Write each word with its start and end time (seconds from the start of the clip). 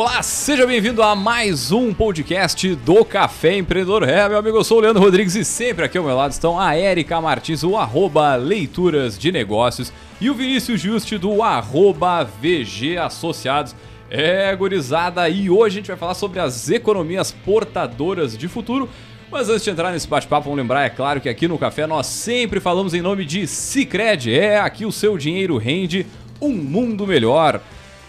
Olá, 0.00 0.22
seja 0.22 0.64
bem-vindo 0.64 1.02
a 1.02 1.16
mais 1.16 1.72
um 1.72 1.92
podcast 1.92 2.72
do 2.76 3.04
Café 3.04 3.56
Empreendedor. 3.56 4.08
É, 4.08 4.28
meu 4.28 4.38
amigo, 4.38 4.56
eu 4.56 4.62
sou 4.62 4.78
o 4.78 4.80
Leandro 4.80 5.02
Rodrigues 5.02 5.34
e 5.34 5.44
sempre 5.44 5.84
aqui 5.84 5.98
ao 5.98 6.04
meu 6.04 6.14
lado 6.14 6.30
estão 6.30 6.56
a 6.56 6.76
Érica 6.76 7.20
Martins, 7.20 7.64
o 7.64 7.76
arroba 7.76 8.36
Leituras 8.36 9.18
de 9.18 9.32
Negócios, 9.32 9.92
e 10.20 10.30
o 10.30 10.34
Vinícius 10.34 10.80
Juste, 10.80 11.18
do 11.18 11.42
arroba 11.42 12.22
VG 12.22 12.96
Associados. 12.96 13.74
É, 14.08 14.54
gurizada, 14.54 15.28
e 15.28 15.50
hoje 15.50 15.78
a 15.78 15.80
gente 15.80 15.88
vai 15.88 15.96
falar 15.96 16.14
sobre 16.14 16.38
as 16.38 16.70
economias 16.70 17.32
portadoras 17.32 18.38
de 18.38 18.46
futuro. 18.46 18.88
Mas 19.32 19.48
antes 19.48 19.64
de 19.64 19.70
entrar 19.70 19.90
nesse 19.90 20.06
bate-papo, 20.06 20.44
vamos 20.44 20.60
lembrar, 20.60 20.84
é 20.84 20.90
claro, 20.90 21.20
que 21.20 21.28
aqui 21.28 21.48
no 21.48 21.58
Café 21.58 21.88
nós 21.88 22.06
sempre 22.06 22.60
falamos 22.60 22.94
em 22.94 23.02
nome 23.02 23.24
de 23.24 23.48
Cicred. 23.48 24.32
É, 24.32 24.60
aqui 24.60 24.86
o 24.86 24.92
seu 24.92 25.18
dinheiro 25.18 25.56
rende 25.56 26.06
um 26.40 26.52
mundo 26.52 27.04
melhor. 27.04 27.60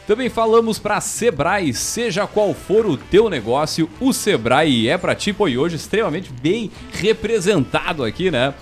Também 0.10 0.28
falamos 0.28 0.80
para 0.80 1.00
Sebrae, 1.00 1.72
seja 1.72 2.26
qual 2.26 2.52
for 2.52 2.84
o 2.88 2.98
teu 2.98 3.30
negócio, 3.30 3.88
o 4.00 4.12
Sebrae 4.12 4.90
é 4.90 4.98
para 4.98 5.14
ti, 5.14 5.36
e 5.48 5.56
hoje 5.56 5.76
extremamente 5.76 6.34
bem 6.34 6.72
representado 6.92 8.04
aqui, 8.04 8.32
né? 8.32 8.56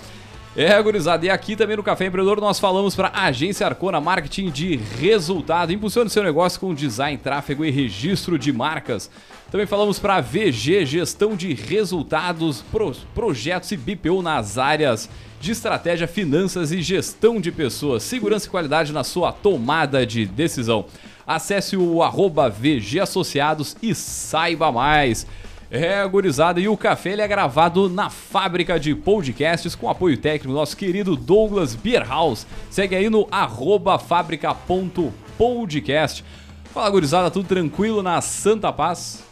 É, 0.54 0.82
gurizada, 0.82 1.24
e 1.24 1.30
aqui 1.30 1.56
também 1.56 1.78
no 1.78 1.82
Café 1.82 2.04
Empreendedor 2.04 2.38
nós 2.38 2.60
falamos 2.60 2.94
para 2.94 3.12
Agência 3.14 3.66
Arcona 3.66 3.98
Marketing 3.98 4.50
de 4.50 4.76
Resultado. 4.76 5.72
Impulsione 5.72 6.10
seu 6.10 6.22
negócio 6.22 6.60
com 6.60 6.74
design, 6.74 7.16
tráfego 7.16 7.64
e 7.64 7.70
registro 7.70 8.38
de 8.38 8.52
marcas. 8.52 9.10
Também 9.50 9.66
falamos 9.66 9.98
para 9.98 10.20
VG 10.20 10.84
Gestão 10.84 11.34
de 11.34 11.54
Resultados, 11.54 12.60
pro, 12.70 12.92
Projetos 13.14 13.72
e 13.72 13.76
BPO 13.78 14.20
nas 14.20 14.58
áreas 14.58 15.08
de 15.40 15.52
estratégia, 15.52 16.06
finanças 16.06 16.72
e 16.72 16.82
gestão 16.82 17.40
de 17.40 17.50
pessoas. 17.50 18.02
Segurança 18.02 18.46
e 18.46 18.50
qualidade 18.50 18.92
na 18.92 19.02
sua 19.02 19.32
tomada 19.32 20.04
de 20.04 20.26
decisão. 20.26 20.84
Acesse 21.28 21.76
o 21.76 22.02
arroba 22.02 22.48
VG 22.48 23.00
Associados 23.00 23.76
e 23.82 23.94
saiba 23.94 24.72
mais. 24.72 25.26
É, 25.70 26.08
gurizada, 26.08 26.58
e 26.58 26.66
o 26.66 26.78
café 26.78 27.12
ele 27.12 27.20
é 27.20 27.28
gravado 27.28 27.90
na 27.90 28.08
fábrica 28.08 28.80
de 28.80 28.94
podcasts 28.94 29.74
com 29.74 29.90
apoio 29.90 30.16
técnico 30.16 30.54
nosso 30.54 30.74
querido 30.74 31.14
Douglas 31.14 31.74
Beerhouse. 31.74 32.46
Segue 32.70 32.96
aí 32.96 33.10
no 33.10 33.28
arroba 33.30 33.98
fábrica.podcast. 33.98 36.24
Fala, 36.72 36.88
gurizada, 36.88 37.30
tudo 37.30 37.46
tranquilo 37.46 38.02
na 38.02 38.22
Santa 38.22 38.72
Paz? 38.72 39.22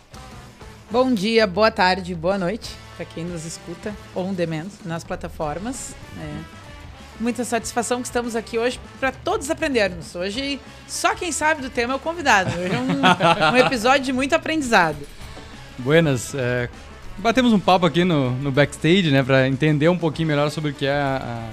Bom 0.90 1.14
dia, 1.14 1.46
boa 1.46 1.70
tarde, 1.70 2.14
boa 2.14 2.36
noite 2.36 2.68
para 2.96 3.04
quem 3.04 3.24
nos 3.24 3.44
escuta 3.44 3.94
on 4.14 4.32
demand 4.32 4.68
nas 4.84 5.04
plataformas. 5.04 5.94
É 6.18 6.55
muita 7.20 7.44
satisfação 7.44 8.00
que 8.00 8.06
estamos 8.06 8.36
aqui 8.36 8.58
hoje 8.58 8.78
para 9.00 9.12
todos 9.12 9.50
aprendermos. 9.50 10.14
Hoje, 10.14 10.60
só 10.86 11.14
quem 11.14 11.32
sabe 11.32 11.62
do 11.62 11.70
tema 11.70 11.94
é 11.94 11.96
o 11.96 11.98
convidado. 11.98 12.50
Hoje 12.58 12.74
é 12.74 12.78
um, 12.78 13.52
um 13.52 13.56
episódio 13.56 14.04
de 14.04 14.12
muito 14.12 14.34
aprendizado. 14.34 14.98
Buenas. 15.78 16.34
É, 16.34 16.68
batemos 17.18 17.52
um 17.52 17.60
papo 17.60 17.86
aqui 17.86 18.04
no, 18.04 18.30
no 18.32 18.50
backstage, 18.50 19.10
né, 19.10 19.22
para 19.22 19.48
entender 19.48 19.88
um 19.88 19.98
pouquinho 19.98 20.28
melhor 20.28 20.50
sobre 20.50 20.70
o 20.70 20.74
que 20.74 20.86
é 20.86 20.92
a, 20.92 21.50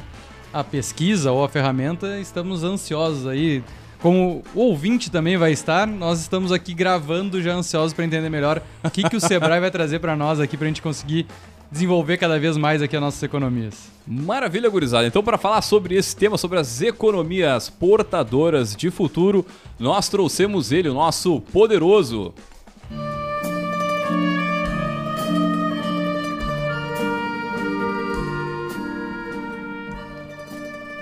a, 0.53 0.59
a 0.59 0.63
pesquisa 0.63 1.31
ou 1.31 1.43
a 1.43 1.49
ferramenta. 1.49 2.19
Estamos 2.19 2.63
ansiosos 2.63 3.27
aí. 3.27 3.63
Como 3.99 4.43
o 4.53 4.59
ouvinte 4.59 5.09
também 5.09 5.37
vai 5.37 5.53
estar, 5.53 5.87
nós 5.87 6.19
estamos 6.19 6.51
aqui 6.51 6.73
gravando 6.73 7.41
já 7.41 7.53
ansiosos 7.53 7.93
para 7.93 8.03
entender 8.03 8.29
melhor 8.29 8.61
o 8.83 8.89
que, 8.89 9.01
que 9.07 9.15
o 9.15 9.19
Sebrae 9.21 9.61
vai 9.61 9.71
trazer 9.71 9.99
para 9.99 10.13
nós 10.13 10.41
aqui 10.41 10.57
para 10.57 10.65
a 10.65 10.67
gente 10.67 10.81
conseguir 10.81 11.25
desenvolver 11.73 12.17
cada 12.17 12.39
vez 12.39 12.55
mais 12.55 12.81
aqui 12.81 12.95
as 12.95 13.01
nossas 13.01 13.23
economias. 13.23 13.91
Maravilha, 14.05 14.69
gurizada. 14.69 15.07
Então, 15.07 15.23
para 15.23 15.39
falar 15.39 15.61
sobre 15.63 15.95
esse 15.95 16.15
tema, 16.15 16.37
sobre 16.37 16.59
as 16.59 16.81
economias 16.81 17.69
portadoras 17.69 18.75
de 18.75 18.91
futuro, 18.91 19.45
nós 19.79 20.07
trouxemos 20.07 20.71
ele, 20.71 20.87
o 20.87 20.93
nosso 20.93 21.41
poderoso. 21.41 22.31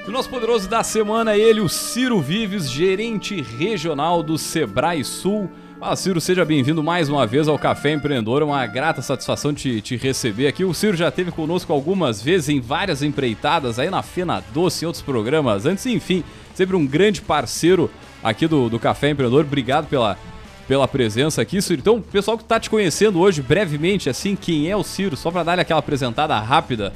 O 0.08 0.12
nosso 0.12 0.30
poderoso 0.30 0.70
da 0.70 0.84
semana 0.84 1.34
é 1.34 1.40
ele, 1.40 1.60
o 1.60 1.70
Ciro 1.70 2.22
Vives, 2.22 2.70
gerente 2.70 3.42
regional 3.42 4.24
do 4.24 4.38
Sebrae 4.38 5.04
Sul. 5.04 5.50
Fala, 5.82 5.96
Ciro, 5.96 6.22
seja 6.22 6.46
bem-vindo 6.46 6.84
mais 6.84 7.10
uma 7.10 7.26
vez 7.26 7.48
ao 7.48 7.58
Café 7.58 7.94
Empreendedor. 7.94 8.44
É 8.44 8.46
uma 8.46 8.68
grata 8.68 9.02
satisfação 9.02 9.52
te, 9.52 9.82
te 9.82 9.98
receber 9.98 10.46
aqui. 10.46 10.64
O 10.64 10.76
Ciro 10.76 10.96
já 10.96 11.08
esteve 11.08 11.32
conosco 11.32 11.74
algumas 11.74 12.22
vezes 12.22 12.50
em 12.50 12.62
várias 12.62 13.02
empreitadas, 13.02 13.80
aí 13.80 13.90
na 13.90 14.04
Fena 14.04 14.44
Doce 14.54 14.86
e 14.86 14.86
outros 14.86 15.04
programas 15.04 15.66
antes. 15.66 15.84
Enfim, 15.88 16.24
sempre 16.54 16.76
um 16.76 16.86
grande 16.86 17.20
parceiro 17.20 17.90
aqui 18.24 18.46
do, 18.46 18.70
do 18.70 18.78
Café 18.78 19.10
Empreendedor. 19.10 19.44
Obrigado 19.44 19.88
pela, 19.88 20.20
pela 20.68 20.88
presença 20.88 21.42
aqui, 21.42 21.60
Ciro. 21.64 21.82
Então, 21.82 22.00
pessoal 22.00 22.38
que 22.38 22.44
está 22.44 22.60
te 22.60 22.70
conhecendo 22.70 23.20
hoje, 23.20 23.42
brevemente, 23.42 24.08
assim, 24.08 24.36
quem 24.36 24.70
é 24.70 24.78
o 24.78 24.84
Ciro? 24.84 25.18
Só 25.18 25.32
para 25.32 25.42
dar 25.42 25.60
aquela 25.60 25.80
apresentada 25.80 26.38
rápida. 26.38 26.94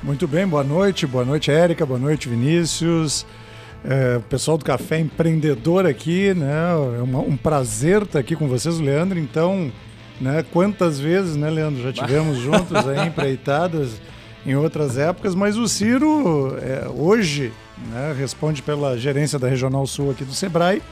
Muito 0.00 0.28
bem, 0.28 0.46
boa 0.46 0.62
noite. 0.62 1.08
Boa 1.08 1.24
noite, 1.24 1.50
Érica. 1.50 1.84
Boa 1.84 1.98
noite, 1.98 2.28
Vinícius. 2.28 3.26
É, 3.84 4.16
o 4.16 4.22
pessoal 4.22 4.58
do 4.58 4.64
Café 4.64 4.98
Empreendedor 4.98 5.86
aqui, 5.86 6.34
né? 6.34 6.72
É 6.98 7.02
uma, 7.02 7.20
um 7.20 7.36
prazer 7.36 8.02
estar 8.02 8.18
aqui 8.18 8.34
com 8.34 8.48
vocês, 8.48 8.78
Leandro. 8.80 9.18
Então, 9.18 9.72
né? 10.20 10.44
Quantas 10.52 10.98
vezes, 10.98 11.36
né, 11.36 11.48
Leandro? 11.48 11.82
Já 11.82 11.92
tivemos 11.92 12.38
juntos 12.42 12.76
aí 12.88 13.06
empreitadas 13.06 14.00
em 14.44 14.56
outras 14.56 14.96
épocas, 14.96 15.34
mas 15.34 15.56
o 15.56 15.68
Ciro 15.68 16.56
é, 16.60 16.88
hoje 16.88 17.52
né, 17.90 18.14
responde 18.18 18.62
pela 18.62 18.96
gerência 18.96 19.38
da 19.38 19.48
Regional 19.48 19.86
Sul 19.86 20.10
aqui 20.10 20.24
do 20.24 20.32
Sebrae. 20.32 20.82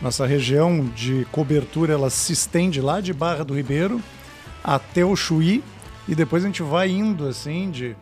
Nossa 0.00 0.26
região 0.26 0.84
de 0.94 1.26
cobertura 1.32 1.94
ela 1.94 2.10
se 2.10 2.32
estende 2.32 2.80
lá 2.80 3.00
de 3.00 3.14
Barra 3.14 3.44
do 3.44 3.54
Ribeiro 3.54 4.00
até 4.62 5.04
o 5.04 5.16
Chuí 5.16 5.64
e 6.06 6.14
depois 6.14 6.44
a 6.44 6.46
gente 6.46 6.62
vai 6.62 6.90
indo 6.90 7.26
assim 7.26 7.70
de 7.70 7.96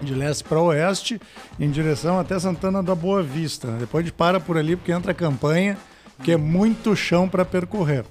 de 0.00 0.14
leste 0.14 0.44
para 0.44 0.60
oeste, 0.60 1.20
em 1.58 1.70
direção 1.70 2.18
até 2.18 2.38
Santana 2.38 2.82
da 2.82 2.94
Boa 2.94 3.22
Vista. 3.22 3.68
Depois 3.78 4.02
a 4.02 4.06
gente 4.06 4.14
para 4.14 4.40
por 4.40 4.56
ali 4.56 4.76
porque 4.76 4.92
entra 4.92 5.12
a 5.12 5.14
campanha, 5.14 5.76
que 6.22 6.32
é 6.32 6.36
muito 6.36 6.94
chão 6.94 7.28
para 7.28 7.44
percorrer. 7.44 8.04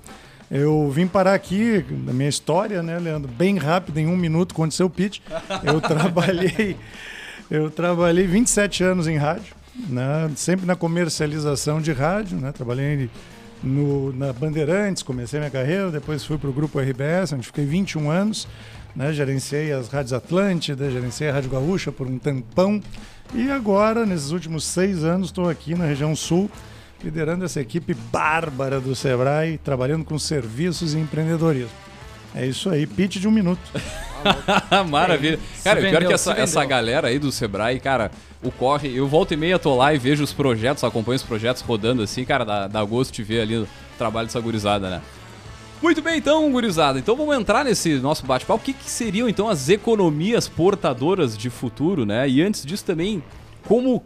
Eu 0.51 0.89
vim 0.91 1.07
parar 1.07 1.33
aqui, 1.33 1.83
na 1.89 2.13
minha 2.13 2.29
história, 2.29 2.83
né, 2.83 2.99
Leandro? 2.99 3.31
Bem 3.31 3.57
rápido, 3.57 3.97
em 3.97 4.07
um 4.07 4.15
minuto, 4.15 4.51
aconteceu 4.51 4.85
o 4.85 4.89
pitch. 4.89 5.19
Eu 5.63 5.81
trabalhei, 5.81 6.77
eu 7.49 7.71
trabalhei 7.71 8.27
27 8.27 8.83
anos 8.83 9.07
em 9.07 9.17
rádio, 9.17 9.55
né, 9.89 10.29
sempre 10.35 10.65
na 10.65 10.75
comercialização 10.75 11.81
de 11.81 11.91
rádio, 11.91 12.37
né? 12.37 12.51
Trabalhei 12.51 13.09
no, 13.63 14.13
na 14.13 14.33
Bandeirantes, 14.33 15.01
comecei 15.01 15.39
minha 15.39 15.49
carreira, 15.49 15.89
depois 15.89 16.23
fui 16.23 16.37
para 16.37 16.49
o 16.49 16.53
Grupo 16.53 16.79
RBS, 16.79 17.33
onde 17.33 17.47
fiquei 17.47 17.65
21 17.65 18.11
anos. 18.11 18.47
Né? 18.95 19.11
Gerenciei 19.13 19.71
as 19.71 19.87
rádios 19.87 20.13
Atlântida, 20.13 20.89
gerenciei 20.89 21.29
a 21.29 21.33
Rádio 21.33 21.49
Gaúcha 21.49 21.91
por 21.91 22.07
um 22.07 22.17
tampão. 22.17 22.81
E 23.33 23.49
agora, 23.49 24.05
nesses 24.05 24.31
últimos 24.31 24.63
seis 24.63 25.03
anos, 25.03 25.29
estou 25.29 25.49
aqui 25.49 25.73
na 25.75 25.85
região 25.85 26.15
sul, 26.15 26.49
liderando 27.03 27.43
essa 27.43 27.59
equipe 27.59 27.93
bárbara 27.93 28.79
do 28.79 28.95
Sebrae, 28.95 29.57
trabalhando 29.57 30.05
com 30.05 30.17
serviços 30.19 30.93
e 30.93 30.99
empreendedorismo. 30.99 31.71
É 32.35 32.45
isso 32.45 32.69
aí, 32.69 32.87
pitch 32.87 33.17
de 33.17 33.27
um 33.27 33.31
minuto. 33.31 33.61
Maravilha. 34.89 35.39
Cara, 35.63 35.79
vendeu, 35.79 35.99
pior 35.99 36.07
que 36.07 36.13
essa, 36.13 36.33
essa 36.33 36.65
galera 36.65 37.09
aí 37.09 37.19
do 37.19 37.31
Sebrae, 37.31 37.79
cara, 37.79 38.09
o 38.41 38.51
corre, 38.51 38.95
eu 38.95 39.07
volto 39.07 39.33
e 39.33 39.37
meia 39.37 39.59
tô 39.59 39.75
lá 39.75 39.93
e 39.93 39.99
vejo 39.99 40.23
os 40.23 40.33
projetos, 40.33 40.83
acompanho 40.83 41.15
os 41.15 41.23
projetos 41.23 41.61
rodando 41.61 42.01
assim, 42.01 42.25
cara, 42.25 42.43
dá, 42.43 42.67
dá 42.67 42.83
gosto 42.83 43.13
de 43.13 43.23
ver 43.23 43.41
ali 43.41 43.57
o 43.57 43.67
trabalho 43.97 44.27
dessa 44.27 44.39
gurizada, 44.39 44.89
né? 44.89 45.01
Muito 45.83 46.01
bem, 46.01 46.17
então, 46.17 46.49
gurizada. 46.49 46.97
Então 46.97 47.13
vamos 47.13 47.35
entrar 47.35 47.65
nesse 47.65 47.95
nosso 47.95 48.25
bate-papo. 48.25 48.61
O 48.61 48.63
que, 48.63 48.71
que, 48.71 48.89
seriam, 48.89 49.27
então, 49.27 49.49
as 49.49 49.67
economias 49.67 50.47
portadoras 50.47 51.37
de 51.37 51.49
futuro, 51.49 52.05
né? 52.05 52.27
E 52.29 52.41
antes 52.41 52.65
disso 52.65 52.85
também, 52.85 53.21
como 53.67 54.01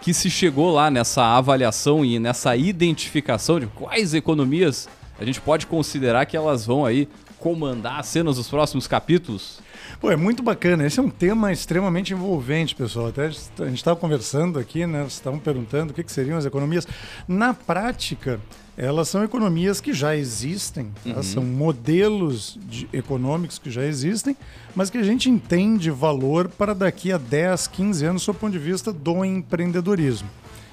que 0.00 0.14
se 0.14 0.30
chegou 0.30 0.72
lá 0.72 0.90
nessa 0.90 1.22
avaliação 1.22 2.02
e 2.02 2.18
nessa 2.18 2.56
identificação 2.56 3.60
de 3.60 3.66
quais 3.66 4.14
economias 4.14 4.88
a 5.20 5.24
gente 5.26 5.38
pode 5.38 5.66
considerar 5.66 6.24
que 6.24 6.34
elas 6.34 6.64
vão 6.64 6.86
aí 6.86 7.06
comandar 7.38 8.00
as 8.00 8.06
cenas 8.06 8.36
dos 8.36 8.48
próximos 8.48 8.86
capítulos? 8.86 9.60
Pô, 10.00 10.10
é 10.10 10.16
muito 10.16 10.42
bacana. 10.42 10.86
Esse 10.86 10.98
é 10.98 11.02
um 11.02 11.10
tema 11.10 11.52
extremamente 11.52 12.14
envolvente, 12.14 12.74
pessoal. 12.74 13.08
Até 13.08 13.26
a 13.26 13.66
gente 13.66 13.74
estava 13.74 14.00
conversando 14.00 14.58
aqui, 14.58 14.86
né? 14.86 15.00
Vocês 15.00 15.12
estavam 15.16 15.38
perguntando 15.38 15.90
o 15.90 15.94
que, 15.94 16.02
que 16.02 16.10
seriam 16.10 16.38
as 16.38 16.46
economias. 16.46 16.88
Na 17.28 17.52
prática, 17.52 18.40
elas 18.80 19.08
são 19.08 19.24
economias 19.24 19.80
que 19.80 19.92
já 19.92 20.14
existem, 20.14 20.92
tá? 21.02 21.16
uhum. 21.16 21.22
são 21.24 21.42
modelos 21.42 22.56
de, 22.62 22.88
econômicos 22.92 23.58
que 23.58 23.72
já 23.72 23.82
existem, 23.84 24.36
mas 24.72 24.88
que 24.88 24.96
a 24.96 25.02
gente 25.02 25.28
entende 25.28 25.90
valor 25.90 26.48
para 26.48 26.72
daqui 26.76 27.10
a 27.10 27.18
10, 27.18 27.66
15 27.66 28.06
anos, 28.06 28.24
do 28.24 28.32
ponto 28.32 28.52
de 28.52 28.58
vista 28.60 28.92
do 28.92 29.24
empreendedorismo. 29.24 30.28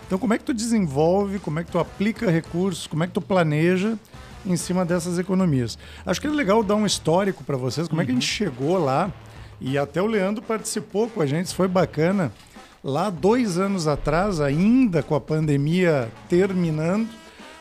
Então, 0.05 0.19
como 0.19 0.35
é 0.35 0.37
que 0.37 0.43
tu 0.43 0.53
desenvolve, 0.53 1.39
como 1.39 1.59
é 1.59 1.63
que 1.63 1.71
tu 1.71 1.79
aplica 1.79 2.29
recursos, 2.29 2.85
como 2.85 3.03
é 3.03 3.07
que 3.07 3.13
tu 3.13 3.21
planeja 3.21 3.97
em 4.45 4.55
cima 4.55 4.85
dessas 4.85 5.17
economias? 5.17 5.75
Acho 6.05 6.21
que 6.21 6.27
é 6.27 6.29
legal 6.29 6.61
dar 6.61 6.75
um 6.75 6.85
histórico 6.85 7.43
para 7.43 7.57
vocês, 7.57 7.87
como 7.87 7.99
uhum. 7.99 8.03
é 8.03 8.05
que 8.05 8.11
a 8.11 8.13
gente 8.13 8.43
uhum. 8.43 8.51
chegou 8.51 8.77
lá, 8.77 9.11
e 9.59 9.79
até 9.79 9.99
o 9.99 10.05
Leandro 10.05 10.43
participou 10.43 11.09
com 11.09 11.21
a 11.21 11.25
gente, 11.25 11.47
isso 11.47 11.55
foi 11.55 11.67
bacana. 11.67 12.31
Lá, 12.83 13.09
dois 13.09 13.57
anos 13.57 13.87
atrás, 13.87 14.39
ainda 14.39 15.01
com 15.01 15.15
a 15.15 15.19
pandemia 15.19 16.07
terminando, 16.29 17.09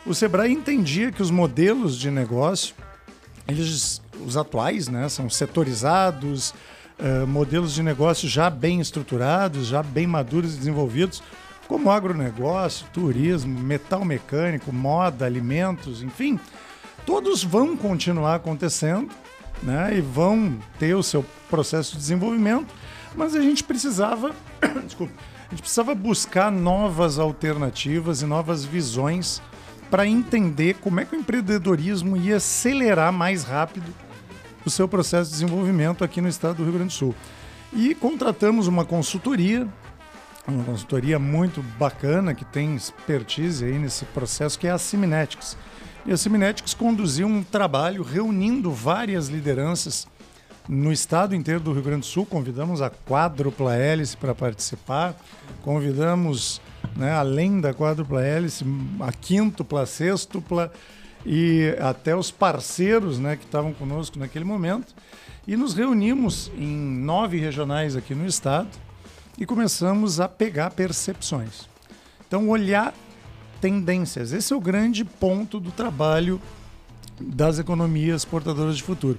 o 0.06 0.14
Sebrae 0.14 0.52
entendia 0.52 1.10
que 1.10 1.22
os 1.22 1.30
modelos 1.30 1.98
de 1.98 2.10
negócio 2.10 2.74
eles, 3.46 4.00
os 4.24 4.36
atuais, 4.36 4.88
né, 4.88 5.08
são 5.08 5.28
setorizados, 5.28 6.54
uh, 6.98 7.26
modelos 7.26 7.74
de 7.74 7.82
negócio 7.82 8.28
já 8.28 8.48
bem 8.48 8.80
estruturados, 8.80 9.66
já 9.66 9.82
bem 9.82 10.06
maduros 10.06 10.54
e 10.54 10.58
desenvolvidos, 10.58 11.22
como 11.68 11.90
agronegócio, 11.90 12.86
turismo, 12.92 13.58
metal 13.58 14.04
mecânico, 14.04 14.72
moda, 14.72 15.24
alimentos, 15.24 16.02
enfim, 16.02 16.38
todos 17.06 17.42
vão 17.42 17.76
continuar 17.76 18.36
acontecendo 18.36 19.10
né, 19.62 19.96
e 19.96 20.00
vão 20.00 20.58
ter 20.78 20.94
o 20.94 21.02
seu 21.02 21.24
processo 21.48 21.92
de 21.92 21.98
desenvolvimento, 21.98 22.74
mas 23.14 23.34
a 23.34 23.40
gente 23.40 23.62
precisava, 23.62 24.34
desculpa, 24.84 25.12
a 25.46 25.50
gente 25.50 25.60
precisava 25.60 25.94
buscar 25.94 26.50
novas 26.50 27.18
alternativas 27.18 28.22
e 28.22 28.26
novas 28.26 28.64
visões 28.64 29.40
para 29.94 30.08
entender 30.08 30.74
como 30.80 30.98
é 30.98 31.04
que 31.04 31.14
o 31.14 31.20
empreendedorismo 31.20 32.16
ia 32.16 32.38
acelerar 32.38 33.12
mais 33.12 33.44
rápido 33.44 33.94
o 34.66 34.68
seu 34.68 34.88
processo 34.88 35.30
de 35.30 35.36
desenvolvimento 35.36 36.02
aqui 36.02 36.20
no 36.20 36.28
estado 36.28 36.56
do 36.56 36.64
Rio 36.64 36.72
Grande 36.72 36.88
do 36.88 36.92
Sul. 36.92 37.14
E 37.72 37.94
contratamos 37.94 38.66
uma 38.66 38.84
consultoria, 38.84 39.68
uma 40.48 40.64
consultoria 40.64 41.16
muito 41.16 41.62
bacana 41.78 42.34
que 42.34 42.44
tem 42.44 42.74
expertise 42.74 43.64
aí 43.64 43.78
nesse 43.78 44.04
processo, 44.06 44.58
que 44.58 44.66
é 44.66 44.72
a 44.72 44.78
Siminetics. 44.78 45.56
E 46.04 46.12
a 46.12 46.16
Siminetics 46.16 46.74
conduziu 46.74 47.28
um 47.28 47.44
trabalho 47.44 48.02
reunindo 48.02 48.72
várias 48.72 49.28
lideranças 49.28 50.08
no 50.68 50.92
estado 50.92 51.36
inteiro 51.36 51.60
do 51.60 51.72
Rio 51.72 51.82
Grande 51.84 52.00
do 52.00 52.06
Sul. 52.06 52.26
Convidamos 52.26 52.82
a 52.82 52.90
quádrupla 52.90 53.76
hélice 53.76 54.16
para 54.16 54.34
participar, 54.34 55.14
convidamos, 55.62 56.60
né, 56.96 57.12
além 57.12 57.60
da 57.60 57.72
quádrupla 57.72 58.22
hélice, 58.22 58.64
a 59.00 59.12
quíntupla, 59.12 59.82
a 59.82 59.86
sextupla 59.86 60.72
e 61.24 61.74
até 61.80 62.14
os 62.14 62.30
parceiros 62.30 63.18
né, 63.18 63.36
que 63.36 63.44
estavam 63.44 63.72
conosco 63.72 64.18
naquele 64.18 64.44
momento. 64.44 64.94
E 65.46 65.56
nos 65.56 65.74
reunimos 65.74 66.50
em 66.56 66.76
nove 66.76 67.38
regionais 67.38 67.96
aqui 67.96 68.14
no 68.14 68.26
estado 68.26 68.68
e 69.38 69.44
começamos 69.44 70.20
a 70.20 70.28
pegar 70.28 70.70
percepções. 70.70 71.68
Então, 72.26 72.48
olhar 72.48 72.94
tendências. 73.60 74.32
Esse 74.32 74.52
é 74.52 74.56
o 74.56 74.60
grande 74.60 75.04
ponto 75.04 75.60
do 75.60 75.70
trabalho 75.70 76.40
das 77.20 77.58
economias 77.58 78.24
portadoras 78.24 78.76
de 78.76 78.82
futuro. 78.82 79.18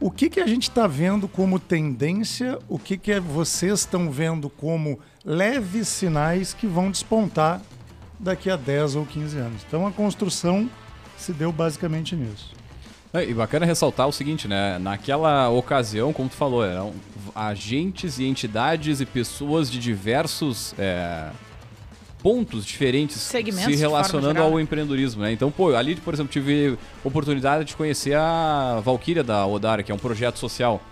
O 0.00 0.10
que, 0.10 0.28
que 0.28 0.40
a 0.40 0.46
gente 0.46 0.68
está 0.68 0.86
vendo 0.86 1.26
como 1.26 1.58
tendência? 1.58 2.58
O 2.68 2.78
que, 2.78 2.98
que 2.98 3.12
é, 3.12 3.20
vocês 3.20 3.80
estão 3.80 4.10
vendo 4.10 4.50
como 4.50 4.98
leves 5.24 5.88
sinais 5.88 6.52
que 6.52 6.66
vão 6.66 6.90
despontar 6.90 7.60
daqui 8.18 8.50
a 8.50 8.56
10 8.56 8.96
ou 8.96 9.06
15 9.06 9.38
anos? 9.38 9.62
Então 9.66 9.86
a 9.86 9.92
construção 9.92 10.68
se 11.16 11.32
deu 11.32 11.50
basicamente 11.50 12.14
nisso. 12.14 12.52
É, 13.12 13.24
e 13.24 13.32
bacana 13.32 13.64
ressaltar 13.64 14.08
o 14.08 14.12
seguinte, 14.12 14.48
né? 14.48 14.76
Naquela 14.80 15.48
ocasião, 15.48 16.12
como 16.12 16.28
tu 16.28 16.34
falou, 16.34 16.64
eram 16.64 16.92
agentes 17.32 18.18
e 18.18 18.24
entidades 18.24 19.00
e 19.00 19.06
pessoas 19.06 19.70
de 19.70 19.78
diversos 19.78 20.74
é, 20.76 21.30
pontos 22.20 22.66
diferentes 22.66 23.20
Segmentos 23.20 23.72
se 23.72 23.76
relacionando 23.76 24.40
ao 24.40 24.58
empreendedorismo, 24.58 25.22
né? 25.22 25.30
Então, 25.30 25.48
pô, 25.50 25.76
ali, 25.76 25.94
por 25.94 26.12
exemplo, 26.12 26.32
tive 26.32 26.76
oportunidade 27.04 27.66
de 27.66 27.76
conhecer 27.76 28.16
a 28.16 28.80
Valkyria 28.82 29.22
da 29.22 29.46
Odara, 29.46 29.82
que 29.84 29.92
é 29.92 29.94
um 29.94 29.98
projeto 29.98 30.38
social. 30.38 30.82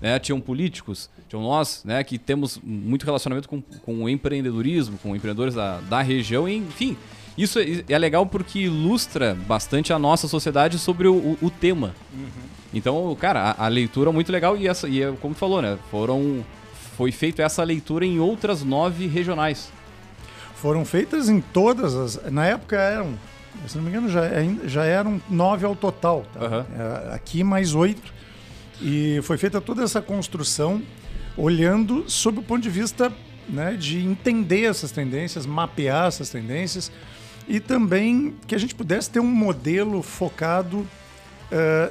Né? 0.00 0.18
Tinham 0.18 0.40
políticos, 0.40 1.10
tinham 1.28 1.42
nós, 1.42 1.82
né, 1.84 2.02
que 2.02 2.18
temos 2.18 2.58
muito 2.62 3.04
relacionamento 3.04 3.48
com, 3.48 3.60
com 3.60 4.04
o 4.04 4.08
empreendedorismo, 4.08 4.98
com 4.98 5.14
empreendedores 5.14 5.54
da, 5.54 5.80
da 5.80 6.02
região, 6.02 6.48
enfim. 6.48 6.96
Isso 7.36 7.58
é, 7.58 7.84
é 7.88 7.98
legal 7.98 8.26
porque 8.26 8.60
ilustra 8.60 9.36
bastante 9.46 9.92
a 9.92 9.98
nossa 9.98 10.26
sociedade 10.26 10.78
sobre 10.78 11.06
o, 11.06 11.14
o, 11.14 11.38
o 11.42 11.50
tema. 11.50 11.94
Uhum. 12.12 12.28
Então, 12.74 13.16
cara, 13.20 13.50
a, 13.50 13.66
a, 13.66 13.68
leitura 13.68 14.10
é 14.10 14.12
muito 14.12 14.32
legal 14.32 14.56
e, 14.56 14.66
essa, 14.66 14.88
e 14.88 15.02
é 15.02 15.12
como 15.20 15.34
tu 15.34 15.38
falou, 15.38 15.62
né? 15.62 15.78
Foram, 15.90 16.44
foi 16.96 17.12
feita 17.12 17.42
essa 17.42 17.62
leitura 17.62 18.04
em 18.04 18.18
outras 18.18 18.64
nove 18.64 19.06
regionais 19.06 19.70
foram 20.60 20.84
feitas 20.84 21.28
em 21.28 21.40
todas 21.40 21.94
as. 21.94 22.30
Na 22.30 22.44
época 22.44 22.76
eram, 22.76 23.14
se 23.66 23.76
não 23.76 23.84
me 23.84 23.90
engano, 23.90 24.08
já, 24.08 24.22
já 24.64 24.84
eram 24.84 25.20
nove 25.30 25.64
ao 25.64 25.74
total. 25.74 26.24
Tá? 26.34 26.40
Uhum. 26.40 27.14
Aqui 27.14 27.44
mais 27.44 27.74
oito. 27.74 28.12
E 28.80 29.20
foi 29.22 29.36
feita 29.38 29.60
toda 29.60 29.82
essa 29.82 30.00
construção 30.00 30.82
olhando 31.38 32.04
sob 32.10 32.40
o 32.40 32.42
ponto 32.42 32.60
de 32.60 32.68
vista 32.68 33.12
né, 33.48 33.74
de 33.78 34.04
entender 34.04 34.64
essas 34.64 34.90
tendências, 34.90 35.46
mapear 35.46 36.08
essas 36.08 36.28
tendências 36.28 36.90
e 37.46 37.60
também 37.60 38.34
que 38.46 38.54
a 38.54 38.58
gente 38.58 38.74
pudesse 38.74 39.08
ter 39.08 39.20
um 39.20 39.30
modelo 39.30 40.02
focado 40.02 40.78
uh, 40.78 40.86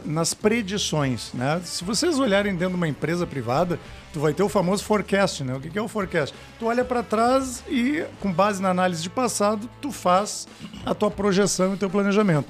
nas 0.05 0.33
predições. 0.33 1.31
Né? 1.33 1.61
Se 1.63 1.83
vocês 1.83 2.19
olharem 2.19 2.53
dentro 2.53 2.71
de 2.71 2.75
uma 2.75 2.87
empresa 2.87 3.25
privada, 3.25 3.79
tu 4.13 4.19
vai 4.19 4.33
ter 4.33 4.43
o 4.43 4.49
famoso 4.49 4.83
forecast. 4.83 5.43
Né? 5.43 5.55
O 5.55 5.59
que 5.59 5.79
é 5.79 5.81
o 5.81 5.87
forecast? 5.87 6.35
Tu 6.59 6.65
olha 6.65 6.85
para 6.85 7.01
trás 7.01 7.63
e, 7.67 8.03
com 8.19 8.31
base 8.31 8.61
na 8.61 8.69
análise 8.69 9.01
de 9.01 9.09
passado, 9.09 9.67
tu 9.81 9.91
faz 9.91 10.47
a 10.85 10.93
tua 10.93 11.09
projeção 11.09 11.71
e 11.71 11.73
o 11.75 11.77
teu 11.77 11.89
planejamento. 11.89 12.49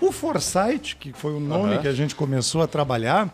O 0.00 0.12
foresight, 0.12 0.96
que 0.96 1.12
foi 1.12 1.32
o 1.32 1.40
nome 1.40 1.76
uhum. 1.76 1.80
que 1.80 1.88
a 1.88 1.92
gente 1.92 2.14
começou 2.14 2.60
a 2.60 2.66
trabalhar, 2.66 3.32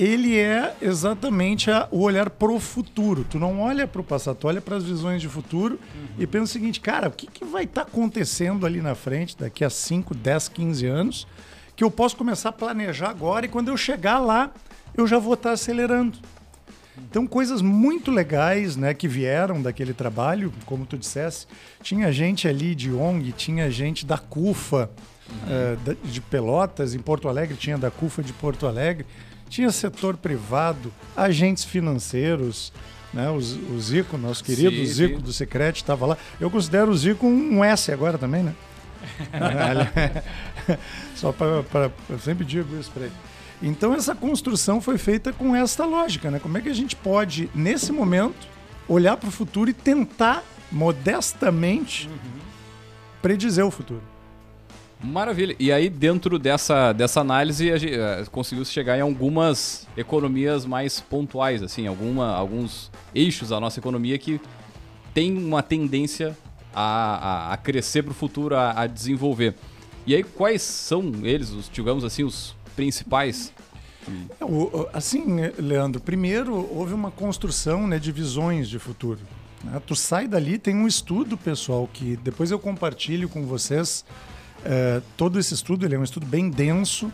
ele 0.00 0.38
é 0.38 0.74
exatamente 0.80 1.70
a, 1.70 1.86
o 1.90 2.00
olhar 2.00 2.30
para 2.30 2.50
o 2.50 2.58
futuro. 2.58 3.22
Tu 3.28 3.38
não 3.38 3.60
olha 3.60 3.86
para 3.86 4.00
o 4.00 4.04
passado, 4.04 4.34
tu 4.36 4.48
olha 4.48 4.58
para 4.58 4.76
as 4.76 4.84
visões 4.84 5.20
de 5.20 5.28
futuro 5.28 5.74
uhum. 5.74 6.06
e 6.18 6.26
pensa 6.26 6.44
o 6.44 6.46
seguinte, 6.46 6.80
cara, 6.80 7.08
o 7.08 7.10
que, 7.10 7.26
que 7.26 7.44
vai 7.44 7.64
estar 7.64 7.84
tá 7.84 7.86
acontecendo 7.86 8.64
ali 8.64 8.80
na 8.80 8.94
frente 8.94 9.36
daqui 9.36 9.62
a 9.62 9.68
5, 9.68 10.14
10, 10.14 10.48
15 10.48 10.86
anos 10.86 11.26
que 11.76 11.84
eu 11.84 11.90
posso 11.90 12.16
começar 12.16 12.48
a 12.48 12.52
planejar 12.52 13.10
agora 13.10 13.44
e 13.44 13.48
quando 13.48 13.68
eu 13.68 13.76
chegar 13.76 14.20
lá, 14.20 14.50
eu 14.96 15.06
já 15.06 15.18
vou 15.18 15.34
estar 15.34 15.52
acelerando. 15.52 16.16
Então, 16.96 17.26
coisas 17.26 17.60
muito 17.60 18.10
legais 18.10 18.76
né, 18.76 18.94
que 18.94 19.06
vieram 19.06 19.60
daquele 19.60 19.92
trabalho, 19.92 20.50
como 20.64 20.86
tu 20.86 20.96
dissesse. 20.96 21.46
Tinha 21.82 22.10
gente 22.10 22.48
ali 22.48 22.74
de 22.74 22.90
ONG, 22.90 23.32
tinha 23.32 23.70
gente 23.70 24.06
da 24.06 24.16
CUFA 24.16 24.90
uhum. 25.28 25.92
uh, 25.92 25.96
de 26.06 26.20
Pelotas, 26.22 26.94
em 26.94 26.98
Porto 26.98 27.28
Alegre, 27.28 27.56
tinha 27.56 27.76
da 27.76 27.90
CUFA 27.90 28.22
de 28.22 28.32
Porto 28.32 28.66
Alegre. 28.66 29.06
Tinha 29.50 29.70
setor 29.72 30.16
privado, 30.16 30.92
agentes 31.16 31.64
financeiros, 31.64 32.72
né, 33.12 33.28
o, 33.28 33.34
o 33.34 33.80
Zico, 33.80 34.16
nosso 34.16 34.44
querido 34.44 34.76
sim, 34.76 34.86
Zico 34.86 35.16
sim. 35.16 35.22
do 35.22 35.32
Secret, 35.32 35.76
estava 35.76 36.06
lá. 36.06 36.16
Eu 36.40 36.48
considero 36.48 36.92
o 36.92 36.96
Zico 36.96 37.26
um, 37.26 37.64
S 37.64 37.90
agora 37.90 38.16
também, 38.16 38.44
né? 38.44 38.54
Só 41.16 41.32
para. 41.32 41.90
Eu 42.08 42.18
sempre 42.20 42.44
digo 42.44 42.78
isso 42.78 42.92
para 42.92 43.06
ele. 43.06 43.14
Então, 43.60 43.92
essa 43.92 44.14
construção 44.14 44.80
foi 44.80 44.96
feita 44.96 45.32
com 45.32 45.54
essa 45.54 45.84
lógica, 45.84 46.30
né? 46.30 46.38
Como 46.38 46.56
é 46.56 46.60
que 46.60 46.68
a 46.68 46.74
gente 46.74 46.94
pode, 46.94 47.50
nesse 47.54 47.92
momento, 47.92 48.48
olhar 48.88 49.16
para 49.16 49.28
o 49.28 49.32
futuro 49.32 49.68
e 49.68 49.74
tentar, 49.74 50.44
modestamente, 50.70 52.08
uhum. 52.08 52.40
predizer 53.20 53.66
o 53.66 53.70
futuro? 53.70 54.02
Maravilha. 55.02 55.56
E 55.58 55.72
aí, 55.72 55.88
dentro 55.88 56.38
dessa, 56.38 56.92
dessa 56.92 57.20
análise, 57.20 57.70
a 57.72 57.78
gente, 57.78 57.94
uh, 57.94 58.30
conseguiu 58.30 58.64
chegar 58.66 58.98
em 58.98 59.00
algumas 59.00 59.88
economias 59.96 60.66
mais 60.66 61.00
pontuais, 61.00 61.62
assim, 61.62 61.86
alguma, 61.86 62.34
alguns 62.34 62.90
eixos 63.14 63.48
da 63.48 63.58
nossa 63.58 63.80
economia 63.80 64.18
que 64.18 64.38
tem 65.14 65.36
uma 65.38 65.62
tendência 65.62 66.36
a, 66.74 66.82
a, 66.82 67.52
a 67.54 67.56
crescer 67.56 68.02
para 68.02 68.12
o 68.12 68.14
futuro, 68.14 68.54
a, 68.54 68.82
a, 68.82 68.86
desenvolver. 68.86 69.54
E 70.06 70.14
aí, 70.14 70.22
quais 70.22 70.60
são 70.60 71.12
eles, 71.22 71.50
os, 71.50 71.70
digamos 71.70 72.04
assim, 72.04 72.22
os 72.22 72.54
principais? 72.76 73.54
É, 74.06 74.96
assim, 74.96 75.24
Leandro, 75.58 76.00
primeiro 76.00 76.54
houve 76.54 76.92
uma 76.92 77.10
construção 77.10 77.86
né, 77.86 77.98
de 77.98 78.12
visões 78.12 78.68
de 78.68 78.78
futuro. 78.78 79.20
Né? 79.64 79.80
Tu 79.86 79.94
sai 79.96 80.28
dali, 80.28 80.58
tem 80.58 80.74
um 80.74 80.86
estudo, 80.86 81.36
pessoal, 81.38 81.88
que 81.90 82.16
depois 82.16 82.50
eu 82.50 82.58
compartilho 82.58 83.28
com 83.28 83.46
vocês. 83.46 84.04
É, 84.64 85.00
todo 85.16 85.38
esse 85.38 85.54
estudo 85.54 85.84
ele 85.84 85.94
é 85.94 85.98
um 85.98 86.04
estudo 86.04 86.26
bem 86.26 86.50
denso, 86.50 87.10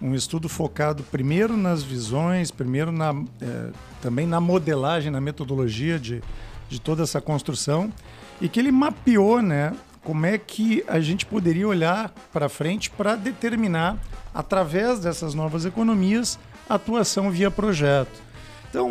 um 0.00 0.14
estudo 0.14 0.48
focado 0.48 1.02
primeiro 1.04 1.56
nas 1.56 1.82
visões, 1.82 2.50
primeiro 2.50 2.90
na, 2.90 3.14
é, 3.40 3.70
também 4.00 4.26
na 4.26 4.40
modelagem, 4.40 5.10
na 5.10 5.20
metodologia 5.20 5.98
de, 5.98 6.22
de 6.68 6.80
toda 6.80 7.02
essa 7.02 7.20
construção 7.20 7.92
e 8.40 8.48
que 8.48 8.58
ele 8.58 8.72
mapeou, 8.72 9.40
né, 9.40 9.72
como 10.02 10.26
é 10.26 10.36
que 10.36 10.84
a 10.88 10.98
gente 11.00 11.24
poderia 11.24 11.66
olhar 11.68 12.12
para 12.32 12.48
frente 12.48 12.90
para 12.90 13.14
determinar, 13.14 13.96
através 14.34 14.98
dessas 14.98 15.34
novas 15.34 15.64
economias, 15.64 16.38
a 16.68 16.74
atuação 16.74 17.30
via 17.30 17.50
projeto. 17.50 18.31
Então, 18.72 18.90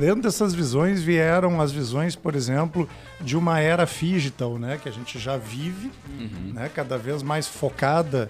dentro 0.00 0.22
dessas 0.22 0.52
visões 0.52 1.00
vieram 1.00 1.60
as 1.60 1.70
visões, 1.70 2.16
por 2.16 2.34
exemplo, 2.34 2.88
de 3.20 3.36
uma 3.36 3.60
era 3.60 3.86
digital, 3.86 4.58
né, 4.58 4.80
que 4.82 4.88
a 4.88 4.92
gente 4.92 5.16
já 5.16 5.36
vive, 5.36 5.92
uhum. 6.18 6.52
né, 6.52 6.68
cada 6.74 6.98
vez 6.98 7.22
mais 7.22 7.46
focada 7.46 8.28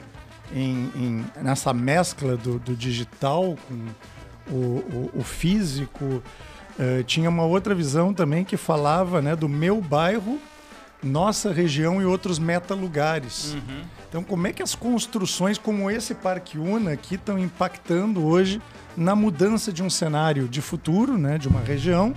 em, 0.54 0.90
em 0.94 1.24
nessa 1.42 1.72
mescla 1.72 2.36
do, 2.36 2.58
do 2.58 2.76
digital 2.76 3.56
com 3.66 4.54
o, 4.54 4.54
o, 4.54 5.10
o 5.20 5.22
físico. 5.22 6.22
Uh, 6.78 7.02
tinha 7.04 7.30
uma 7.30 7.44
outra 7.44 7.74
visão 7.74 8.12
também 8.12 8.44
que 8.44 8.58
falava 8.58 9.22
né, 9.22 9.34
do 9.34 9.48
meu 9.48 9.80
bairro 9.80 10.38
nossa 11.02 11.52
região 11.52 12.02
e 12.02 12.04
outros 12.04 12.38
metalugares. 12.38 13.54
Então, 14.08 14.22
como 14.22 14.46
é 14.46 14.52
que 14.52 14.62
as 14.62 14.74
construções 14.74 15.56
como 15.56 15.90
esse 15.90 16.14
Parque 16.14 16.58
Una 16.58 16.92
aqui 16.92 17.14
estão 17.16 17.38
impactando 17.38 18.24
hoje 18.24 18.60
na 18.96 19.14
mudança 19.14 19.72
de 19.72 19.82
um 19.82 19.90
cenário 19.90 20.48
de 20.48 20.60
futuro, 20.60 21.16
né, 21.18 21.38
de 21.38 21.48
uma 21.48 21.60
região? 21.60 22.14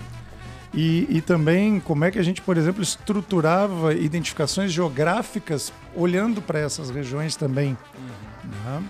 E, 0.74 1.08
e 1.10 1.22
também 1.22 1.80
como 1.80 2.04
é 2.04 2.12
que 2.12 2.20
a 2.20 2.24
gente, 2.24 2.42
por 2.42 2.58
exemplo, 2.58 2.84
estruturava 2.84 3.94
identificações 3.94 4.74
geográficas 4.74 5.72
olhando 5.96 6.42
para 6.42 6.60
essas 6.60 6.90
regiões 6.90 7.36
também. 7.38 7.78
né? 8.44 8.84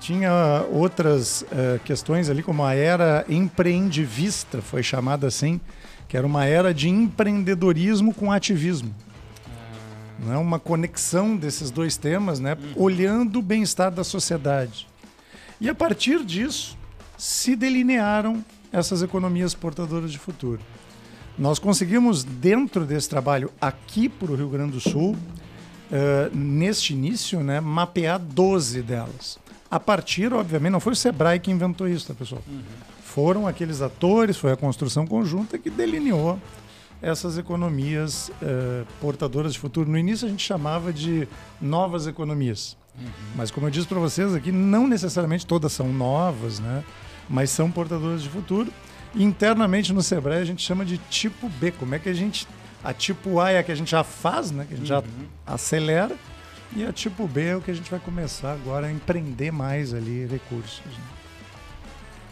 Tinha 0.00 0.64
outras 0.72 1.44
eh, 1.52 1.78
questões 1.84 2.30
ali, 2.30 2.42
como 2.42 2.64
a 2.64 2.74
era 2.74 3.24
empreendivista, 3.28 4.62
foi 4.62 4.82
chamada 4.82 5.26
assim, 5.26 5.60
que 6.08 6.16
era 6.16 6.26
uma 6.26 6.46
era 6.46 6.72
de 6.72 6.88
empreendedorismo 6.88 8.12
com 8.12 8.32
ativismo. 8.32 8.92
Né? 10.18 10.36
Uma 10.36 10.58
conexão 10.58 11.36
desses 11.36 11.70
dois 11.70 11.96
temas, 11.96 12.40
né? 12.40 12.56
olhando 12.74 13.38
o 13.38 13.42
bem-estar 13.42 13.90
da 13.90 14.02
sociedade. 14.02 14.88
E 15.60 15.68
a 15.68 15.74
partir 15.74 16.24
disso, 16.24 16.78
se 17.20 17.54
delinearam 17.54 18.42
essas 18.72 19.02
economias 19.02 19.52
portadoras 19.54 20.10
de 20.10 20.18
futuro. 20.18 20.58
Nós 21.38 21.58
conseguimos, 21.58 22.24
dentro 22.24 22.86
desse 22.86 23.10
trabalho 23.10 23.52
aqui 23.60 24.08
para 24.08 24.32
o 24.32 24.34
Rio 24.34 24.48
Grande 24.48 24.72
do 24.72 24.80
Sul, 24.80 25.14
eh, 25.92 26.30
neste 26.32 26.94
início, 26.94 27.40
né, 27.40 27.60
mapear 27.60 28.18
12 28.18 28.80
delas. 28.80 29.38
A 29.70 29.78
partir, 29.78 30.32
obviamente, 30.32 30.72
não 30.72 30.80
foi 30.80 30.94
o 30.94 30.96
Sebrae 30.96 31.38
que 31.38 31.50
inventou 31.50 31.86
isso, 31.86 32.06
tá, 32.06 32.14
pessoal? 32.14 32.42
Foram 33.04 33.46
aqueles 33.46 33.82
atores, 33.82 34.38
foi 34.38 34.52
a 34.52 34.56
construção 34.56 35.06
conjunta 35.06 35.58
que 35.58 35.68
delineou 35.68 36.40
essas 37.02 37.36
economias 37.36 38.32
eh, 38.40 38.84
portadoras 38.98 39.52
de 39.52 39.58
futuro. 39.58 39.90
No 39.90 39.98
início 39.98 40.26
a 40.26 40.30
gente 40.30 40.46
chamava 40.46 40.90
de 40.90 41.28
novas 41.60 42.06
economias. 42.06 42.78
Mas 43.36 43.50
como 43.50 43.66
eu 43.66 43.70
disse 43.70 43.86
para 43.86 43.98
vocês 43.98 44.34
aqui, 44.34 44.50
não 44.50 44.86
necessariamente 44.86 45.46
todas 45.46 45.70
são 45.72 45.92
novas, 45.92 46.60
né? 46.60 46.82
Mas 47.30 47.50
são 47.50 47.70
portadoras 47.70 48.22
de 48.22 48.28
futuro. 48.28 48.72
Internamente 49.14 49.92
no 49.92 50.02
Sebrae 50.02 50.42
a 50.42 50.44
gente 50.44 50.62
chama 50.62 50.84
de 50.84 50.98
tipo 51.08 51.48
B. 51.48 51.70
Como 51.70 51.94
é 51.94 51.98
que 51.98 52.08
a 52.08 52.12
gente 52.12 52.46
a 52.82 52.92
tipo 52.92 53.38
A 53.38 53.52
é 53.52 53.58
a 53.58 53.62
que 53.62 53.70
a 53.70 53.74
gente 53.74 53.90
já 53.90 54.02
faz, 54.02 54.50
né? 54.50 54.66
Que 54.66 54.74
a 54.74 54.76
gente 54.76 54.88
já 54.88 55.02
acelera. 55.46 56.16
E 56.74 56.84
a 56.84 56.92
tipo 56.92 57.26
B 57.26 57.46
é 57.46 57.56
o 57.56 57.60
que 57.60 57.70
a 57.70 57.74
gente 57.74 57.90
vai 57.90 58.00
começar 58.00 58.52
agora 58.52 58.86
a 58.86 58.92
empreender 58.92 59.50
mais 59.50 59.94
ali 59.94 60.26
recursos. 60.26 60.82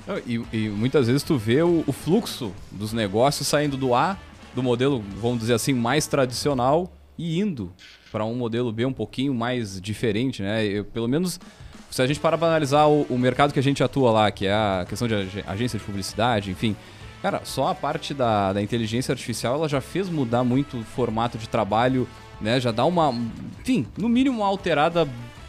né? 0.07 0.23
E, 0.27 0.43
e 0.53 0.69
muitas 0.69 1.07
vezes 1.07 1.23
tu 1.23 1.37
vê 1.37 1.63
o, 1.63 1.85
o 1.87 1.93
fluxo 1.93 2.53
dos 2.71 2.93
negócios 2.93 3.47
saindo 3.47 3.77
do 3.77 3.95
A, 3.95 4.17
do 4.55 4.63
modelo, 4.63 5.05
vamos 5.21 5.41
dizer 5.41 5.55
assim, 5.55 5.75
mais 5.75 6.07
tradicional, 6.07 6.91
e 7.19 7.39
indo 7.39 7.73
para 8.11 8.25
um 8.25 8.35
modelo 8.35 8.73
B 8.73 8.87
um 8.87 8.93
pouquinho 8.93 9.35
mais 9.35 9.79
diferente, 9.81 10.41
né? 10.41 10.65
Eu, 10.65 10.85
pelo 10.85 11.09
menos, 11.09 11.39
se 11.91 12.03
a 12.03 12.07
gente 12.07 12.21
parar 12.21 12.39
para 12.39 12.49
analisar 12.49 12.87
o, 12.87 13.03
o 13.09 13.19
mercado 13.19 13.53
que 13.53 13.59
a 13.59 13.63
gente 13.63 13.83
atua 13.83 14.11
lá, 14.11 14.31
que 14.31 14.47
é 14.47 14.53
a 14.53 14.87
questão 14.89 15.09
de 15.09 15.15
ag- 15.15 15.45
agência 15.47 15.79
de 15.79 15.85
publicidade, 15.85 16.51
enfim. 16.51 16.77
Cara, 17.23 17.41
só 17.45 17.69
a 17.69 17.75
parte 17.75 18.15
da, 18.15 18.53
da 18.53 18.63
inteligência 18.63 19.13
artificial 19.13 19.55
ela 19.57 19.69
já 19.69 19.81
fez 19.81 20.09
mudar 20.09 20.45
muito 20.45 20.79
o 20.79 20.85
formato 20.85 21.37
de 21.37 21.49
trabalho, 21.49 22.07
né? 22.41 22.61
Já 22.61 22.71
dá 22.71 22.85
uma, 22.85 23.13
enfim, 23.61 23.87
no 23.97 24.09
mínimo 24.09 24.39
uma 24.39 24.47
alterada 24.47 25.09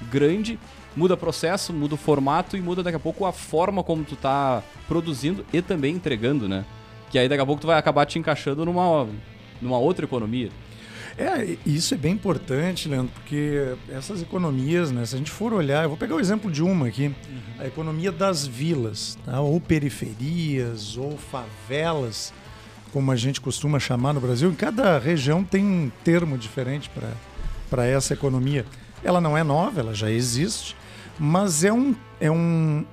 grande 0.10 0.58
muda 0.96 1.16
processo, 1.16 1.72
muda 1.72 1.94
o 1.94 1.98
formato 1.98 2.58
e 2.58 2.62
muda 2.62 2.82
daqui 2.82 2.96
a 2.96 3.00
pouco 3.00 3.26
a 3.26 3.32
forma 3.32 3.84
como 3.84 4.04
tu 4.04 4.16
tá 4.16 4.64
produzindo 4.88 5.46
e 5.54 5.62
também 5.62 5.94
entregando, 5.94 6.48
né? 6.50 6.66
Que 7.12 7.20
aí 7.20 7.30
daqui 7.30 7.42
a 7.42 7.46
pouco 7.46 7.62
tu 7.62 7.68
vai 7.68 7.78
acabar 7.78 8.06
te 8.06 8.18
encaixando 8.18 8.66
numa, 8.66 9.08
numa 9.62 9.78
outra 9.78 10.06
economia. 10.06 10.50
É, 11.20 11.58
isso 11.66 11.94
é 11.94 11.98
bem 11.98 12.14
importante, 12.14 12.88
Leandro, 12.88 13.12
porque 13.14 13.76
essas 13.92 14.22
economias, 14.22 14.90
né, 14.90 15.06
se 15.06 15.16
a 15.16 15.18
gente 15.18 15.30
for 15.32 15.52
olhar, 15.52 15.84
eu 15.84 15.90
vou 15.90 15.98
pegar 15.98 16.16
o 16.16 16.20
exemplo 16.20 16.50
de 16.50 16.64
uma 16.64 16.88
aqui, 16.88 17.14
a 17.60 17.68
economia 17.68 18.10
das 18.10 18.48
vilas, 18.48 19.18
tá? 19.26 19.42
ou 19.42 19.60
periferias, 19.60 20.96
ou 20.96 21.18
favelas, 21.18 22.34
como 22.94 23.12
a 23.12 23.18
gente 23.18 23.42
costuma 23.42 23.80
chamar 23.80 24.14
no 24.14 24.22
Brasil. 24.22 24.50
Em 24.50 24.56
cada 24.56 24.98
região 24.98 25.44
tem 25.44 25.62
um 25.66 25.92
termo 26.06 26.38
diferente 26.38 26.90
para 27.70 27.86
essa 27.86 28.14
economia. 28.14 28.66
Ela 29.04 29.20
não 29.20 29.38
é 29.38 29.44
nova, 29.44 29.82
ela 29.82 29.94
já 29.94 30.10
existe, 30.10 30.74
mas 31.20 31.66
é 31.66 31.74
um, 31.74 31.94
é 32.22 32.32
um, 32.32 32.86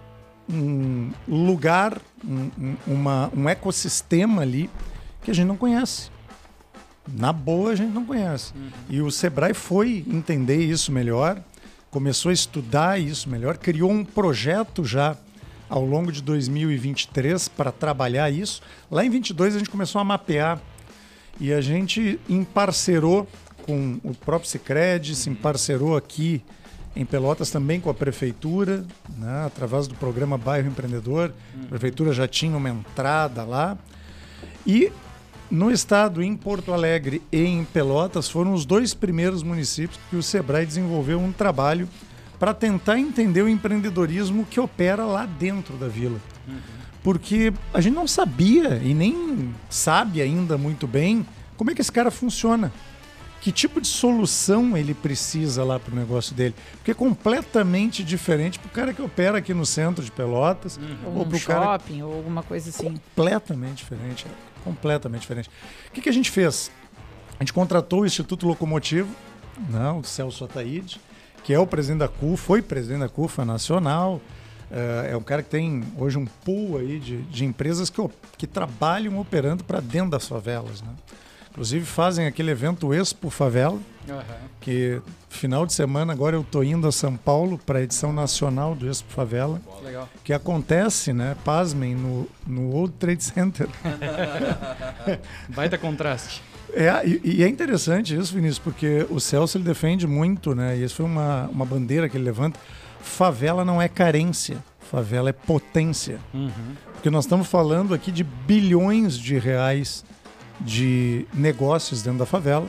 um 0.51 1.11
lugar, 1.29 2.01
um, 2.25 2.51
um- 2.59 2.77
uma, 2.89 3.31
um 3.37 3.49
ecossistema 3.49 4.43
ali 4.43 4.69
que 5.23 5.31
a 5.31 5.35
gente 5.35 5.47
não 5.47 5.57
conhece. 5.57 6.11
Na 7.09 7.33
boa, 7.33 7.73
a 7.73 7.75
gente 7.75 7.93
não 7.93 8.05
conhece. 8.05 8.53
E 8.89 9.01
o 9.01 9.11
Sebrae 9.11 9.55
foi 9.55 10.05
entender 10.09 10.59
isso 10.59 10.91
melhor, 10.91 11.41
começou 11.91 12.31
a 12.31 12.33
estudar 12.33 13.01
isso 13.01 13.29
melhor, 13.29 13.57
criou 13.57 13.91
um 13.91 14.05
projeto 14.05 14.85
já 14.85 15.17
ao 15.69 15.85
longo 15.85 16.13
de 16.13 16.23
2023 16.23 17.49
para 17.49 17.73
trabalhar 17.73 18.31
isso. 18.31 18.63
Lá 18.91 19.05
em 19.05 19.11
22 19.11 19.57
a 19.57 19.59
gente 19.59 19.71
começou 19.71 20.01
a 20.01 20.05
mapear 20.05 20.61
e 21.41 21.53
a 21.53 21.61
gente 21.61 22.19
emparcerou 22.29 23.29
com 23.65 23.99
o 24.05 24.15
próprio 24.15 24.49
Sicredi, 24.49 25.15
se 25.15 25.29
emparcerou 25.29 25.97
aqui 25.97 26.43
em 26.95 27.05
Pelotas 27.05 27.51
também 27.51 27.79
com 27.79 27.91
a 27.91 27.95
prefeitura, 27.95 28.85
né, 29.19 29.45
através 29.45 29.87
do 29.87 29.95
programa 29.95 30.39
Bairro 30.39 30.69
Empreendedor. 30.69 31.33
A 31.65 31.69
prefeitura 31.69 32.13
já 32.13 32.27
tinha 32.27 32.57
uma 32.57 32.71
entrada 32.71 33.45
lá. 33.45 33.77
E 34.67 34.91
no 35.51 35.71
estado, 35.71 36.23
em 36.23 36.37
Porto 36.37 36.73
Alegre 36.73 37.23
e 37.31 37.45
em 37.45 37.65
Pelotas, 37.65 38.29
foram 38.29 38.53
os 38.53 38.65
dois 38.65 38.95
primeiros 38.95 39.43
municípios 39.43 39.99
que 40.11 40.17
o 40.17 40.23
Sebrae 40.23 40.67
desenvolveu 40.67 41.21
um 41.21 41.33
trabalho 41.33 41.89
para 42.39 42.53
tentar 42.53 42.99
entender 42.99 43.43
o 43.43 43.49
empreendedorismo 43.49 44.45
que 44.45 44.61
opera 44.61 45.05
lá 45.05 45.25
dentro 45.25 45.77
da 45.77 45.89
vila. 45.89 46.19
Porque 47.03 47.53
a 47.73 47.81
gente 47.81 47.95
não 47.95 48.07
sabia 48.07 48.81
e 48.83 48.93
nem 48.93 49.55
sabe 49.71 50.21
ainda 50.21 50.59
muito 50.59 50.87
bem 50.87 51.25
como 51.57 51.71
é 51.71 51.75
que 51.75 51.81
esse 51.81 51.93
cara 51.93 52.11
funciona. 52.11 52.73
Que 53.41 53.53
tipo 53.53 53.81
de 53.81 53.87
solução 53.87 54.77
ele 54.77 54.93
precisa 54.93 55.63
lá 55.63 55.79
para 55.79 55.93
o 55.93 55.97
negócio 55.97 56.35
dele? 56.35 56.55
Porque 56.73 56.91
é 56.91 56.95
completamente 56.95 58.03
diferente 58.03 58.59
para 58.59 58.67
o 58.67 58.71
cara 58.71 58.93
que 58.93 59.01
opera 59.01 59.39
aqui 59.39 59.55
no 59.55 59.65
centro 59.65 60.05
de 60.05 60.11
Pelotas 60.11 60.81
Ou 61.05 61.13
ou 61.15 61.23
um 61.23 61.29
para 61.29 61.37
o 61.37 61.41
cara 61.41 61.65
shopping, 61.65 62.03
ou 62.03 62.13
alguma 62.15 62.43
coisa 62.43 62.71
assim. 62.71 62.83
completamente 62.83 63.77
diferente. 63.77 64.27
Completamente 64.67 65.21
diferente. 65.21 65.49
O 65.89 65.93
que, 65.93 66.01
que 66.01 66.09
a 66.09 66.13
gente 66.13 66.29
fez? 66.29 66.73
A 67.39 67.45
gente 67.45 67.53
contratou 67.53 68.01
o 68.01 68.07
Instituto 68.07 68.49
Locomotivo, 68.49 69.09
não, 69.71 70.01
o 70.01 70.05
Celso 70.05 70.45
Ataíde, 70.45 71.01
que 71.45 71.55
é 71.55 71.59
o 71.59 71.67
presidente 71.67 72.01
da 72.01 72.09
CUFA, 72.09 72.45
foi 72.45 72.63
presidente 72.63 73.01
da 73.01 73.09
CUFA 73.09 73.45
Nacional. 73.45 74.21
É, 74.69 75.13
é 75.13 75.17
um 75.17 75.23
cara 75.23 75.45
que 75.45 75.49
tem 75.49 75.85
hoje 75.97 76.19
um 76.19 76.27
pool 76.27 76.79
aí 76.79 76.99
de, 76.99 77.23
de 77.23 77.45
empresas 77.45 77.89
que, 77.89 78.03
que 78.37 78.47
trabalham 78.49 79.21
operando 79.21 79.63
para 79.63 79.79
dentro 79.79 80.11
das 80.11 80.27
favelas. 80.27 80.83
Né? 80.83 80.89
Inclusive 81.51 81.87
fazem 81.87 82.27
aquele 82.27 82.51
evento 82.51 82.93
Expo 82.93 83.31
Favela, 83.31 83.79
que 84.61 85.01
final 85.29 85.67
de 85.67 85.73
semana 85.73 86.13
agora 86.13 86.37
eu 86.37 86.45
tô 86.45 86.63
indo 86.63 86.87
a 86.87 86.93
São 86.93 87.17
Paulo 87.17 87.59
para 87.59 87.79
a 87.79 87.83
edição 87.83 88.13
nacional 88.13 88.75
do 88.75 88.89
Expo 88.89 89.13
Favela 89.13 89.61
Legal. 89.83 90.09
que 90.25 90.33
acontece, 90.33 91.13
né, 91.13 91.37
pasmem, 91.45 91.95
no, 91.95 92.29
no 92.47 92.71
World 92.71 92.95
Trade 92.99 93.23
Center. 93.23 93.69
Baita 95.55 95.77
contraste. 95.79 96.43
É, 96.73 97.07
e, 97.07 97.21
e 97.39 97.45
é 97.45 97.49
interessante 97.49 98.15
isso, 98.17 98.35
Vinícius, 98.35 98.59
porque 98.59 99.07
o 99.09 99.21
Celso 99.21 99.57
ele 99.57 99.65
defende 99.65 100.07
muito, 100.07 100.55
né, 100.55 100.77
e 100.77 100.85
isso 100.85 100.97
foi 100.97 101.07
uma, 101.07 101.49
uma 101.53 101.65
bandeira 101.65 102.09
que 102.09 102.17
ele 102.17 102.25
levanta, 102.25 102.59
favela 103.01 103.65
não 103.65 103.81
é 103.81 103.89
carência, 103.89 104.63
favela 104.91 105.31
é 105.31 105.33
potência. 105.33 106.19
Porque 106.95 107.11
nós 107.11 107.25
estamos 107.25 107.47
falando 107.47 107.95
aqui 107.95 108.11
de 108.11 108.25
bilhões 108.25 109.17
de 109.17 109.39
reais 109.39 110.05
de 110.61 111.27
negócios 111.35 112.03
dentro 112.03 112.21
da 112.21 112.27
favela. 112.27 112.67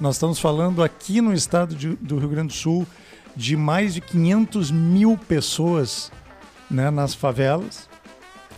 Nós 0.00 0.16
estamos 0.16 0.38
falando 0.38 0.82
aqui 0.82 1.20
no 1.20 1.32
estado 1.32 1.74
de- 1.74 1.96
do 1.96 2.18
Rio 2.18 2.28
Grande 2.28 2.48
do 2.48 2.54
Sul 2.54 2.86
de 3.36 3.56
mais 3.56 3.94
de 3.94 4.00
500 4.00 4.70
mil 4.70 5.16
pessoas 5.16 6.12
né, 6.70 6.90
nas 6.90 7.14
favelas. 7.14 7.88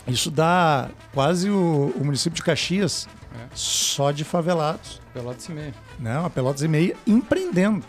Isso 0.07 0.29
dá 0.31 0.89
quase 1.13 1.49
o, 1.49 1.93
o 1.95 2.03
município 2.05 2.35
de 2.37 2.43
Caxias 2.43 3.07
É. 3.33 3.47
só 3.53 4.11
de 4.11 4.23
favelados, 4.23 5.01
Pelotas 5.13 5.45
e 5.49 5.51
meia. 5.51 5.73
né? 5.99 6.17
Uma 6.19 6.29
Pelotas 6.29 6.61
e 6.61 6.67
meia 6.67 6.95
empreendendo. 7.05 7.85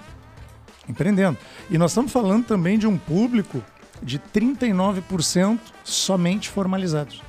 Empreendendo. 0.89 1.37
E 1.71 1.77
nós 1.79 1.91
estamos 1.91 2.11
falando 2.11 2.45
também 2.47 2.79
de 2.79 2.87
um 2.87 2.97
público 2.97 3.63
de 4.03 4.19
39% 4.19 5.59
somente 5.85 6.49
formalizados. 6.49 7.23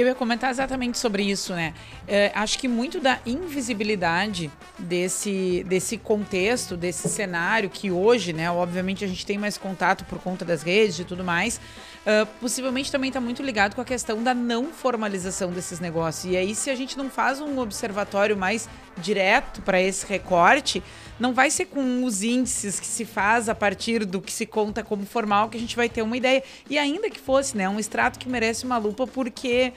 Eu 0.00 0.06
ia 0.06 0.14
comentar 0.14 0.50
exatamente 0.50 0.98
sobre 0.98 1.22
isso, 1.22 1.52
né? 1.52 1.74
É, 2.08 2.32
acho 2.34 2.58
que 2.58 2.66
muito 2.66 2.98
da 2.98 3.18
invisibilidade 3.26 4.50
desse, 4.78 5.62
desse 5.68 5.98
contexto, 5.98 6.74
desse 6.74 7.06
cenário 7.06 7.68
que 7.68 7.90
hoje, 7.90 8.32
né? 8.32 8.50
Obviamente 8.50 9.04
a 9.04 9.08
gente 9.08 9.26
tem 9.26 9.36
mais 9.36 9.58
contato 9.58 10.06
por 10.06 10.18
conta 10.18 10.42
das 10.42 10.62
redes 10.62 11.00
e 11.00 11.04
tudo 11.04 11.22
mais, 11.22 11.60
Uh, 12.00 12.24
possivelmente 12.40 12.90
também 12.90 13.08
está 13.08 13.20
muito 13.20 13.42
ligado 13.42 13.74
com 13.74 13.82
a 13.82 13.84
questão 13.84 14.22
da 14.22 14.32
não 14.32 14.72
formalização 14.72 15.50
desses 15.50 15.80
negócios. 15.80 16.32
E 16.32 16.34
aí, 16.34 16.54
se 16.54 16.70
a 16.70 16.74
gente 16.74 16.96
não 16.96 17.10
faz 17.10 17.42
um 17.42 17.58
observatório 17.58 18.34
mais 18.34 18.70
direto 18.96 19.60
para 19.60 19.78
esse 19.78 20.06
recorte, 20.06 20.82
não 21.20 21.34
vai 21.34 21.50
ser 21.50 21.66
com 21.66 22.02
os 22.02 22.22
índices 22.22 22.80
que 22.80 22.86
se 22.86 23.04
faz 23.04 23.48
a 23.48 23.54
partir 23.54 24.06
do 24.06 24.20
que 24.20 24.32
se 24.32 24.46
conta 24.46 24.82
como 24.82 25.04
formal 25.04 25.50
que 25.50 25.58
a 25.58 25.60
gente 25.60 25.76
vai 25.76 25.88
ter 25.88 26.00
uma 26.00 26.16
ideia. 26.16 26.42
E 26.68 26.78
ainda 26.78 27.10
que 27.10 27.20
fosse, 27.20 27.56
né, 27.56 27.68
um 27.68 27.78
extrato 27.78 28.18
que 28.18 28.28
merece 28.28 28.64
uma 28.64 28.78
lupa, 28.78 29.06
porque 29.06 29.72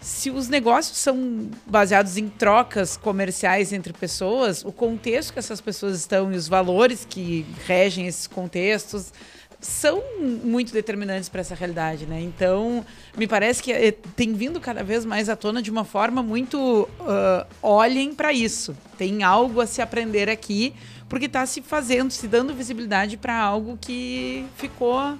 se 0.00 0.30
os 0.30 0.48
negócios 0.48 0.96
são 0.96 1.50
baseados 1.66 2.16
em 2.16 2.28
trocas 2.28 2.96
comerciais 2.96 3.72
entre 3.72 3.92
pessoas, 3.92 4.64
o 4.64 4.72
contexto 4.72 5.34
que 5.34 5.38
essas 5.38 5.60
pessoas 5.60 5.98
estão 5.98 6.32
e 6.32 6.36
os 6.36 6.48
valores 6.48 7.06
que 7.08 7.44
regem 7.66 8.06
esses 8.06 8.26
contextos 8.26 9.12
são 9.60 10.02
muito 10.18 10.72
determinantes 10.72 11.28
para 11.28 11.42
essa 11.42 11.54
realidade, 11.54 12.06
né? 12.06 12.20
Então, 12.20 12.84
me 13.16 13.26
parece 13.26 13.62
que 13.62 13.72
eh, 13.72 13.92
tem 14.16 14.32
vindo 14.32 14.58
cada 14.58 14.82
vez 14.82 15.04
mais 15.04 15.28
à 15.28 15.36
tona 15.36 15.60
de 15.60 15.70
uma 15.70 15.84
forma 15.84 16.22
muito 16.22 16.88
uh, 17.00 17.46
olhem 17.62 18.14
para 18.14 18.32
isso. 18.32 18.74
Tem 18.96 19.22
algo 19.22 19.60
a 19.60 19.66
se 19.66 19.82
aprender 19.82 20.30
aqui, 20.30 20.74
porque 21.08 21.26
está 21.26 21.44
se 21.44 21.60
fazendo, 21.60 22.10
se 22.10 22.26
dando 22.26 22.54
visibilidade 22.54 23.16
para 23.16 23.36
algo 23.36 23.78
que 23.80 24.46
ficou 24.56 25.18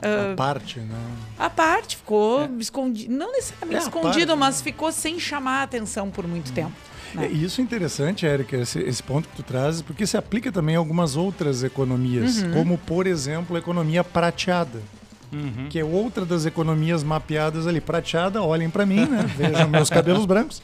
Uh, 0.00 0.32
a 0.32 0.34
parte, 0.34 0.80
né? 0.80 0.96
A 1.38 1.50
parte 1.50 1.98
ficou 1.98 2.44
é. 2.44 2.48
escondido, 2.58 3.12
não 3.12 3.32
necessariamente 3.32 3.86
é 3.86 4.34
mas 4.34 4.56
né? 4.56 4.64
ficou 4.64 4.90
sem 4.90 5.20
chamar 5.20 5.60
a 5.60 5.62
atenção 5.64 6.10
por 6.10 6.26
muito 6.26 6.50
hum. 6.50 6.54
tempo. 6.54 6.72
Né? 7.14 7.26
É, 7.26 7.28
isso 7.28 7.60
é 7.60 7.64
interessante, 7.64 8.26
Érica, 8.26 8.56
esse, 8.56 8.80
esse, 8.80 9.02
ponto 9.02 9.28
que 9.28 9.36
tu 9.36 9.42
trazes, 9.42 9.82
porque 9.82 10.06
se 10.06 10.16
aplica 10.16 10.50
também 10.52 10.76
a 10.76 10.78
algumas 10.78 11.16
outras 11.16 11.62
economias, 11.62 12.42
uhum. 12.42 12.52
como, 12.52 12.78
por 12.78 13.06
exemplo, 13.06 13.56
a 13.56 13.58
economia 13.58 14.04
prateada. 14.04 14.80
Uhum. 15.32 15.68
Que 15.68 15.78
é 15.78 15.84
outra 15.84 16.26
das 16.26 16.44
economias 16.44 17.04
mapeadas 17.04 17.66
ali. 17.66 17.80
Prateada, 17.80 18.42
olhem 18.42 18.68
para 18.68 18.84
mim, 18.84 19.06
né? 19.06 19.24
Vejam 19.36 19.68
meus 19.68 19.88
cabelos 19.88 20.26
brancos. 20.26 20.60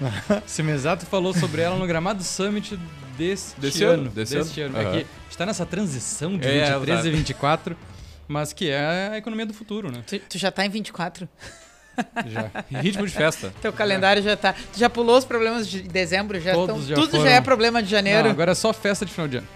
Semesato 0.46 1.06
falou 1.06 1.32
sobre 1.32 1.62
ela 1.62 1.76
no 1.76 1.86
Gramado 1.86 2.22
Summit 2.22 2.78
deste, 3.16 3.58
desse 3.58 3.84
ano. 3.84 4.02
ano. 4.02 4.10
Desse, 4.10 4.36
deste 4.36 4.60
ano. 4.60 4.76
ano. 4.76 4.88
Uhum. 4.88 4.94
Aqui, 4.96 5.06
está 5.30 5.46
nessa 5.46 5.64
transição 5.64 6.36
de 6.36 6.46
é, 6.46 6.78
23 6.78 7.06
e 7.06 7.10
24, 7.10 7.76
mas 8.28 8.52
que 8.52 8.68
é 8.68 9.08
a 9.12 9.18
economia 9.18 9.46
do 9.46 9.54
futuro, 9.54 9.90
né? 9.90 10.02
Tu, 10.06 10.18
tu 10.18 10.38
já 10.38 10.48
está 10.48 10.64
em 10.64 10.68
24? 10.68 11.28
Já. 12.26 12.50
Em 12.70 12.82
ritmo 12.82 13.06
de 13.06 13.12
festa. 13.12 13.52
Teu 13.60 13.72
calendário 13.72 14.22
já 14.22 14.36
tá. 14.36 14.54
Tu 14.72 14.78
já 14.78 14.88
pulou 14.88 15.18
os 15.18 15.24
problemas 15.24 15.68
de 15.68 15.82
dezembro, 15.82 16.40
já 16.40 16.52
Todos 16.52 16.66
tão, 16.66 16.86
já 16.86 16.94
tudo 16.94 17.10
foram. 17.10 17.24
já 17.24 17.30
é 17.30 17.40
problema 17.40 17.82
de 17.82 17.90
janeiro. 17.90 18.24
Não, 18.24 18.30
agora 18.30 18.52
é 18.52 18.54
só 18.54 18.72
festa 18.72 19.04
de 19.04 19.12
final 19.12 19.28
de 19.28 19.38
ano. 19.38 19.46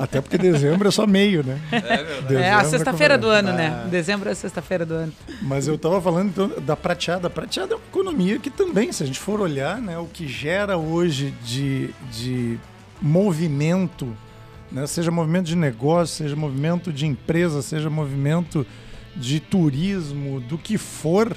Até 0.00 0.18
porque 0.22 0.38
dezembro 0.38 0.88
é 0.88 0.90
só 0.90 1.06
meio, 1.06 1.44
né? 1.44 1.60
É 1.70 2.02
verdade. 2.02 2.36
É 2.36 2.52
a 2.52 2.60
é 2.60 2.64
sexta-feira 2.64 3.18
do 3.18 3.28
ano, 3.28 3.52
né? 3.52 3.66
ah. 3.66 3.84
né? 3.84 3.90
Dezembro 3.90 4.30
é 4.30 4.32
a 4.32 4.34
sexta-feira 4.34 4.86
do 4.86 4.94
ano. 4.94 5.12
Mas 5.42 5.68
eu 5.68 5.76
tava 5.76 6.00
falando 6.00 6.28
então, 6.28 6.64
da 6.64 6.74
prateada. 6.74 7.26
A 7.26 7.30
prateada 7.30 7.74
é 7.74 7.76
uma 7.76 7.84
economia 7.86 8.38
que 8.38 8.48
também, 8.48 8.90
se 8.92 9.02
a 9.02 9.06
gente 9.06 9.18
for 9.18 9.40
olhar, 9.40 9.78
né, 9.78 9.98
o 9.98 10.06
que 10.06 10.26
gera 10.26 10.78
hoje 10.78 11.34
de, 11.44 11.90
de 12.10 12.58
movimento, 13.00 14.16
né, 14.72 14.86
seja 14.86 15.10
movimento 15.10 15.46
de 15.46 15.56
negócio, 15.56 16.16
seja 16.16 16.34
movimento 16.34 16.90
de 16.90 17.06
empresa, 17.06 17.60
seja 17.60 17.90
movimento 17.90 18.66
de 19.14 19.38
turismo, 19.38 20.40
do 20.40 20.56
que 20.56 20.78
for, 20.78 21.36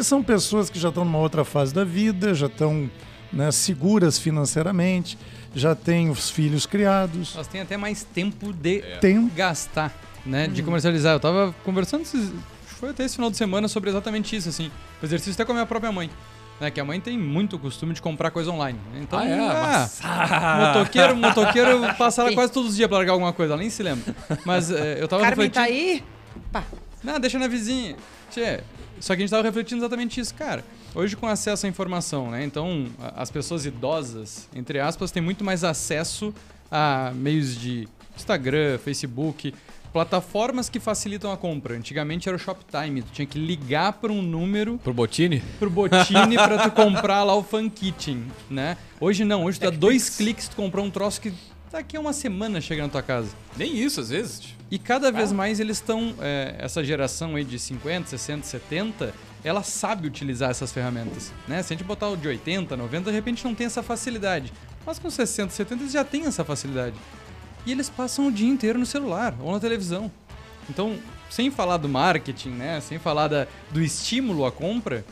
porque 0.00 0.04
são 0.04 0.22
pessoas 0.22 0.70
que 0.70 0.78
já 0.78 0.88
estão 0.88 1.04
numa 1.04 1.18
outra 1.18 1.44
fase 1.44 1.74
da 1.74 1.84
vida, 1.84 2.32
já 2.32 2.46
estão 2.46 2.90
né, 3.30 3.50
seguras 3.52 4.18
financeiramente, 4.18 5.18
já 5.54 5.74
têm 5.74 6.08
os 6.08 6.30
filhos 6.30 6.64
criados. 6.64 7.34
Elas 7.34 7.46
têm 7.46 7.60
até 7.60 7.76
mais 7.76 8.02
tempo 8.02 8.50
de 8.50 8.80
é. 8.80 8.98
gastar, 9.36 9.94
né? 10.24 10.48
De 10.48 10.60
uhum. 10.60 10.66
comercializar. 10.66 11.12
Eu 11.12 11.18
estava 11.18 11.54
conversando, 11.64 12.04
foi 12.64 12.90
até 12.90 13.04
esse 13.04 13.16
final 13.16 13.30
de 13.30 13.36
semana, 13.36 13.68
sobre 13.68 13.90
exatamente 13.90 14.34
isso, 14.34 14.48
assim. 14.48 14.70
O 15.02 15.04
exercício 15.04 15.34
até 15.34 15.44
com 15.44 15.52
a 15.52 15.54
minha 15.56 15.66
própria 15.66 15.92
mãe. 15.92 16.10
Né, 16.58 16.70
que 16.70 16.80
a 16.80 16.84
mãe 16.84 17.00
tem 17.00 17.18
muito 17.18 17.58
costume 17.58 17.92
de 17.92 18.02
comprar 18.02 18.30
coisa 18.30 18.50
online. 18.50 18.78
Então, 19.00 19.18
ah, 19.18 19.26
é? 19.26 19.38
Ah, 20.02 20.74
motoqueiro, 20.74 21.16
motoqueiro 21.16 21.94
passa 21.96 22.22
lá 22.22 22.32
quase 22.32 22.52
todos 22.52 22.70
os 22.70 22.76
dias 22.76 22.88
para 22.88 22.98
largar 22.98 23.12
alguma 23.12 23.32
coisa, 23.32 23.52
ela 23.52 23.60
nem 23.60 23.70
se 23.70 23.82
lembra. 23.82 24.14
Mas 24.44 24.70
é, 24.70 25.00
eu 25.00 25.08
tava 25.08 25.22
Carmen 25.22 25.48
refletindo... 25.48 25.54
tá 25.54 25.62
aí? 25.62 26.04
Pá. 26.52 26.64
Não, 27.02 27.18
deixa 27.18 27.38
na 27.38 27.48
vizinha. 27.48 27.96
Tchê, 28.30 28.60
só 29.00 29.14
que 29.14 29.20
a 29.20 29.22
gente 29.22 29.24
estava 29.24 29.42
refletindo 29.42 29.80
exatamente 29.80 30.20
isso, 30.20 30.34
cara. 30.34 30.64
Hoje 30.94 31.16
com 31.16 31.26
acesso 31.26 31.66
à 31.66 31.68
informação, 31.68 32.30
né? 32.30 32.44
Então, 32.44 32.86
as 33.16 33.30
pessoas 33.30 33.64
idosas, 33.64 34.48
entre 34.54 34.78
aspas, 34.78 35.10
têm 35.10 35.22
muito 35.22 35.42
mais 35.42 35.64
acesso 35.64 36.34
a 36.70 37.10
meios 37.14 37.56
de 37.56 37.88
Instagram, 38.14 38.78
Facebook, 38.78 39.54
plataformas 39.92 40.68
que 40.68 40.78
facilitam 40.78 41.32
a 41.32 41.36
compra. 41.36 41.76
Antigamente 41.76 42.28
era 42.28 42.36
o 42.36 42.38
Shoptime, 42.38 43.02
tu 43.02 43.10
tinha 43.12 43.26
que 43.26 43.38
ligar 43.38 43.94
para 43.94 44.12
um 44.12 44.22
número 44.22 44.78
pro 44.78 44.94
Botini, 44.94 45.42
pro 45.58 45.70
Botini 45.70 46.36
para 46.36 46.58
tu 46.58 46.70
comprar 46.72 47.24
lá 47.24 47.34
o 47.34 47.42
Fan 47.42 47.68
Kitchen, 47.68 48.24
né? 48.48 48.76
Hoje 49.00 49.24
não, 49.24 49.44
hoje 49.44 49.58
tu 49.58 49.64
dá 49.64 49.70
dois 49.70 50.10
cliques 50.10 50.48
tu 50.48 50.56
comprou 50.56 50.84
um 50.84 50.90
troço 50.90 51.20
que 51.20 51.32
daqui 51.70 51.96
a 51.96 52.00
uma 52.00 52.12
semana 52.12 52.60
chega 52.60 52.82
na 52.82 52.88
tua 52.88 53.02
casa. 53.02 53.28
Nem 53.56 53.76
isso, 53.76 54.00
às 54.00 54.10
vezes. 54.10 54.54
E 54.70 54.78
cada 54.78 55.10
vez 55.10 55.32
ah. 55.32 55.34
mais 55.34 55.60
eles 55.60 55.78
estão, 55.78 56.14
é, 56.20 56.56
essa 56.58 56.82
geração 56.82 57.36
aí 57.36 57.44
de 57.44 57.58
50, 57.58 58.08
60, 58.08 58.46
70, 58.46 59.14
ela 59.42 59.62
sabe 59.62 60.06
utilizar 60.06 60.50
essas 60.50 60.72
ferramentas. 60.72 61.32
Né? 61.48 61.62
Se 61.62 61.72
a 61.72 61.76
gente 61.76 61.84
botar 61.84 62.08
o 62.08 62.16
de 62.16 62.28
80, 62.28 62.76
90, 62.76 63.10
de 63.10 63.16
repente 63.16 63.44
não 63.44 63.54
tem 63.54 63.66
essa 63.66 63.82
facilidade. 63.82 64.52
Mas 64.84 64.98
com 64.98 65.10
60, 65.10 65.52
70 65.52 65.82
eles 65.82 65.92
já 65.92 66.04
têm 66.04 66.26
essa 66.26 66.44
facilidade. 66.44 66.96
E 67.66 67.72
eles 67.72 67.88
passam 67.90 68.28
o 68.28 68.32
dia 68.32 68.48
inteiro 68.48 68.78
no 68.78 68.86
celular 68.86 69.34
ou 69.40 69.52
na 69.52 69.60
televisão. 69.60 70.10
Então, 70.68 70.98
sem 71.28 71.50
falar 71.50 71.76
do 71.76 71.88
marketing, 71.88 72.50
né? 72.50 72.80
sem 72.80 72.98
falar 72.98 73.28
da, 73.28 73.46
do 73.70 73.82
estímulo 73.82 74.44
à 74.44 74.52
compra, 74.52 75.04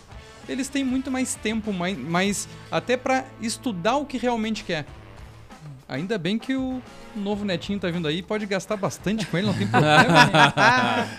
eles 0.49 0.69
têm 0.69 0.83
muito 0.83 1.11
mais 1.11 1.35
tempo, 1.35 1.73
mais, 1.73 1.99
mais 1.99 2.49
até 2.71 2.97
para 2.97 3.27
estudar 3.41 3.97
o 3.97 4.07
que 4.07 4.17
realmente 4.17 4.65
quer. 4.65 4.87
Ainda 5.89 6.19
bem 6.19 6.39
que 6.39 6.55
o 6.55 6.83
novo 7.17 7.47
netinho 7.47 7.79
tá 7.79 7.91
vindo 7.91 8.07
aí, 8.07 8.23
pode 8.23 8.45
gastar 8.45 8.77
bastante 8.77 9.25
com 9.25 9.39
ele, 9.39 9.47
não 9.47 9.55
tem 9.55 9.67
problema. 9.69 10.29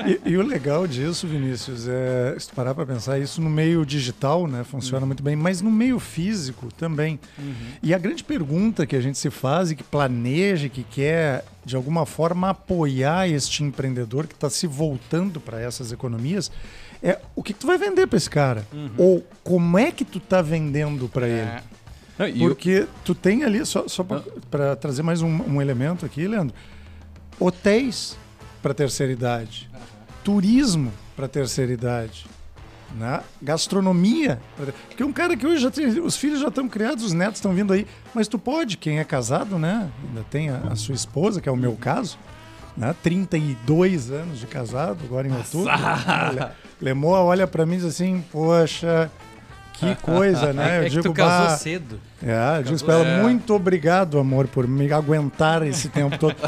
e, 0.06 0.30
e, 0.30 0.38
o 0.38 0.44
legal 0.44 0.86
disso, 0.86 1.28
Vinícius, 1.28 1.88
é 1.88 2.36
se 2.38 2.50
tu 2.50 2.54
parar 2.54 2.76
para 2.76 2.86
pensar 2.86 3.18
isso 3.18 3.42
no 3.42 3.50
meio 3.50 3.84
digital, 3.84 4.46
né, 4.48 4.64
funciona 4.64 5.02
uhum. 5.02 5.08
muito 5.08 5.24
bem, 5.24 5.36
mas 5.36 5.60
no 5.60 5.72
meio 5.72 6.00
físico 6.00 6.70
também. 6.78 7.20
Uhum. 7.38 7.54
E 7.82 7.96
a 7.96 7.98
grande 7.98 8.24
pergunta 8.24 8.86
que 8.86 8.96
a 8.96 9.02
gente 9.02 9.18
se 9.18 9.32
faz 9.32 9.72
e 9.72 9.76
que 9.76 9.84
planeja, 9.84 10.70
que 10.70 10.84
quer 10.84 11.44
de 11.66 11.76
alguma 11.76 12.06
forma 12.06 12.52
apoiar 12.52 13.28
este 13.28 13.64
empreendedor 13.64 14.28
que 14.28 14.36
está 14.36 14.52
se 14.52 14.68
voltando 14.68 15.40
para 15.40 15.60
essas 15.60 15.92
economias 15.92 16.52
é 17.02 17.18
o 17.36 17.42
que, 17.42 17.54
que, 17.54 17.60
tu 17.60 17.68
vai 17.68 17.78
vender 17.78 18.08
para 18.08 18.18
esse 18.18 18.30
cara 18.30 18.68
uhum. 18.74 18.90
ou 18.98 19.28
como 19.44 19.78
é 19.78 19.92
que 19.92 20.04
tu 20.04 20.18
está 20.18 20.42
vendendo 20.42 21.08
para 21.08 21.28
é. 21.28 21.32
ele. 21.32 21.64
Porque 22.40 22.86
tu 23.06 23.16
tem 23.16 23.44
ali, 23.44 23.66
só, 23.66 23.88
só 23.88 24.04
para 24.04 24.76
trazer 24.76 25.04
mais 25.04 25.22
um, 25.22 25.28
um, 25.28 25.62
elemento 25.62 26.06
aqui, 26.06 26.28
Leandro, 26.28 26.54
hotéis 27.40 28.18
para 28.62 28.74
terceira 28.74 29.14
idade, 29.14 29.70
uhum. 29.74 29.80
turismo 30.24 30.92
para 31.16 31.30
terceira 31.30 31.72
idade, 31.72 32.26
né? 32.98 33.22
gastronomia. 33.42 34.40
Porque 34.88 35.04
um 35.04 35.14
cara 35.14 35.38
que 35.38 35.48
hoje 35.48 35.62
já 35.62 35.72
tem, 35.72 35.88
os 36.02 36.18
filhos 36.18 36.42
já 36.42 36.50
estão 36.50 36.68
criados, 36.68 37.06
os 37.06 37.14
netos 37.14 37.38
estão 37.38 37.54
vindo 37.54 37.72
aí, 37.72 37.88
mas 38.14 38.28
tu 38.28 38.38
pode, 38.38 38.76
quem 38.76 39.00
é 39.00 39.04
casado, 39.06 39.58
né? 39.58 39.90
Ainda 40.08 40.26
tem 40.30 40.50
a, 40.50 40.58
a 40.72 40.76
sua 40.76 40.96
esposa, 40.96 41.40
que 41.40 41.48
é 41.48 41.52
o 41.52 41.58
meu 41.58 41.74
caso, 41.74 42.18
né? 42.76 42.94
32 43.02 44.12
anos 44.12 44.40
de 44.40 44.48
casado, 44.48 45.00
agora 45.06 45.28
em 45.28 45.32
outubro. 45.32 45.72
Lemoa 46.82 47.20
olha 47.20 47.46
para 47.46 47.66
mim 47.66 47.76
e 47.76 47.78
diz 47.78 47.86
assim: 47.86 48.24
Poxa, 48.32 49.10
que 49.80 49.96
coisa, 50.02 50.54
né? 50.54 50.70
É 50.80 50.86
eu 50.86 50.90
digo, 50.90 51.04
tu 51.04 51.14
casou 51.14 51.48
bah, 51.48 51.58
cedo. 51.58 52.00
É, 52.22 52.60
eu 52.60 52.64
digo 52.64 52.86
pra 52.86 52.96
ela, 52.96 53.08
é. 53.08 53.22
muito 53.22 53.54
obrigado, 53.54 54.20
amor, 54.20 54.48
por 54.48 54.68
me 54.68 54.92
aguentar 54.92 55.66
esse 55.66 55.90
tempo 55.90 56.18
todo. 56.18 56.36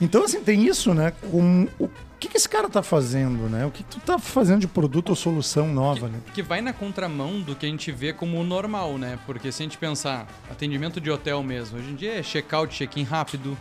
Então, 0.00 0.24
assim, 0.24 0.42
tem 0.42 0.66
isso, 0.66 0.94
né? 0.94 1.12
Com, 1.30 1.68
o 1.78 1.90
que, 2.18 2.28
que 2.28 2.36
esse 2.38 2.48
cara 2.48 2.70
tá 2.70 2.82
fazendo, 2.82 3.50
né? 3.50 3.66
O 3.66 3.70
que, 3.70 3.82
que 3.82 3.96
tu 3.96 4.00
tá 4.00 4.18
fazendo 4.18 4.60
de 4.60 4.66
produto 4.66 5.10
ou 5.10 5.16
solução 5.16 5.68
nova, 5.68 6.06
que, 6.06 6.12
né? 6.12 6.20
Que 6.34 6.42
vai 6.42 6.62
na 6.62 6.72
contramão 6.72 7.40
do 7.40 7.54
que 7.54 7.66
a 7.66 7.68
gente 7.68 7.92
vê 7.92 8.12
como 8.12 8.42
normal, 8.42 8.96
né? 8.96 9.18
Porque 9.26 9.52
se 9.52 9.62
a 9.62 9.64
gente 9.64 9.76
pensar, 9.76 10.26
atendimento 10.50 11.00
de 11.00 11.10
hotel 11.10 11.42
mesmo, 11.42 11.78
hoje 11.78 11.90
em 11.90 11.94
dia 11.94 12.18
é 12.18 12.22
check-out, 12.22 12.74
check-in 12.74 13.02
rápido, 13.02 13.56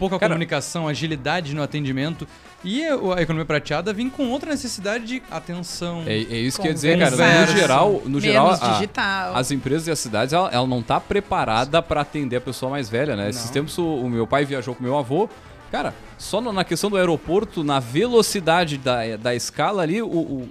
pouca 0.00 0.18
Cara, 0.18 0.32
comunicação, 0.32 0.88
agilidade 0.88 1.54
no 1.54 1.62
atendimento. 1.62 2.26
E 2.64 2.82
a 2.82 3.20
economia 3.20 3.44
prateada 3.44 3.92
vem 3.92 4.08
com 4.08 4.28
outra 4.30 4.50
necessidade 4.50 5.04
de 5.06 5.22
atenção. 5.30 6.02
É, 6.06 6.14
é 6.14 6.38
isso 6.38 6.58
que 6.58 6.66
eu 6.66 6.70
ia 6.70 6.74
dizer, 6.74 6.98
cara. 6.98 7.46
No 7.46 7.56
geral, 7.56 8.02
no 8.06 8.20
geral 8.20 8.50
a, 8.96 9.38
as 9.38 9.50
empresas 9.50 9.86
e 9.86 9.90
as 9.90 9.98
cidades, 9.98 10.32
ela, 10.32 10.48
ela 10.50 10.66
não 10.66 10.80
está 10.80 10.98
preparada 10.98 11.82
para 11.82 12.00
atender 12.00 12.36
a 12.36 12.40
pessoa 12.40 12.70
mais 12.70 12.88
velha, 12.88 13.14
né? 13.14 13.24
Não. 13.24 13.30
Esses 13.30 13.50
tempos 13.50 13.76
o, 13.76 13.84
o, 13.84 14.08
meu 14.08 14.26
pai 14.26 14.46
viajou 14.46 14.74
com 14.74 14.82
meu 14.82 14.96
avô. 14.98 15.28
Cara, 15.70 15.94
só 16.18 16.40
na 16.40 16.64
questão 16.64 16.90
do 16.90 16.96
aeroporto, 16.96 17.62
na 17.62 17.78
velocidade 17.78 18.76
da, 18.76 19.16
da 19.16 19.34
escala 19.34 19.82
ali, 19.82 20.02
o, 20.02 20.08
o, 20.08 20.48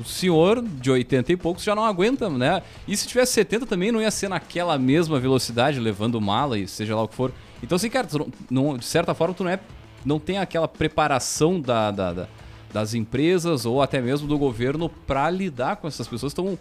o 0.00 0.04
senhor 0.04 0.62
de 0.62 0.90
80 0.90 1.32
e 1.32 1.36
poucos 1.36 1.62
já 1.62 1.74
não 1.74 1.84
aguenta, 1.84 2.30
né? 2.30 2.62
E 2.88 2.96
se 2.96 3.06
tivesse 3.06 3.32
70 3.32 3.66
também 3.66 3.92
não 3.92 4.00
ia 4.00 4.10
ser 4.10 4.28
naquela 4.28 4.78
mesma 4.78 5.20
velocidade, 5.20 5.78
levando 5.78 6.20
mala 6.20 6.58
e 6.58 6.66
seja 6.66 6.96
lá 6.96 7.02
o 7.02 7.08
que 7.08 7.14
for. 7.14 7.32
Então, 7.62 7.76
assim, 7.76 7.88
cara, 7.88 8.08
não, 8.12 8.28
não, 8.50 8.78
de 8.78 8.84
certa 8.84 9.14
forma, 9.14 9.34
tu 9.34 9.44
não 9.44 9.50
é. 9.50 9.60
Não 10.04 10.18
tem 10.18 10.38
aquela 10.38 10.66
preparação 10.66 11.60
da, 11.60 11.90
da, 11.92 12.12
da 12.12 12.28
das 12.72 12.94
empresas 12.94 13.66
ou 13.66 13.82
até 13.82 14.00
mesmo 14.00 14.26
do 14.26 14.38
governo 14.38 14.88
para 14.88 15.28
lidar 15.28 15.76
com 15.76 15.86
essas 15.86 16.08
pessoas 16.08 16.30
estão 16.32 16.58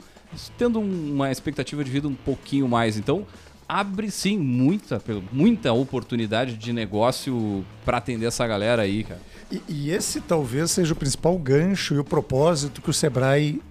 tendo 0.57 0.79
uma 0.79 1.31
expectativa 1.31 1.83
de 1.83 1.89
vida 1.89 2.07
um 2.07 2.13
pouquinho 2.13 2.67
mais. 2.67 2.97
Então, 2.97 3.25
abre 3.67 4.11
sim 4.11 4.37
muita, 4.37 5.01
muita 5.31 5.71
oportunidade 5.71 6.57
de 6.57 6.73
negócio 6.73 7.65
para 7.85 7.97
atender 7.97 8.25
essa 8.25 8.45
galera 8.45 8.81
aí, 8.81 9.03
cara. 9.03 9.21
E, 9.49 9.61
e, 9.67 9.91
esse 9.91 10.21
talvez 10.21 10.71
seja 10.71 10.93
o 10.93 10.95
principal 10.95 11.37
gancho 11.37 11.93
e 11.93 11.99
o 11.99 12.03
propósito 12.03 12.81
que 12.81 12.89
o 12.89 12.93
Sebrae 12.93 13.61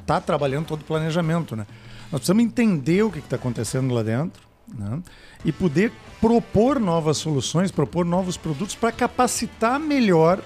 está 0.00 0.18
uh, 0.18 0.20
trabalhando 0.20 0.66
todo 0.66 0.82
o 0.82 0.84
planejamento. 0.84 1.56
Né? 1.56 1.66
Nós 2.12 2.20
precisamos 2.20 2.44
entender 2.44 3.02
o 3.02 3.10
que 3.10 3.18
está 3.18 3.36
acontecendo 3.36 3.94
lá 3.94 4.02
dentro 4.02 4.42
né? 4.68 5.00
e 5.42 5.52
poder 5.52 5.90
propor 6.26 6.80
novas 6.80 7.18
soluções, 7.18 7.70
propor 7.70 8.04
novos 8.04 8.36
produtos 8.36 8.74
para 8.74 8.90
capacitar 8.90 9.78
melhor 9.78 10.40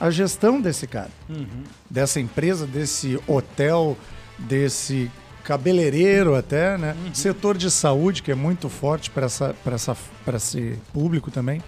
a 0.00 0.10
gestão 0.10 0.60
desse 0.60 0.84
cara, 0.84 1.10
uhum. 1.30 1.62
dessa 1.88 2.18
empresa, 2.18 2.66
desse 2.66 3.20
hotel, 3.28 3.96
desse 4.36 5.08
cabeleireiro 5.44 6.34
até, 6.34 6.76
né? 6.76 6.96
Uhum. 7.04 7.14
Setor 7.14 7.56
de 7.56 7.70
saúde, 7.70 8.20
que 8.20 8.32
é 8.32 8.34
muito 8.34 8.68
forte 8.68 9.10
para 9.10 9.26
essa, 9.26 9.54
essa, 9.64 9.96
esse 10.34 10.76
público 10.92 11.30
também. 11.30 11.62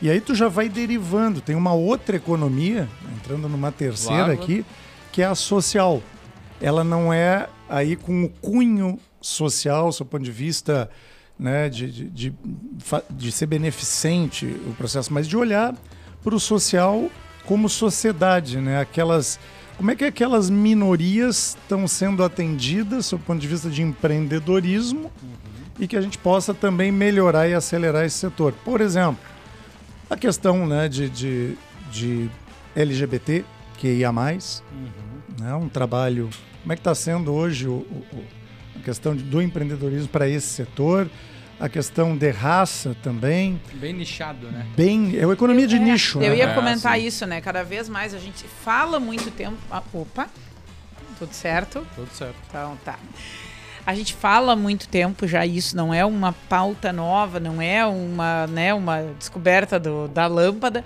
E 0.00 0.08
aí 0.08 0.20
tu 0.20 0.32
já 0.32 0.46
vai 0.46 0.68
derivando. 0.68 1.40
Tem 1.40 1.56
uma 1.56 1.72
outra 1.72 2.14
economia, 2.14 2.88
entrando 3.16 3.48
numa 3.48 3.72
terceira 3.72 4.26
claro. 4.26 4.40
aqui, 4.40 4.64
que 5.10 5.20
é 5.20 5.26
a 5.26 5.34
social. 5.34 6.00
Ela 6.60 6.84
não 6.84 7.12
é 7.12 7.48
aí 7.68 7.96
com 7.96 8.22
o 8.22 8.28
cunho 8.28 9.00
social, 9.20 9.90
do 9.90 10.04
ponto 10.04 10.22
de 10.22 10.30
vista 10.30 10.88
né, 11.40 11.70
de, 11.70 11.90
de, 11.90 12.10
de, 12.10 12.34
de 13.08 13.32
ser 13.32 13.46
beneficente 13.46 14.44
o 14.44 14.74
processo, 14.74 15.10
mas 15.12 15.26
de 15.26 15.36
olhar 15.38 15.74
para 16.22 16.34
o 16.34 16.38
social 16.38 17.10
como 17.46 17.66
sociedade, 17.66 18.60
né? 18.60 18.78
Aquelas 18.78 19.40
como 19.78 19.90
é 19.90 19.96
que 19.96 20.04
aquelas 20.04 20.50
minorias 20.50 21.56
estão 21.62 21.88
sendo 21.88 22.22
atendidas, 22.22 23.08
do 23.08 23.18
ponto 23.18 23.40
de 23.40 23.48
vista 23.48 23.70
de 23.70 23.80
empreendedorismo, 23.80 25.10
uhum. 25.22 25.30
e 25.78 25.88
que 25.88 25.96
a 25.96 26.02
gente 26.02 26.18
possa 26.18 26.52
também 26.52 26.92
melhorar 26.92 27.48
e 27.48 27.54
acelerar 27.54 28.04
esse 28.04 28.18
setor. 28.18 28.52
Por 28.62 28.82
exemplo, 28.82 29.18
a 30.10 30.18
questão 30.18 30.66
né, 30.66 30.86
de, 30.86 31.08
de, 31.08 31.56
de 31.90 32.30
LGBT, 32.76 33.42
que 33.78 33.88
ia 33.88 34.12
mais, 34.12 34.62
uhum. 34.70 35.42
né, 35.42 35.54
um 35.54 35.66
trabalho. 35.66 36.28
Como 36.60 36.74
é 36.74 36.76
que 36.76 36.80
está 36.80 36.94
sendo 36.94 37.32
hoje 37.32 37.66
o, 37.66 37.76
o, 37.76 38.24
a 38.80 38.84
questão 38.84 39.14
de, 39.14 39.22
do 39.22 39.40
empreendedorismo 39.40 40.08
para 40.08 40.28
esse 40.28 40.46
setor? 40.46 41.08
a 41.60 41.68
questão 41.68 42.16
de 42.16 42.30
raça 42.30 42.96
também. 43.02 43.60
Bem 43.74 43.92
nichado, 43.92 44.50
né? 44.50 44.66
Bem, 44.74 45.18
é 45.18 45.26
uma 45.26 45.34
economia 45.34 45.64
eu, 45.64 45.68
de 45.68 45.76
é, 45.76 45.78
nicho. 45.78 46.18
Eu 46.18 46.30
né? 46.30 46.38
ia 46.38 46.54
comentar 46.54 46.98
é, 46.98 47.00
isso, 47.02 47.26
né? 47.26 47.38
Cada 47.42 47.62
vez 47.62 47.86
mais 47.86 48.14
a 48.14 48.18
gente 48.18 48.44
fala 48.64 48.98
muito 48.98 49.30
tempo. 49.30 49.58
Ah, 49.70 49.82
opa, 49.92 50.30
tudo 51.18 51.34
certo? 51.34 51.86
Tudo 51.94 52.10
certo. 52.12 52.34
Então 52.48 52.78
tá. 52.82 52.98
A 53.84 53.94
gente 53.94 54.14
fala 54.14 54.56
muito 54.56 54.88
tempo 54.88 55.26
já 55.26 55.44
isso, 55.44 55.76
não 55.76 55.92
é 55.92 56.04
uma 56.04 56.32
pauta 56.32 56.92
nova, 56.92 57.38
não 57.38 57.60
é 57.60 57.84
uma, 57.84 58.46
né, 58.46 58.72
uma 58.72 59.02
descoberta 59.18 59.78
do, 59.78 60.08
da 60.08 60.26
lâmpada, 60.26 60.84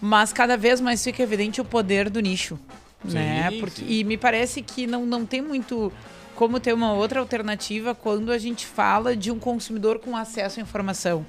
mas 0.00 0.32
cada 0.32 0.56
vez 0.56 0.80
mais 0.80 1.04
fica 1.04 1.22
evidente 1.22 1.60
o 1.60 1.64
poder 1.64 2.08
do 2.08 2.20
nicho. 2.20 2.58
Sim, 3.06 3.14
né? 3.14 3.50
Porque, 3.60 3.82
sim. 3.82 3.86
E 3.88 4.04
me 4.04 4.16
parece 4.16 4.62
que 4.62 4.86
não, 4.86 5.04
não 5.04 5.26
tem 5.26 5.42
muito 5.42 5.92
como 6.38 6.60
ter 6.60 6.72
uma 6.72 6.92
outra 6.92 7.18
alternativa 7.18 7.96
quando 7.96 8.30
a 8.30 8.38
gente 8.38 8.64
fala 8.64 9.16
de 9.16 9.28
um 9.28 9.40
consumidor 9.40 9.98
com 9.98 10.16
acesso 10.16 10.60
à 10.60 10.62
informação. 10.62 11.26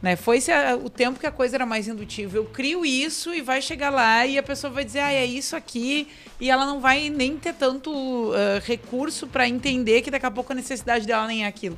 Né? 0.00 0.16
Foi 0.16 0.38
o 0.82 0.88
tempo 0.88 1.20
que 1.20 1.26
a 1.26 1.30
coisa 1.30 1.58
era 1.58 1.66
mais 1.66 1.86
indutiva. 1.88 2.38
Eu 2.38 2.46
crio 2.46 2.82
isso 2.82 3.34
e 3.34 3.42
vai 3.42 3.60
chegar 3.60 3.90
lá 3.90 4.24
e 4.24 4.38
a 4.38 4.42
pessoa 4.42 4.72
vai 4.72 4.82
dizer, 4.82 5.00
ah, 5.00 5.12
é 5.12 5.26
isso 5.26 5.54
aqui, 5.54 6.08
e 6.40 6.50
ela 6.50 6.64
não 6.64 6.80
vai 6.80 7.10
nem 7.10 7.36
ter 7.36 7.52
tanto 7.52 7.90
uh, 7.92 8.34
recurso 8.64 9.26
para 9.26 9.46
entender 9.46 10.00
que 10.00 10.10
daqui 10.10 10.24
a 10.24 10.30
pouco 10.30 10.52
a 10.52 10.54
necessidade 10.54 11.06
dela 11.06 11.26
nem 11.26 11.44
é 11.44 11.46
aquilo. 11.46 11.76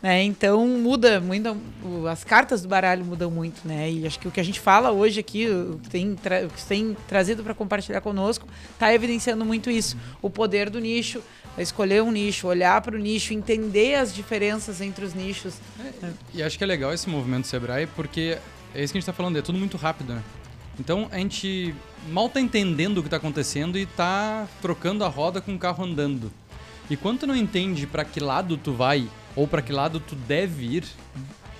Né? 0.00 0.22
Então 0.22 0.64
muda 0.66 1.20
muito, 1.20 1.56
as 2.08 2.22
cartas 2.22 2.62
do 2.62 2.68
baralho 2.68 3.04
mudam 3.04 3.30
muito, 3.32 3.66
né? 3.66 3.90
E 3.90 4.06
acho 4.06 4.18
que 4.20 4.28
o 4.28 4.30
que 4.30 4.38
a 4.38 4.44
gente 4.44 4.60
fala 4.60 4.92
hoje 4.92 5.18
aqui, 5.18 5.48
o 5.48 5.80
que 5.82 5.90
tem, 5.90 6.14
tra 6.14 6.46
o 6.46 6.48
que 6.48 6.64
tem 6.64 6.96
trazido 7.08 7.42
para 7.42 7.52
compartilhar 7.52 8.00
conosco, 8.00 8.46
está 8.72 8.94
evidenciando 8.94 9.44
muito 9.44 9.68
isso. 9.68 9.96
O 10.22 10.30
poder 10.30 10.70
do 10.70 10.78
nicho, 10.78 11.20
escolher 11.58 12.00
um 12.00 12.12
nicho, 12.12 12.46
olhar 12.46 12.80
para 12.80 12.94
o 12.94 12.98
nicho, 12.98 13.34
entender 13.34 13.96
as 13.96 14.14
diferenças 14.14 14.80
entre 14.80 15.04
os 15.04 15.14
nichos. 15.14 15.54
É, 15.80 16.10
e 16.32 16.42
acho 16.44 16.56
que 16.56 16.62
é 16.62 16.66
legal 16.66 16.92
esse 16.92 17.08
movimento 17.08 17.48
Sebrae, 17.48 17.88
porque 17.88 18.38
é 18.72 18.84
isso 18.84 18.92
que 18.92 18.98
a 18.98 19.00
gente 19.00 19.02
está 19.08 19.12
falando, 19.12 19.36
é 19.36 19.42
tudo 19.42 19.58
muito 19.58 19.76
rápido, 19.76 20.14
né? 20.14 20.22
Então 20.78 21.08
a 21.10 21.18
gente 21.18 21.74
mal 22.08 22.26
está 22.26 22.40
entendendo 22.40 22.98
o 22.98 23.02
que 23.02 23.08
está 23.08 23.16
acontecendo 23.16 23.76
e 23.76 23.82
está 23.82 24.46
trocando 24.62 25.04
a 25.04 25.08
roda 25.08 25.40
com 25.40 25.56
o 25.56 25.58
carro 25.58 25.84
andando. 25.84 26.30
E 26.88 26.96
quando 26.96 27.18
tu 27.18 27.26
não 27.26 27.34
entende 27.34 27.84
para 27.84 28.04
que 28.04 28.20
lado 28.20 28.56
tu 28.56 28.72
vai 28.72 29.08
ou 29.38 29.46
para 29.46 29.62
que 29.62 29.72
lado 29.72 30.00
tu 30.00 30.16
deve 30.16 30.64
ir, 30.64 30.84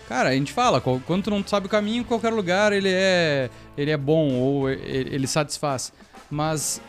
cara, 0.08 0.30
a 0.30 0.34
gente 0.34 0.52
fala, 0.52 0.80
quando 0.80 1.22
tu 1.22 1.30
não 1.30 1.46
sabe 1.46 1.66
o 1.66 1.68
caminho, 1.70 2.04
qualquer 2.04 2.32
lugar 2.32 2.72
ele 2.72 2.90
é 2.90 3.48
ele 3.76 3.92
é 3.92 3.96
bom 3.96 4.32
ou 4.32 4.68
ele 4.68 5.28
satisfaz. 5.28 5.92
Mas 6.28 6.82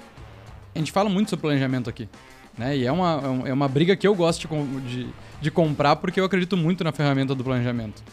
a 0.74 0.80
gente 0.80 0.92
fala 0.92 1.08
muito 1.08 1.30
sobre 1.30 1.42
planejamento 1.42 1.90
aqui. 1.90 2.10
Né? 2.58 2.78
E 2.78 2.86
é 2.88 2.92
uma, 2.92 3.44
é 3.46 3.54
uma 3.54 3.68
briga 3.68 3.96
que 3.96 4.08
eu 4.08 4.16
gosto 4.16 4.48
de, 4.48 4.82
de, 4.82 5.10
de 5.40 5.52
comprar 5.52 5.96
porque 5.98 6.20
eu 6.20 6.26
acredito 6.26 6.58
muito 6.58 6.84
na 6.84 6.92
ferramenta 6.92 7.36
do 7.36 7.44
planejamento. 7.44 8.04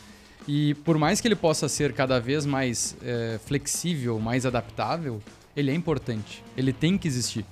E 0.46 0.74
por 0.74 0.98
mais 0.98 1.18
que 1.18 1.26
ele 1.26 1.34
possa 1.34 1.70
ser 1.70 1.94
cada 1.94 2.20
vez 2.20 2.44
mais 2.44 2.94
é, 3.02 3.40
flexível, 3.46 4.20
mais 4.20 4.44
adaptável, 4.44 5.22
ele 5.56 5.70
é 5.70 5.74
importante. 5.74 6.44
Ele 6.56 6.74
tem 6.74 6.98
que 6.98 7.08
existir. 7.08 7.44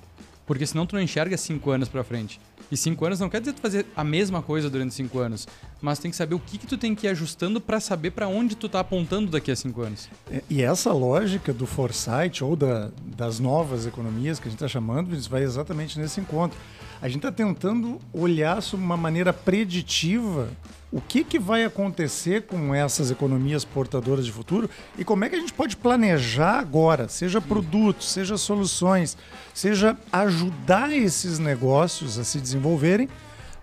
Porque 0.45 0.67
senão 0.67 0.85
tu 0.85 0.95
não 0.95 1.01
enxerga 1.01 1.35
cinco 1.35 1.71
anos 1.71 1.89
para 1.89 2.03
frente. 2.03 2.39
E 2.71 2.77
cinco 2.77 3.05
anos 3.05 3.19
não 3.19 3.29
quer 3.29 3.39
dizer 3.39 3.53
tu 3.53 3.61
fazer 3.61 3.85
a 3.95 4.03
mesma 4.03 4.41
coisa 4.41 4.69
durante 4.69 4.93
cinco 4.93 5.19
anos, 5.19 5.47
mas 5.81 5.99
tem 5.99 6.09
que 6.09 6.17
saber 6.17 6.35
o 6.35 6.39
que, 6.39 6.57
que 6.57 6.65
tu 6.65 6.77
tem 6.77 6.95
que 6.95 7.07
ir 7.07 7.09
ajustando 7.09 7.61
para 7.61 7.79
saber 7.79 8.11
para 8.11 8.27
onde 8.27 8.55
tu 8.55 8.67
tá 8.67 8.79
apontando 8.79 9.29
daqui 9.29 9.51
a 9.51 9.55
cinco 9.55 9.81
anos. 9.81 10.09
É, 10.31 10.41
e 10.49 10.61
essa 10.61 10.91
lógica 10.91 11.53
do 11.53 11.67
foresight 11.67 12.43
ou 12.43 12.55
da, 12.55 12.89
das 13.15 13.39
novas 13.39 13.85
economias 13.85 14.39
que 14.39 14.47
a 14.47 14.51
gente 14.51 14.57
está 14.57 14.67
chamando, 14.67 15.15
vai 15.29 15.43
exatamente 15.43 15.99
nesse 15.99 16.19
encontro. 16.19 16.57
A 17.01 17.07
gente 17.07 17.17
está 17.17 17.31
tentando 17.31 17.99
olhar 18.13 18.61
sobre 18.61 18.85
uma 18.85 18.97
maneira 18.97 19.31
preditiva 19.31 20.49
o 20.91 21.01
que, 21.01 21.23
que 21.23 21.39
vai 21.39 21.65
acontecer 21.65 22.43
com 22.43 22.73
essas 22.73 23.11
economias 23.11 23.65
portadoras 23.65 24.25
de 24.25 24.31
futuro 24.31 24.69
e 24.97 25.03
como 25.03 25.25
é 25.25 25.29
que 25.29 25.35
a 25.35 25.39
gente 25.39 25.53
pode 25.53 25.75
planejar 25.75 26.59
agora, 26.59 27.07
seja 27.09 27.41
produtos, 27.41 28.11
seja 28.11 28.37
soluções, 28.37 29.17
seja 29.53 29.97
ajudar 30.11 30.95
esses 30.95 31.39
negócios 31.39 32.17
a 32.17 32.23
se 32.23 32.39
desenvolverem 32.39 33.09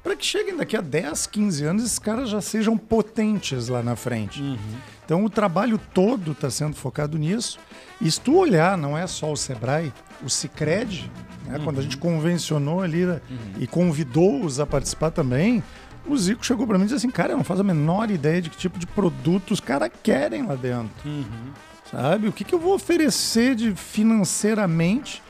para 0.03 0.17
que 0.17 0.27
cheguem 0.27 0.57
daqui 0.57 0.77
a 0.77 0.81
10, 0.81 1.27
15 1.27 1.65
anos 1.65 1.85
esses 1.85 1.99
caras 1.99 2.29
já 2.29 2.41
sejam 2.41 2.77
potentes 2.77 3.69
lá 3.69 3.83
na 3.83 3.95
frente. 3.95 4.43
Uhum. 4.43 4.57
Então 5.05 5.25
o 5.25 5.31
trabalho 5.31 5.79
todo 5.95 6.33
está 6.33 6.51
sendo 6.51 6.75
focado 6.75 7.17
nisso. 7.17 7.59
E 8.01 8.11
se 8.11 8.21
tu 8.21 8.37
olhar, 8.37 8.77
não 8.77 8.99
é 8.99 9.07
só 9.07 9.31
o 9.31 9.37
Sebrae, 9.37 9.93
o 10.23 10.29
Cicred, 10.29 11.11
né, 11.47 11.59
uhum. 11.59 11.65
quando 11.65 11.79
a 11.79 11.83
gente 11.83 11.97
convencionou 11.97 12.81
ali 12.81 13.07
né, 13.07 13.21
uhum. 13.31 13.37
e 13.61 13.67
convidou-os 13.67 14.59
a 14.59 14.67
participar 14.67 15.11
também, 15.13 15.63
o 16.07 16.17
Zico 16.17 16.45
chegou 16.45 16.67
para 16.67 16.79
mim 16.79 16.85
e 16.85 16.87
disse 16.87 16.97
assim, 16.97 17.11
cara, 17.11 17.33
eu 17.33 17.37
não 17.37 17.45
faço 17.45 17.61
a 17.61 17.65
menor 17.65 18.11
ideia 18.11 18.43
de 18.43 18.51
que 18.51 18.57
tipo 18.57 18.79
de 18.79 18.87
produto 18.87 19.53
os 19.53 19.61
caras 19.61 19.91
querem 20.03 20.47
lá 20.47 20.55
dentro. 20.55 20.91
Uhum. 21.05 21.53
Sabe? 21.91 22.29
O 22.29 22.33
que, 22.33 22.45
que 22.45 22.55
eu 22.55 22.59
vou 22.59 22.75
oferecer 22.75 23.55
de 23.55 23.75
financeiramente 23.75 25.23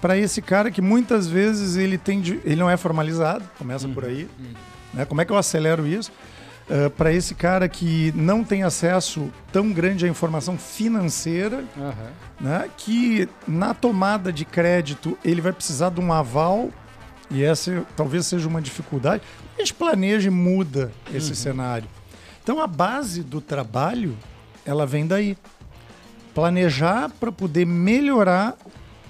para 0.00 0.16
esse 0.16 0.42
cara 0.42 0.70
que 0.70 0.80
muitas 0.80 1.26
vezes 1.26 1.76
ele 1.76 1.98
tem 1.98 2.20
de, 2.20 2.40
ele 2.44 2.56
não 2.56 2.70
é 2.70 2.76
formalizado, 2.76 3.44
começa 3.58 3.88
por 3.88 4.04
aí. 4.04 4.28
Uhum. 4.38 4.54
Né? 4.94 5.04
Como 5.04 5.20
é 5.20 5.24
que 5.24 5.32
eu 5.32 5.38
acelero 5.38 5.86
isso? 5.86 6.10
Uh, 6.68 6.90
para 6.90 7.12
esse 7.12 7.34
cara 7.34 7.68
que 7.68 8.12
não 8.16 8.42
tem 8.42 8.64
acesso 8.64 9.30
tão 9.52 9.72
grande 9.72 10.04
à 10.04 10.08
informação 10.08 10.58
financeira, 10.58 11.64
uhum. 11.76 11.92
né, 12.40 12.68
que 12.76 13.28
na 13.46 13.72
tomada 13.72 14.32
de 14.32 14.44
crédito 14.44 15.16
ele 15.24 15.40
vai 15.40 15.52
precisar 15.52 15.90
de 15.90 16.00
um 16.00 16.12
aval, 16.12 16.70
e 17.30 17.44
essa 17.44 17.84
talvez 17.96 18.26
seja 18.26 18.48
uma 18.48 18.60
dificuldade. 18.60 19.22
A 19.56 19.60
gente 19.60 19.74
planeja 19.74 20.28
e 20.28 20.30
muda 20.30 20.92
esse 21.12 21.30
uhum. 21.30 21.34
cenário. 21.34 21.88
Então 22.42 22.60
a 22.60 22.66
base 22.66 23.22
do 23.22 23.40
trabalho 23.40 24.16
ela 24.64 24.84
vem 24.86 25.06
daí. 25.06 25.36
Planejar 26.34 27.10
para 27.18 27.32
poder 27.32 27.64
melhorar 27.64 28.56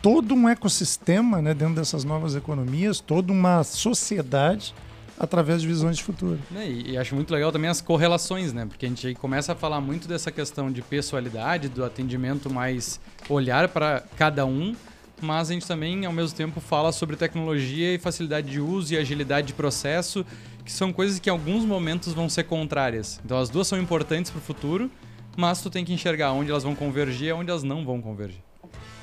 todo 0.01 0.35
um 0.35 0.49
ecossistema 0.49 1.43
né, 1.43 1.53
dentro 1.53 1.75
dessas 1.75 2.05
novas 2.05 2.37
economias, 2.37 3.01
toda 3.01 3.33
uma 3.33 3.65
sociedade 3.65 4.73
através 5.19 5.63
de 5.63 5.67
visões 5.67 5.97
de 5.97 6.05
futuro. 6.05 6.39
É, 6.55 6.69
e, 6.69 6.93
e, 6.93 6.99
acho 6.99 7.15
muito 7.15 7.33
legal 7.33 7.51
também 7.51 7.69
as 7.69 7.81
correlações, 7.81 8.53
né? 8.53 8.67
Porque 8.67 8.87
a 8.87 8.89
gente 8.89 9.15
começa 9.15 9.53
a 9.53 9.57
falar 9.57 9.81
muito 9.81 10.07
dessa 10.07 10.31
questão 10.31 10.71
de 10.71 10.83
pessoalidade, 10.83 11.69
do 11.69 11.85
atendimento 11.85 12.49
mais 12.49 13.01
olhar 13.29 13.69
para 13.69 14.05
cada 14.17 14.45
um, 14.47 14.77
mas 15.21 15.51
a 15.51 15.53
gente 15.55 15.67
também, 15.67 16.05
ao 16.05 16.13
mesmo 16.13 16.37
tempo, 16.37 16.61
fala 16.61 16.93
sobre 16.93 17.17
tecnologia 17.17 17.95
e 17.95 17.99
facilidade 17.99 18.51
de 18.51 18.61
uso 18.61 18.93
e 18.93 18.97
agilidade 18.97 19.49
de 19.49 19.53
processo, 19.55 20.25
que 20.65 20.73
são 20.73 20.93
coisas 20.93 21.19
que 21.19 21.29
em 21.29 21.33
alguns 21.33 21.65
momentos 21.65 22.13
vão 22.13 22.29
ser 22.29 22.45
contrárias. 22.45 23.21
Então 23.25 23.39
as 23.39 23.49
duas 23.49 23.67
são 23.67 23.81
importantes 23.81 24.31
para 24.31 24.39
o 24.39 24.43
futuro, 24.43 24.91
mas 25.37 25.61
tu 25.63 25.71
tem 25.71 25.85
que 25.85 25.93
enxergar 25.93 26.33
onde 26.33 26.51
elas 26.51 26.65
vão 26.65 26.75
convergir 26.75 27.29
e 27.29 27.33
onde 27.33 27.51
elas 27.51 27.63
não 27.63 27.85
vão 27.85 28.01
convergir. 28.01 28.41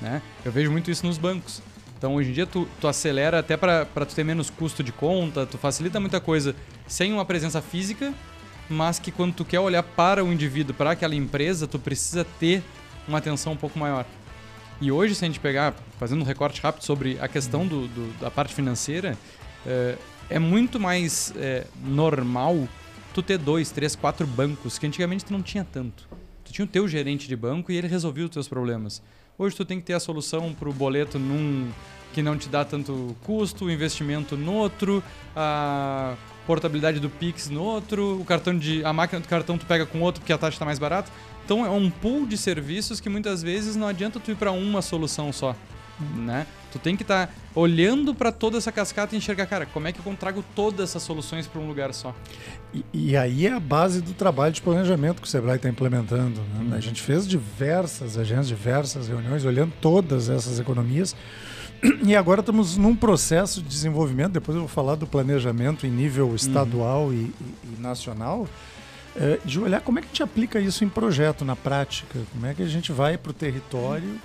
né? 0.00 0.20
Eu 0.44 0.52
vejo 0.52 0.70
muito 0.70 0.90
isso 0.90 1.06
nos 1.06 1.18
bancos. 1.18 1.62
Então 1.96 2.14
hoje 2.16 2.30
em 2.30 2.32
dia 2.32 2.46
tu, 2.46 2.68
tu 2.80 2.86
acelera 2.86 3.38
até 3.38 3.56
para 3.56 3.84
tu 3.84 4.14
ter 4.14 4.24
menos 4.24 4.50
custo 4.50 4.82
de 4.82 4.92
conta, 4.92 5.46
tu 5.46 5.56
facilita 5.56 5.98
muita 5.98 6.20
coisa 6.20 6.54
sem 6.86 7.12
uma 7.12 7.24
presença 7.24 7.62
física, 7.62 8.12
mas 8.68 8.98
que 8.98 9.10
quando 9.10 9.32
tu 9.34 9.44
quer 9.44 9.60
olhar 9.60 9.82
para 9.82 10.22
o 10.22 10.32
indivíduo, 10.32 10.74
para 10.74 10.90
aquela 10.90 11.14
empresa, 11.14 11.66
tu 11.66 11.78
precisa 11.78 12.24
ter 12.38 12.62
uma 13.08 13.18
atenção 13.18 13.54
um 13.54 13.56
pouco 13.56 13.78
maior. 13.78 14.04
E 14.80 14.90
hoje, 14.90 15.14
se 15.14 15.24
a 15.24 15.28
gente 15.28 15.40
pegar, 15.40 15.74
fazendo 15.98 16.22
um 16.22 16.24
recorte 16.24 16.60
rápido 16.60 16.82
sobre 16.84 17.18
a 17.20 17.28
questão 17.28 17.66
do, 17.66 17.86
do 17.88 18.20
da 18.20 18.30
parte 18.30 18.54
financeira, 18.54 19.16
é, 19.66 19.96
é 20.28 20.38
muito 20.38 20.80
mais 20.80 21.32
é, 21.36 21.66
normal 21.84 22.68
tu 23.12 23.22
ter 23.22 23.38
dois, 23.38 23.70
três, 23.70 23.94
quatro 23.94 24.26
bancos, 24.26 24.78
que 24.78 24.86
antigamente 24.86 25.24
tu 25.24 25.32
não 25.32 25.42
tinha 25.42 25.64
tanto. 25.64 26.08
Tu 26.44 26.52
tinha 26.52 26.64
o 26.64 26.68
teu 26.68 26.88
gerente 26.88 27.28
de 27.28 27.36
banco 27.36 27.70
e 27.70 27.76
ele 27.76 27.86
resolvia 27.86 28.24
os 28.24 28.30
teus 28.30 28.48
problemas. 28.48 29.00
Hoje 29.38 29.56
tu 29.56 29.64
tem 29.64 29.80
que 29.80 29.86
ter 29.86 29.94
a 29.94 30.00
solução 30.00 30.52
para 30.52 30.68
o 30.68 30.72
boleto 30.72 31.18
num 31.18 31.70
que 32.12 32.22
não 32.22 32.38
te 32.38 32.48
dá 32.48 32.64
tanto 32.64 33.16
custo, 33.24 33.64
o 33.64 33.70
investimento 33.70 34.36
no 34.36 34.52
outro, 34.52 35.02
a 35.34 36.14
portabilidade 36.46 37.00
do 37.00 37.10
Pix 37.10 37.50
no 37.50 37.60
outro, 37.60 38.20
o 38.20 38.24
cartão 38.24 38.56
de 38.56 38.84
a 38.84 38.92
máquina 38.92 39.20
do 39.20 39.26
cartão 39.26 39.58
tu 39.58 39.66
pega 39.66 39.84
com 39.84 40.00
outro 40.00 40.20
porque 40.20 40.32
a 40.32 40.38
taxa 40.38 40.54
está 40.54 40.64
mais 40.64 40.78
barata. 40.78 41.10
Então 41.44 41.64
é 41.64 41.68
um 41.68 41.90
pool 41.90 42.26
de 42.26 42.38
serviços 42.38 43.00
que 43.00 43.08
muitas 43.08 43.42
vezes 43.42 43.76
não 43.76 43.86
adianta 43.86 44.18
tu 44.18 44.30
ir 44.30 44.36
para 44.36 44.50
uma 44.50 44.80
solução 44.80 45.32
só, 45.32 45.54
né? 46.16 46.46
Tu 46.72 46.78
tem 46.78 46.96
que 46.96 47.02
estar 47.02 47.28
tá 47.28 47.32
olhando 47.54 48.14
para 48.14 48.32
toda 48.32 48.58
essa 48.58 48.72
cascata 48.72 49.14
e 49.14 49.18
enxergar, 49.18 49.46
cara, 49.46 49.66
como 49.66 49.86
é 49.86 49.92
que 49.92 50.04
eu 50.04 50.16
trago 50.16 50.44
todas 50.56 50.90
essas 50.90 51.02
soluções 51.02 51.46
para 51.46 51.60
um 51.60 51.68
lugar 51.68 51.94
só. 51.94 52.14
E, 52.72 52.84
e, 52.92 53.16
aí 53.16 53.46
é 53.46 53.52
a 53.52 53.60
base 53.60 54.00
do 54.00 54.12
trabalho 54.12 54.52
de 54.52 54.60
planejamento 54.60 55.22
que 55.22 55.28
o 55.28 55.30
Sebrae 55.30 55.56
está 55.56 55.68
implementando. 55.68 56.40
Né? 56.40 56.70
Uhum. 56.70 56.74
A 56.74 56.80
gente 56.80 57.00
fez 57.00 57.28
diversas 57.28 58.18
agências, 58.18 58.48
diversas 58.48 59.06
reuniões, 59.06 59.44
olhando 59.44 59.72
todas 59.80 60.28
essas 60.28 60.58
economias. 60.58 61.14
E 62.02 62.16
agora 62.16 62.40
estamos 62.40 62.76
num 62.76 62.96
processo 62.96 63.62
de 63.62 63.68
desenvolvimento. 63.68 64.32
Depois 64.32 64.56
eu 64.56 64.62
vou 64.62 64.68
falar 64.68 64.94
do 64.94 65.06
planejamento 65.06 65.86
em 65.86 65.90
nível 65.90 66.34
estadual 66.34 67.08
uhum. 67.08 67.12
e, 67.12 67.16
e, 67.16 67.76
e, 67.78 67.80
nacional 67.80 68.48
é, 69.16 69.38
de 69.44 69.60
olhar 69.60 69.80
como 69.80 69.98
é 69.98 70.02
que 70.02 70.06
a 70.06 70.10
gente 70.10 70.22
aplica 70.22 70.60
isso 70.60 70.84
em 70.84 70.88
projeto, 70.88 71.44
na 71.44 71.54
prática, 71.54 72.18
como 72.32 72.46
é 72.46 72.54
que 72.54 72.62
a 72.62 72.66
gente 72.66 72.92
vai 72.92 73.16
para 73.16 73.30
o 73.30 73.34
território 73.34 74.20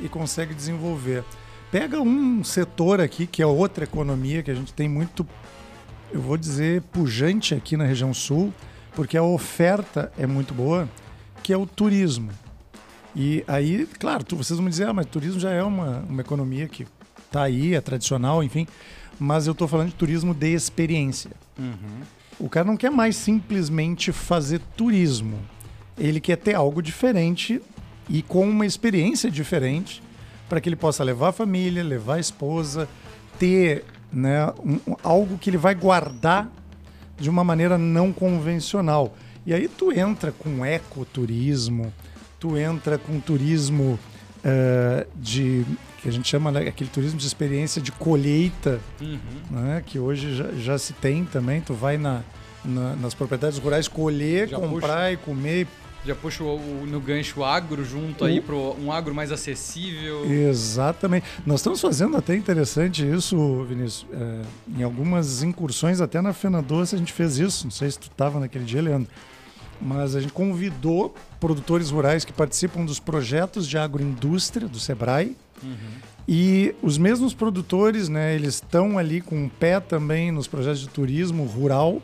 e 0.00 0.08
consegue 0.08 0.54
desenvolver. 0.54 1.24
Pega 1.70 2.00
um 2.00 2.42
setor 2.44 3.00
aqui, 3.00 3.26
que 3.26 3.42
é 3.42 3.46
outra 3.46 3.84
economia 3.84 4.42
que 4.42 4.50
a 4.50 4.54
gente 4.54 4.72
tem 4.72 4.88
muito, 4.88 5.26
eu 6.12 6.20
vou 6.20 6.36
dizer, 6.36 6.82
pujante 6.92 7.54
aqui 7.54 7.76
na 7.76 7.84
região 7.84 8.14
sul, 8.14 8.52
porque 8.94 9.16
a 9.16 9.22
oferta 9.22 10.12
é 10.16 10.26
muito 10.26 10.54
boa, 10.54 10.88
que 11.42 11.52
é 11.52 11.56
o 11.56 11.66
turismo. 11.66 12.30
E 13.14 13.44
aí, 13.48 13.86
claro, 13.98 14.24
tu, 14.24 14.36
vocês 14.36 14.58
vão 14.58 14.68
dizer, 14.68 14.86
ah, 14.86 14.92
mas 14.92 15.06
turismo 15.06 15.40
já 15.40 15.50
é 15.50 15.62
uma, 15.62 16.04
uma 16.08 16.20
economia 16.20 16.68
que 16.68 16.86
está 17.26 17.42
aí, 17.42 17.74
é 17.74 17.80
tradicional, 17.80 18.42
enfim, 18.42 18.66
mas 19.18 19.46
eu 19.46 19.52
estou 19.52 19.66
falando 19.66 19.88
de 19.88 19.94
turismo 19.94 20.32
de 20.32 20.54
experiência. 20.54 21.32
Uhum. 21.58 22.02
O 22.38 22.48
cara 22.48 22.66
não 22.66 22.76
quer 22.76 22.90
mais 22.90 23.16
simplesmente 23.16 24.12
fazer 24.12 24.60
turismo. 24.76 25.38
Ele 25.96 26.20
quer 26.20 26.36
ter 26.36 26.54
algo 26.54 26.80
diferente 26.80 27.60
e 28.08 28.22
com 28.22 28.48
uma 28.48 28.64
experiência 28.64 29.30
diferente 29.30 30.02
para 30.48 30.60
que 30.60 30.68
ele 30.68 30.76
possa 30.76 31.02
levar 31.02 31.28
a 31.28 31.32
família, 31.32 31.82
levar 31.82 32.14
a 32.14 32.20
esposa, 32.20 32.88
ter 33.38 33.84
né, 34.12 34.46
um, 34.64 34.78
algo 35.02 35.36
que 35.36 35.50
ele 35.50 35.56
vai 35.56 35.74
guardar 35.74 36.50
de 37.18 37.28
uma 37.28 37.42
maneira 37.42 37.76
não 37.76 38.12
convencional. 38.12 39.14
E 39.44 39.52
aí 39.52 39.68
tu 39.68 39.92
entra 39.92 40.30
com 40.32 40.64
ecoturismo, 40.64 41.92
tu 42.38 42.56
entra 42.56 42.96
com 42.96 43.18
turismo 43.18 43.98
uh, 44.38 45.06
de 45.16 45.64
que 46.08 46.10
a 46.10 46.12
gente 46.12 46.28
chama 46.28 46.50
né, 46.50 46.66
aquele 46.68 46.90
turismo 46.90 47.18
de 47.18 47.26
experiência 47.26 47.80
de 47.82 47.92
colheita, 47.92 48.80
uhum. 49.00 49.18
né, 49.50 49.82
que 49.84 49.98
hoje 49.98 50.34
já, 50.34 50.50
já, 50.52 50.78
se 50.78 50.94
tem 50.94 51.24
também. 51.24 51.60
Tu 51.60 51.74
vai 51.74 51.98
na, 51.98 52.22
na, 52.64 52.96
nas 52.96 53.14
propriedades 53.14 53.58
rurais 53.58 53.86
colher, 53.86 54.48
já 54.48 54.56
comprar 54.56 55.10
puxa, 55.10 55.12
e 55.12 55.16
comer. 55.18 55.66
Já 56.06 56.14
puxa 56.14 56.42
o, 56.42 56.56
o, 56.56 56.86
no 56.86 57.00
gancho 57.00 57.44
agro 57.44 57.84
junto 57.84 58.24
o... 58.24 58.26
aí 58.26 58.40
para 58.40 58.54
um 58.54 58.90
agro 58.90 59.14
mais 59.14 59.30
acessível. 59.30 60.24
Exatamente. 60.24 61.26
Nós 61.44 61.60
estamos 61.60 61.80
fazendo 61.80 62.16
até 62.16 62.34
interessante 62.34 63.06
isso, 63.06 63.64
Vinícius. 63.64 64.06
É, 64.12 64.40
em 64.78 64.82
algumas 64.82 65.42
incursões, 65.42 66.00
até 66.00 66.22
na 66.22 66.32
Fena 66.32 66.62
Doce 66.62 66.94
a 66.94 66.98
gente 66.98 67.12
fez 67.12 67.38
isso. 67.38 67.64
Não 67.64 67.70
sei 67.70 67.90
se 67.90 67.98
tu 67.98 68.08
estava 68.08 68.40
naquele 68.40 68.64
dia, 68.64 68.80
Leandro 68.80 69.10
mas 69.80 70.14
a 70.16 70.20
gente 70.20 70.32
convidou 70.32 71.14
produtores 71.38 71.90
rurais 71.90 72.24
que 72.24 72.32
participam 72.32 72.84
dos 72.84 72.98
projetos 72.98 73.68
de 73.68 73.78
agroindústria 73.78 74.68
do 74.68 74.78
Sebrae. 74.78 75.36
Uhum. 75.62 75.76
E 76.26 76.74
os 76.82 76.98
mesmos 76.98 77.32
produtores, 77.32 78.08
né, 78.08 78.34
eles 78.34 78.54
estão 78.54 78.98
ali 78.98 79.20
com 79.20 79.44
um 79.44 79.48
pé 79.48 79.80
também 79.80 80.30
nos 80.30 80.46
projetos 80.46 80.80
de 80.80 80.88
turismo 80.88 81.44
rural, 81.44 82.02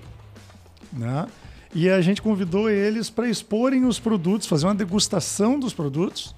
né? 0.93 1.27
E 1.75 1.91
a 1.91 2.01
gente 2.01 2.23
convidou 2.23 2.71
eles 2.71 3.11
para 3.11 3.29
exporem 3.29 3.85
os 3.85 3.99
produtos, 3.99 4.47
fazer 4.47 4.67
uma 4.67 4.75
degustação 4.75 5.59
dos 5.59 5.75
produtos 5.75 6.35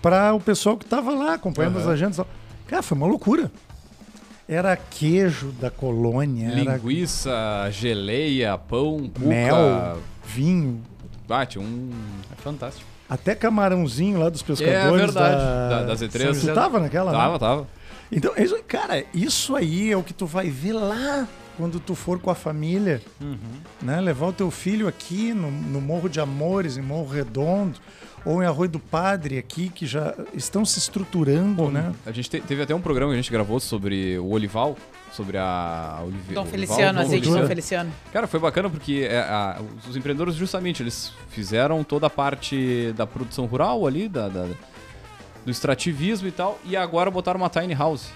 para 0.00 0.32
o 0.32 0.40
pessoal 0.40 0.76
que 0.76 0.84
estava 0.84 1.12
lá 1.12 1.34
acompanhando 1.34 1.74
uhum. 1.74 1.82
as 1.82 1.88
agendas. 1.88 2.20
Cara, 2.66 2.82
foi 2.82 2.96
uma 2.96 3.06
loucura. 3.06 3.50
Era 4.48 4.76
queijo 4.76 5.48
da 5.60 5.70
colônia. 5.70 6.50
Linguiça, 6.50 7.30
era... 7.30 7.70
geleia, 7.70 8.56
pão, 8.56 9.10
cuca, 9.12 9.26
mel, 9.26 9.98
vinho. 10.26 10.82
Bate, 11.26 11.58
um. 11.58 11.90
É 12.32 12.36
fantástico. 12.42 12.88
Até 13.08 13.34
camarãozinho 13.34 14.18
lá 14.18 14.28
dos 14.28 14.42
pescadores. 14.42 15.02
É 15.02 15.04
verdade. 15.04 15.36
Da, 15.36 15.68
da, 15.68 15.82
das 15.84 16.02
E3. 16.02 16.34
Você 16.34 16.52
tava 16.52 16.80
naquela? 16.80 17.12
Tava, 17.12 17.32
né? 17.34 17.38
tava. 17.38 17.68
Então, 18.10 18.32
isso, 18.36 18.56
cara, 18.66 19.04
isso 19.12 19.56
aí 19.56 19.90
é 19.90 19.96
o 19.96 20.02
que 20.02 20.12
tu 20.12 20.26
vai 20.26 20.48
ver 20.48 20.72
lá 20.72 21.26
quando 21.56 21.78
tu 21.80 21.94
for 21.94 22.18
com 22.18 22.30
a 22.30 22.34
família, 22.34 23.00
uhum. 23.20 23.36
né? 23.82 24.00
Levar 24.00 24.28
o 24.28 24.32
teu 24.32 24.50
filho 24.50 24.88
aqui 24.88 25.32
no, 25.32 25.50
no 25.50 25.80
Morro 25.80 26.08
de 26.08 26.20
Amores, 26.20 26.76
em 26.76 26.82
Morro 26.82 27.08
Redondo, 27.08 27.78
ou 28.24 28.42
em 28.42 28.46
Arroio 28.46 28.70
do 28.70 28.78
Padre 28.78 29.38
aqui, 29.38 29.68
que 29.68 29.86
já 29.86 30.14
estão 30.32 30.64
se 30.64 30.78
estruturando, 30.78 31.64
Bom, 31.64 31.70
né? 31.70 31.92
A 32.04 32.10
gente 32.10 32.28
te, 32.30 32.40
teve 32.40 32.62
até 32.62 32.74
um 32.74 32.80
programa 32.80 33.12
que 33.12 33.18
a 33.18 33.22
gente 33.22 33.30
gravou 33.30 33.60
sobre 33.60 34.18
o 34.18 34.30
Olival, 34.30 34.76
sobre 35.14 35.38
a 35.38 36.00
Olive, 36.02 36.34
Dom 36.34 36.44
Feliciano, 36.44 37.00
azeite 37.00 37.28
Dom 37.28 37.46
Feliciano. 37.46 37.92
Cara, 38.12 38.26
foi 38.26 38.40
bacana 38.40 38.68
porque 38.68 39.06
é, 39.08 39.18
a, 39.20 39.60
os 39.88 39.96
empreendedores 39.96 40.34
justamente, 40.34 40.82
eles 40.82 41.12
fizeram 41.28 41.84
toda 41.84 42.08
a 42.08 42.10
parte 42.10 42.92
da 42.96 43.06
produção 43.06 43.46
rural 43.46 43.86
ali, 43.86 44.08
da, 44.08 44.28
da 44.28 44.48
do 45.44 45.50
extrativismo 45.50 46.26
e 46.26 46.32
tal, 46.32 46.58
e 46.64 46.76
agora 46.76 47.10
botaram 47.10 47.38
uma 47.38 47.50
tiny 47.50 47.74
house. 47.74 48.08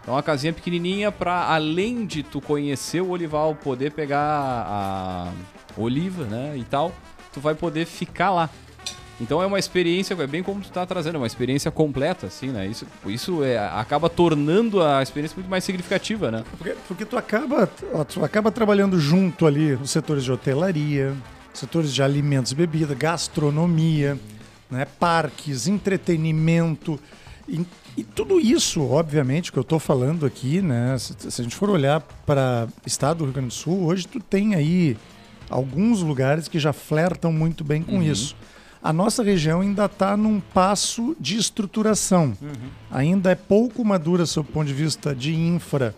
Então 0.00 0.14
uma 0.14 0.22
casinha 0.22 0.52
pequenininha 0.52 1.10
para 1.10 1.52
além 1.52 2.06
de 2.06 2.22
tu 2.22 2.40
conhecer 2.40 3.00
o 3.00 3.08
olival, 3.08 3.56
poder 3.56 3.90
pegar 3.90 4.20
a 4.20 5.32
oliva, 5.76 6.24
né, 6.24 6.56
e 6.56 6.62
tal, 6.62 6.92
tu 7.32 7.40
vai 7.40 7.54
poder 7.54 7.86
ficar 7.86 8.30
lá. 8.30 8.48
Então 9.20 9.42
é 9.42 9.46
uma 9.46 9.58
experiência, 9.58 10.14
é 10.14 10.26
bem 10.26 10.42
como 10.42 10.60
tu 10.60 10.70
tá 10.70 10.84
trazendo, 10.84 11.14
é 11.14 11.18
uma 11.18 11.26
experiência 11.26 11.70
completa, 11.70 12.26
assim, 12.26 12.48
né? 12.48 12.66
Isso, 12.66 12.86
isso 13.06 13.42
é, 13.42 13.58
acaba 13.58 14.10
tornando 14.10 14.82
a 14.82 15.02
experiência 15.02 15.36
muito 15.36 15.48
mais 15.48 15.64
significativa, 15.64 16.30
né? 16.30 16.44
Porque, 16.58 16.76
porque 16.86 17.04
tu, 17.04 17.16
acaba, 17.16 17.66
tu 17.66 18.22
acaba 18.22 18.52
trabalhando 18.52 19.00
junto 19.00 19.46
ali 19.46 19.74
nos 19.76 19.90
setores 19.90 20.22
de 20.22 20.30
hotelaria, 20.30 21.14
setores 21.54 21.94
de 21.94 22.02
alimentos 22.02 22.52
e 22.52 22.54
bebida, 22.54 22.94
gastronomia, 22.94 24.18
né? 24.70 24.86
parques, 25.00 25.66
entretenimento. 25.66 27.00
E, 27.48 27.64
e 27.96 28.04
tudo 28.04 28.38
isso, 28.38 28.82
obviamente, 28.86 29.50
que 29.50 29.58
eu 29.58 29.62
estou 29.62 29.78
falando 29.78 30.26
aqui, 30.26 30.60
né? 30.60 30.94
Se, 30.98 31.14
se, 31.30 31.40
a 31.40 31.44
gente 31.44 31.56
for 31.56 31.70
olhar 31.70 32.02
para 32.26 32.68
o 32.84 32.86
estado 32.86 33.18
do 33.18 33.24
Rio 33.24 33.32
Grande 33.32 33.48
do 33.48 33.54
Sul, 33.54 33.86
hoje 33.86 34.06
tu 34.06 34.20
tem 34.20 34.54
aí 34.54 34.94
alguns 35.48 36.02
lugares 36.02 36.48
que 36.48 36.58
já 36.58 36.74
flertam 36.74 37.32
muito 37.32 37.64
bem 37.64 37.82
com 37.82 37.96
uhum. 37.96 38.02
isso 38.02 38.36
a 38.82 38.92
nossa 38.92 39.22
região 39.22 39.60
ainda 39.60 39.86
está 39.86 40.16
num 40.16 40.40
passo 40.40 41.16
de 41.18 41.36
estruturação. 41.36 42.36
Uhum. 42.40 42.70
Ainda 42.90 43.30
é 43.30 43.34
pouco 43.34 43.84
madura 43.84 44.26
sob 44.26 44.48
o 44.48 44.52
ponto 44.52 44.66
de 44.66 44.74
vista 44.74 45.14
de 45.14 45.34
infra 45.34 45.94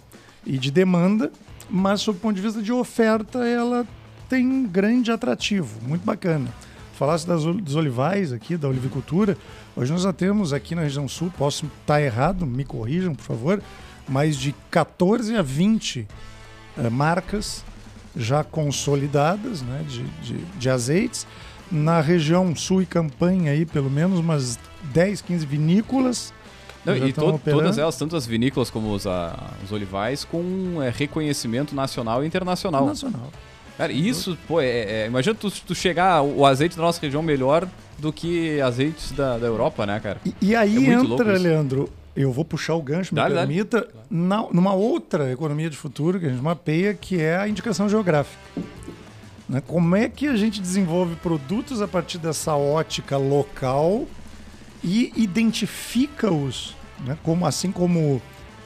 e 0.47 0.59
de 0.59 0.71
demanda, 0.71 1.31
mas 1.69 2.01
sob 2.01 2.19
o 2.19 2.21
ponto 2.21 2.37
de 2.37 2.43
vista 2.43 2.63
de 2.63 2.73
oferta, 2.73 3.47
ela 3.47 3.87
tem 4.29 4.47
um 4.47 4.67
grande 4.67 5.11
atrativo, 5.11 5.81
muito 5.87 6.05
bacana. 6.05 6.49
Falasse 6.95 7.27
das, 7.27 7.45
dos 7.45 7.77
olivais 7.77 8.33
aqui, 8.33 8.57
da 8.57 8.69
olivicultura, 8.69 9.37
hoje 9.77 9.93
nós 9.93 10.03
já 10.03 10.13
temos 10.13 10.53
aqui 10.53 10.75
na 10.75 10.83
região 10.83 11.07
sul, 11.07 11.33
posso 11.37 11.67
estar 11.81 12.01
errado, 12.03 12.45
me 12.45 12.65
corrijam, 12.65 13.15
por 13.15 13.23
favor, 13.23 13.63
mais 14.09 14.37
de 14.37 14.55
14 14.71 15.37
a 15.37 15.43
20 15.43 16.09
eh, 16.77 16.91
marcas 16.91 17.65
já 18.17 18.43
consolidadas 18.43 19.63
né, 19.63 19.85
de, 19.87 20.03
de, 20.23 20.45
de 20.59 20.71
azeites 20.71 21.27
na 21.71 22.01
região 22.01 22.55
sul 22.57 22.83
e 22.83 22.87
campanha 22.87 23.53
aí, 23.53 23.65
pelo 23.67 23.91
menos 23.91 24.19
umas 24.19 24.59
10, 24.93 25.21
15 25.23 25.47
vinícolas. 25.47 26.33
Não, 26.85 26.97
e 26.97 27.13
to 27.13 27.39
todas 27.45 27.77
elas, 27.77 27.97
tanto 27.97 28.17
as 28.17 28.27
vinícolas 28.27 28.71
como 28.71 28.93
os, 28.93 29.07
a, 29.07 29.51
os 29.65 29.73
olivais, 29.73 30.25
com 30.25 30.81
é, 30.83 30.91
reconhecimento 30.91 31.75
nacional 31.75 32.25
e 32.25 32.27
internacional. 32.27 32.87
Nacional. 32.87 33.31
Cara, 33.77 33.93
isso, 33.93 34.37
pô, 34.49 34.61
é, 34.61 34.67
é- 34.67 35.07
imagina 35.07 35.35
tu, 35.35 35.51
tu 35.51 35.75
chegar 35.75 36.23
o 36.23 36.45
azeite 36.47 36.77
da 36.77 36.83
nossa 36.83 37.01
região 37.01 37.23
melhor 37.23 37.69
do 37.99 38.13
que 38.13 38.61
azeites 38.61 39.13
da, 39.13 39.39
da 39.39 39.47
Europa, 39.47 39.85
né, 39.87 40.01
cara? 40.01 40.21
E, 40.25 40.35
e 40.41 40.57
aí 40.57 40.89
É 40.89 40.93
entra. 40.95 41.37
Leandro, 41.39 41.89
eu 42.17 42.33
vou 42.33 42.45
puxar 42.45 42.75
o 42.75 42.83
gancho, 42.83 43.15
me 43.15 43.21
Dale, 43.21 43.35
dale. 43.35 43.47
permita, 43.47 43.87
na- 44.11 44.47
numa 44.51 44.73
outra 44.73 45.31
economia 45.31 45.69
de 45.71 45.77
futuro 45.77 46.19
que 46.19 46.27
a 46.27 46.29
gente 46.31 46.43
mapeia, 46.43 46.95
que 46.95 47.21
é 47.21 47.37
a 47.37 47.49
indicação 47.49 47.89
geográfica. 47.89 48.37
Né? 49.49 49.63
Como 49.67 49.97
é 49.97 50.09
que 50.09 50.27
a 50.27 50.37
gente 50.37 50.61
desenvolve 50.61 51.17
produtos 51.17 51.81
a 51.81 51.89
partir 51.89 52.19
dessa 52.19 52.55
ótica 52.55 53.17
local 53.17 54.07
e 54.85 55.13
identifica-os, 55.17 56.77
né? 57.05 57.17
como, 57.23 57.47
assim 57.47 57.73
como 57.73 58.21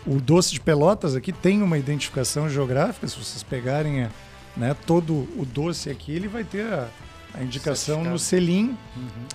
o 0.07 0.21
doce 0.21 0.53
de 0.53 0.61
Pelotas 0.61 1.15
aqui 1.15 1.33
tem 1.33 1.63
uma 1.63 1.79
identificação 1.79 2.49
geográfica, 2.49 3.07
se 3.07 3.17
vocês 3.17 3.43
pegarem 3.43 4.09
né, 4.57 4.77
todo 4.87 5.29
o 5.37 5.47
doce 5.47 5.89
aqui, 5.89 6.13
ele 6.13 6.27
vai 6.27 6.43
ter 6.43 6.67
a, 6.67 6.89
a 7.35 7.43
indicação 7.43 8.03
no 8.03 8.19
selim 8.19 8.77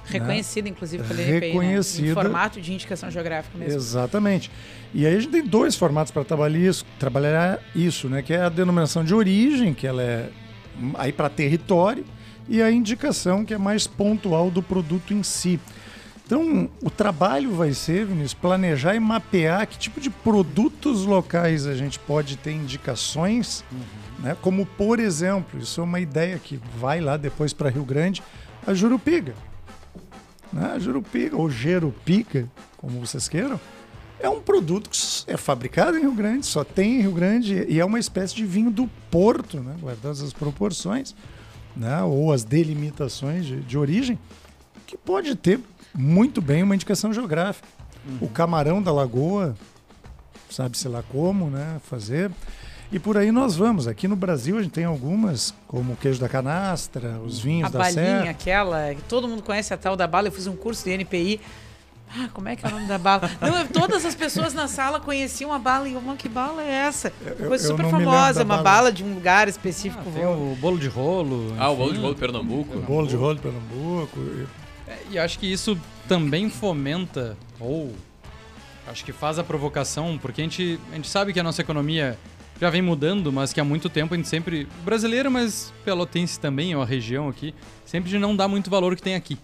Reconhecida, 0.05 0.69
inclusive, 0.69 1.03
pelo 1.03 1.19
INPI, 1.19 1.31
né? 1.31 1.39
Reconhecida. 1.39 2.07
Em 2.09 2.13
formato 2.13 2.61
de 2.61 2.73
indicação 2.73 3.09
geográfica 3.09 3.57
mesmo. 3.57 3.75
Exatamente. 3.75 4.51
E 4.93 5.05
aí 5.05 5.15
a 5.15 5.19
gente 5.19 5.31
tem 5.31 5.43
dois 5.43 5.75
formatos 5.75 6.11
para 6.11 6.23
trabalhar 6.23 6.59
isso, 6.59 6.85
trabalhar 6.99 7.59
isso, 7.73 8.07
né? 8.09 8.21
Que 8.21 8.33
é 8.33 8.41
a 8.41 8.49
denominação 8.49 9.03
de 9.03 9.15
origem, 9.15 9.73
que 9.73 9.87
ela 9.87 10.03
é 10.03 10.29
aí 10.95 11.11
para 11.11 11.29
território, 11.29 12.05
e 12.49 12.61
a 12.61 12.71
indicação 12.71 13.43
que 13.43 13.53
é 13.53 13.57
mais 13.57 13.87
pontual 13.87 14.49
do 14.49 14.63
produto 14.63 15.13
em 15.13 15.21
si. 15.23 15.59
Então, 16.25 16.69
o 16.83 16.89
trabalho 16.89 17.51
vai 17.51 17.73
ser, 17.73 18.05
Vinícius, 18.05 18.33
planejar 18.33 18.95
e 18.95 18.99
mapear 18.99 19.65
que 19.65 19.77
tipo 19.77 20.01
de 20.01 20.09
produtos 20.09 21.05
locais 21.05 21.65
a 21.65 21.73
gente 21.73 21.97
pode 21.99 22.35
ter 22.37 22.51
indicações, 22.51 23.63
né? 24.19 24.35
Como, 24.41 24.65
por 24.65 24.99
exemplo, 24.99 25.59
isso 25.59 25.79
é 25.79 25.83
uma 25.83 26.01
ideia 26.01 26.37
que 26.37 26.59
vai 26.77 26.99
lá 26.99 27.15
depois 27.15 27.53
para 27.53 27.69
Rio 27.69 27.85
Grande, 27.85 28.21
a 28.65 28.73
Jurupiga 28.73 29.33
né? 30.51 30.73
A 30.75 30.79
Jurupiga, 30.79 31.35
ou 31.35 31.49
Jerupica, 31.49 32.47
como 32.77 32.99
vocês 32.99 33.27
queiram, 33.27 33.59
é 34.19 34.29
um 34.29 34.41
produto 34.41 34.89
que 34.89 34.97
é 35.31 35.37
fabricado 35.37 35.97
em 35.97 36.01
Rio 36.01 36.13
Grande, 36.13 36.45
só 36.45 36.63
tem 36.63 36.97
em 36.97 37.01
Rio 37.01 37.11
Grande 37.11 37.65
e 37.67 37.79
é 37.79 37.85
uma 37.85 37.99
espécie 37.99 38.35
de 38.35 38.45
vinho 38.45 38.71
do 38.71 38.89
Porto, 39.11 39.59
né? 39.59 39.75
guardando 39.79 40.23
as 40.23 40.33
proporções, 40.33 41.15
né? 41.75 42.01
ou 42.03 42.31
as 42.31 42.43
delimitações 42.43 43.45
de, 43.45 43.61
de 43.61 43.77
origem, 43.77 44.17
que 44.85 44.97
pode 44.97 45.35
ter 45.35 45.59
muito 45.93 46.41
bem 46.41 46.63
uma 46.63 46.75
indicação 46.75 47.13
geográfica. 47.13 47.67
O 48.21 48.29
camarão 48.29 48.81
da 48.81 48.91
lagoa, 48.91 49.53
sabe-se 50.49 50.87
lá 50.87 51.03
como 51.03 51.49
né? 51.49 51.79
fazer. 51.83 52.31
E 52.89 52.97
por 52.97 53.17
aí 53.17 53.33
nós 53.33 53.57
vamos. 53.57 53.85
Aqui 53.85 54.07
no 54.07 54.15
Brasil 54.15 54.57
a 54.57 54.61
gente 54.61 54.71
tem 54.71 54.85
algumas, 54.85 55.53
como 55.67 55.91
o 55.91 55.95
queijo 55.97 56.19
da 56.19 56.29
canastra, 56.29 57.19
os 57.19 57.37
vinhos 57.37 57.67
A 57.67 57.69
da 57.69 57.79
balinha, 57.79 57.93
serra. 57.95 58.29
aquela, 58.29 58.95
que 58.95 59.01
todo 59.03 59.27
mundo 59.27 59.43
conhece 59.43 59.73
a 59.73 59.77
tal 59.77 59.97
da 59.97 60.07
bala. 60.07 60.29
Eu 60.29 60.31
fiz 60.31 60.47
um 60.47 60.55
curso 60.55 60.85
de 60.85 60.91
NPI. 60.91 61.41
Ah, 62.09 62.29
como 62.33 62.47
é 62.47 62.55
que 62.55 62.65
é 62.65 62.69
o 62.69 62.71
nome 62.71 62.85
da 62.87 62.97
bala? 62.97 63.29
Não, 63.41 63.57
eu- 63.59 63.67
todas 63.67 64.05
as 64.05 64.15
pessoas 64.15 64.53
na 64.53 64.67
sala 64.67 64.99
conheciam 64.99 65.51
a 65.51 65.59
bala 65.59 65.87
e 65.89 65.93
eu, 65.93 66.01
"Mas 66.01 66.17
que 66.17 66.29
bala 66.29 66.61
é 66.63 66.71
essa? 66.71 67.11
Eu- 67.25 67.47
Coisa 67.47 67.65
eu 67.65 67.71
super 67.77 67.89
famosa, 67.89 68.43
uma 68.43 68.55
bala. 68.57 68.63
bala 68.63 68.91
de 68.91 69.03
um 69.03 69.13
lugar 69.13 69.47
específico. 69.47 70.03
Ah, 70.07 70.11
tem 70.13 70.25
o 70.25 70.55
bolo 70.59 70.79
de 70.79 70.87
rolo. 70.87 71.53
Ah, 71.59 71.69
o 71.69 71.75
bolo 71.75 71.93
de 71.93 71.99
rolo 71.99 72.13
de 72.13 72.19
Pernambuco. 72.19 72.77
Bolo 72.79 73.07
de 73.07 73.15
rolo 73.15 73.35
de 73.35 73.41
Pernambuco. 73.41 74.19
e- 74.19 74.47
É, 74.89 74.97
E 75.11 75.19
acho 75.19 75.37
que 75.37 75.51
isso 75.51 75.77
também 76.07 76.49
fomenta, 76.49 77.35
ou 77.59 77.93
acho 78.87 79.03
que 79.03 79.11
faz 79.11 79.37
a 79.37 79.43
provocação, 79.43 80.17
porque 80.21 80.39
a 80.39 80.43
gente, 80.45 80.79
a 80.91 80.95
gente 80.95 81.09
sabe 81.09 81.33
que 81.33 81.39
a 81.39 81.43
nossa 81.43 81.61
economia 81.61 82.17
já 82.59 82.69
vem 82.69 82.81
mudando, 82.81 83.31
mas 83.31 83.51
que 83.51 83.59
há 83.59 83.63
muito 83.65 83.89
tempo 83.89 84.13
a 84.13 84.17
gente 84.17 84.29
sempre. 84.29 84.65
Brasileiro, 84.85 85.29
mas 85.29 85.73
pelotense 85.83 86.39
também, 86.39 86.73
ou 86.73 86.81
a 86.81 86.85
região 86.85 87.27
aqui, 87.27 87.53
sempre 87.85 88.09
de 88.09 88.17
não 88.17 88.33
dar 88.35 88.47
muito 88.47 88.69
valor 88.69 88.95
que 88.95 89.01
tem 89.01 89.13
aqui. 89.15 89.37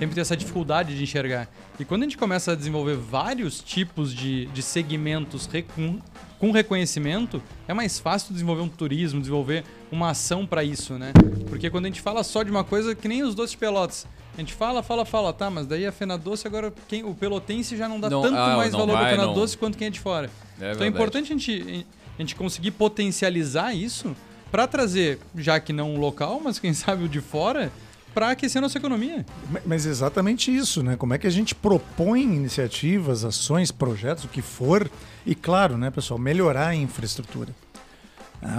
Sempre 0.00 0.14
tem 0.14 0.22
essa 0.22 0.34
dificuldade 0.34 0.96
de 0.96 1.02
enxergar. 1.02 1.46
E 1.78 1.84
quando 1.84 2.04
a 2.04 2.04
gente 2.06 2.16
começa 2.16 2.52
a 2.52 2.54
desenvolver 2.54 2.96
vários 2.96 3.60
tipos 3.60 4.14
de, 4.14 4.46
de 4.46 4.62
segmentos 4.62 5.46
com, 5.76 5.98
com 6.38 6.50
reconhecimento, 6.52 7.42
é 7.68 7.74
mais 7.74 7.98
fácil 7.98 8.32
desenvolver 8.32 8.62
um 8.62 8.68
turismo, 8.68 9.20
desenvolver 9.20 9.62
uma 9.92 10.08
ação 10.08 10.46
para 10.46 10.64
isso, 10.64 10.94
né? 10.94 11.12
Porque 11.50 11.68
quando 11.68 11.84
a 11.84 11.88
gente 11.88 12.00
fala 12.00 12.24
só 12.24 12.42
de 12.42 12.50
uma 12.50 12.64
coisa, 12.64 12.94
que 12.94 13.06
nem 13.06 13.22
os 13.22 13.34
doces 13.34 13.54
pelotas, 13.54 14.06
a 14.34 14.40
gente 14.40 14.54
fala, 14.54 14.82
fala, 14.82 15.04
fala, 15.04 15.34
tá, 15.34 15.50
mas 15.50 15.66
daí 15.66 15.84
a 15.84 15.92
Fena 15.92 16.16
Doce 16.16 16.46
agora, 16.46 16.72
quem, 16.88 17.04
o 17.04 17.14
pelotense 17.14 17.76
já 17.76 17.86
não 17.86 18.00
dá 18.00 18.08
Não, 18.08 18.22
tanto 18.22 18.38
ah, 18.38 18.56
mais 18.56 18.72
valor 18.72 18.94
vai, 18.94 19.04
da 19.04 19.10
Fena 19.10 19.26
não. 19.26 19.34
Doce 19.34 19.58
quanto 19.58 19.76
quem 19.76 19.88
é 19.88 19.90
de 19.90 20.00
fora. 20.00 20.28
É 20.28 20.30
então 20.30 20.64
é 20.64 20.68
verdade. 20.68 20.94
importante 20.94 21.24
a 21.26 21.36
gente, 21.36 21.86
a 22.18 22.22
gente 22.22 22.34
conseguir 22.34 22.70
potencializar 22.70 23.74
isso 23.74 24.16
para 24.50 24.66
trazer, 24.66 25.18
já 25.36 25.60
que 25.60 25.74
não 25.74 25.94
o 25.94 25.98
local, 25.98 26.40
mas 26.42 26.58
quem 26.58 26.72
sabe 26.72 27.04
o 27.04 27.08
de 27.08 27.20
fora, 27.20 27.70
para 28.14 28.30
aquecer 28.30 28.58
a 28.58 28.62
nossa 28.62 28.78
economia. 28.78 29.24
Ma- 29.50 29.60
Mas 29.64 29.86
exatamente 29.86 30.54
isso, 30.54 30.82
né? 30.82 30.96
Como 30.96 31.14
é 31.14 31.18
que 31.18 31.26
a 31.26 31.30
gente 31.30 31.54
propõe 31.54 32.22
iniciativas, 32.22 33.24
ações, 33.24 33.70
projetos, 33.70 34.24
o 34.24 34.28
que 34.28 34.42
for, 34.42 34.90
e 35.24 35.34
claro, 35.34 35.76
né, 35.78 35.90
pessoal, 35.90 36.18
melhorar 36.18 36.68
a 36.68 36.74
infraestrutura. 36.74 37.54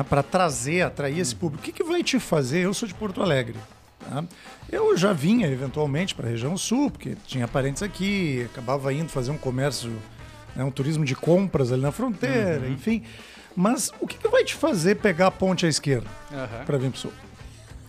para 0.09 0.21
trazer, 0.21 0.81
atrair 0.83 1.17
esse 1.19 1.35
público. 1.35 1.61
O 1.63 1.65
que, 1.65 1.71
que 1.71 1.83
vai 1.83 2.03
te 2.03 2.19
fazer? 2.19 2.59
Eu 2.65 2.73
sou 2.73 2.87
de 2.87 2.93
Porto 2.93 3.19
Alegre. 3.21 3.55
tá? 3.99 4.23
Eu 4.71 4.95
já 4.95 5.11
vinha 5.11 5.47
eventualmente 5.47 6.13
para 6.13 6.27
a 6.27 6.29
região 6.29 6.55
sul, 6.55 6.91
porque 6.91 7.17
tinha 7.25 7.47
parentes 7.47 7.81
aqui, 7.81 8.47
acabava 8.51 8.93
indo 8.93 9.09
fazer 9.09 9.31
um 9.31 9.37
comércio, 9.39 9.91
né, 10.55 10.63
um 10.63 10.69
turismo 10.69 11.03
de 11.03 11.15
compras 11.15 11.71
ali 11.71 11.81
na 11.81 11.91
fronteira, 11.91 12.67
enfim. 12.69 13.01
Mas 13.55 13.91
o 13.99 14.05
que, 14.05 14.17
que 14.19 14.27
vai 14.27 14.43
te 14.43 14.53
fazer 14.53 14.95
pegar 14.97 15.27
a 15.27 15.31
ponte 15.31 15.65
à 15.65 15.69
esquerda? 15.69 16.07
para 16.65 16.77
vir 16.77 16.91
pro 16.91 16.99
sul. 16.99 17.11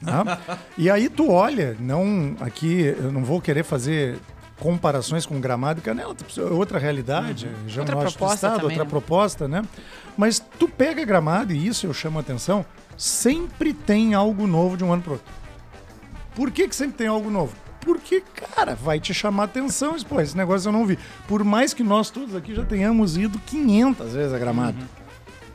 Tá? 0.05 0.59
e 0.77 0.91
aí 0.91 1.09
tu 1.09 1.31
olha, 1.31 1.77
não 1.79 2.37
aqui 2.41 2.95
eu 2.99 3.13
não 3.13 3.25
vou 3.25 3.41
querer 3.41 3.63
fazer 3.63 4.19
comparações 4.59 5.27
com 5.27 5.41
Gramado 5.41 5.81
e 5.81 5.83
Canela, 5.83 6.15
é 6.37 6.43
outra 6.43 6.79
realidade, 6.79 7.49
já 7.67 7.81
Outra 7.81 7.97
norte 7.97 8.13
do 8.13 8.19
proposta 8.19 8.35
estado, 8.35 8.61
também, 8.61 8.69
outra 8.69 8.85
né? 8.85 8.91
proposta, 8.91 9.49
né? 9.49 9.63
Mas 10.17 10.39
tu 10.59 10.69
pega 10.69 11.05
Gramado 11.05 11.53
e 11.53 11.67
isso 11.67 11.87
eu 11.87 11.93
chamo 11.93 12.19
a 12.19 12.21
atenção, 12.21 12.65
sempre 12.97 13.73
tem 13.73 14.15
algo 14.15 14.47
novo 14.47 14.77
de 14.77 14.85
um 14.85 14.93
ano 14.93 15.03
pro 15.03 15.13
outro. 15.15 15.33
Por 16.35 16.51
que 16.51 16.69
que 16.69 16.77
sempre 16.77 16.97
tem 16.97 17.07
algo 17.09 17.29
novo? 17.31 17.55
Porque, 17.81 18.23
cara, 18.55 18.77
vai 18.77 19.01
te 19.01 19.13
chamar 19.13 19.45
atenção. 19.45 19.97
Pô, 20.09 20.21
esse 20.21 20.37
negócio 20.37 20.69
eu 20.69 20.73
não 20.73 20.87
vi. 20.87 20.99
Por 21.27 21.43
mais 21.43 21.75
que 21.75 21.83
nós 21.83 22.11
todos 22.11 22.35
aqui 22.35 22.55
já 22.55 22.65
tenhamos 22.65 23.17
ido 23.17 23.39
500 23.41 24.13
vezes 24.13 24.33
a 24.33 24.39
Gramado. 24.39 24.79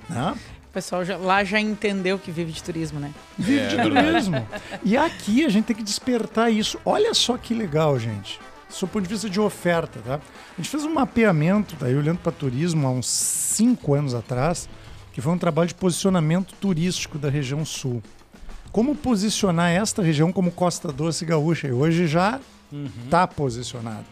Né? 0.10 0.36
O 0.78 0.80
pessoal 0.80 1.04
já- 1.04 1.18
lá 1.18 1.44
já 1.44 1.60
entendeu 1.60 2.20
que 2.20 2.30
vive 2.30 2.52
de 2.52 2.62
turismo, 2.62 3.00
né? 3.00 3.12
Vive 3.36 3.62
É 3.62 3.68
de 3.68 3.76
verdade. 3.78 4.08
turismo. 4.10 4.48
E 4.84 4.96
aqui 4.96 5.44
a 5.44 5.50
gente 5.50 5.66
tem 5.66 5.76
que 5.76 5.82
despertar 5.82 6.52
isso. 6.52 6.80
Olha 6.86 7.16
só 7.16 7.36
que 7.36 7.56
legal, 7.56 7.98
gente. 7.98 8.40
Do 8.80 8.88
ponto 8.88 9.02
de 9.02 9.10
vista 9.10 9.28
de 9.28 9.40
oferta, 9.40 10.00
tá? 10.06 10.16
A 10.16 10.62
gente 10.62 10.70
fez 10.70 10.86
um 10.86 10.94
mapeamento, 10.94 11.76
daí 11.80 11.96
olhando 11.96 12.20
para 12.20 12.32
turismo 12.32 12.86
há 12.86 12.92
uns 12.92 13.08
cinco 13.08 13.96
anos 13.96 14.14
atrás, 14.14 14.70
que 15.14 15.20
foi 15.20 15.34
um 15.34 15.38
trabalho 15.40 15.68
de 15.68 15.74
posicionamento 15.74 16.54
turístico 16.62 17.18
da 17.18 17.28
região 17.28 17.66
sul. 17.66 18.04
Como 18.72 18.94
posicionar 18.94 19.72
esta 19.72 20.04
região 20.04 20.32
como 20.32 20.52
Costa 20.52 20.92
Doce 20.92 21.26
Gaúcha? 21.26 21.68
E 21.70 21.72
hoje 21.72 22.06
já 22.06 22.40
está 23.04 23.26
posicionado. 23.26 24.06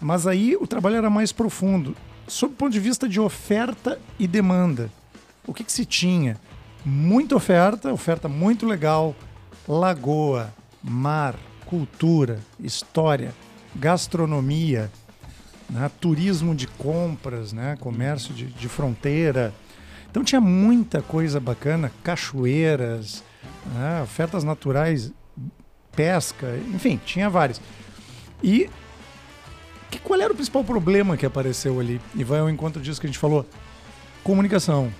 Mas 0.00 0.28
aí 0.28 0.54
o 0.54 0.64
trabalho 0.64 0.94
era 0.94 1.10
mais 1.10 1.32
profundo. 1.32 1.96
Sob 2.28 2.52
o 2.52 2.56
ponto 2.56 2.72
de 2.72 2.78
vista 2.78 3.08
de 3.08 3.18
oferta 3.18 3.98
e 4.16 4.28
demanda. 4.28 4.88
O 5.46 5.52
que, 5.52 5.64
que 5.64 5.72
se 5.72 5.84
tinha? 5.84 6.38
Muita 6.84 7.36
oferta, 7.36 7.92
oferta 7.92 8.28
muito 8.28 8.66
legal. 8.66 9.14
Lagoa, 9.66 10.52
mar, 10.82 11.36
cultura, 11.66 12.40
história, 12.60 13.32
gastronomia, 13.74 14.90
né? 15.70 15.90
turismo 16.00 16.54
de 16.54 16.66
compras, 16.66 17.52
né? 17.52 17.76
comércio 17.80 18.34
de, 18.34 18.46
de 18.46 18.68
fronteira. 18.68 19.54
Então 20.10 20.24
tinha 20.24 20.40
muita 20.40 21.00
coisa 21.00 21.40
bacana, 21.40 21.92
cachoeiras, 22.02 23.22
né? 23.72 24.02
ofertas 24.02 24.44
naturais, 24.44 25.12
pesca, 25.94 26.56
enfim, 26.74 27.00
tinha 27.04 27.30
várias. 27.30 27.60
E 28.42 28.68
que, 29.92 29.98
qual 29.98 30.20
era 30.20 30.32
o 30.32 30.34
principal 30.34 30.64
problema 30.64 31.16
que 31.16 31.26
apareceu 31.26 31.78
ali? 31.78 32.00
E 32.14 32.24
vai 32.24 32.40
ao 32.40 32.48
encontro 32.48 32.80
disso 32.80 33.00
que 33.00 33.06
a 33.06 33.10
gente 33.10 33.18
falou: 33.18 33.46
comunicação. 34.24 34.90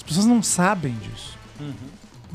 As 0.00 0.02
pessoas 0.02 0.24
não 0.26 0.42
sabem 0.42 0.94
disso. 0.94 1.38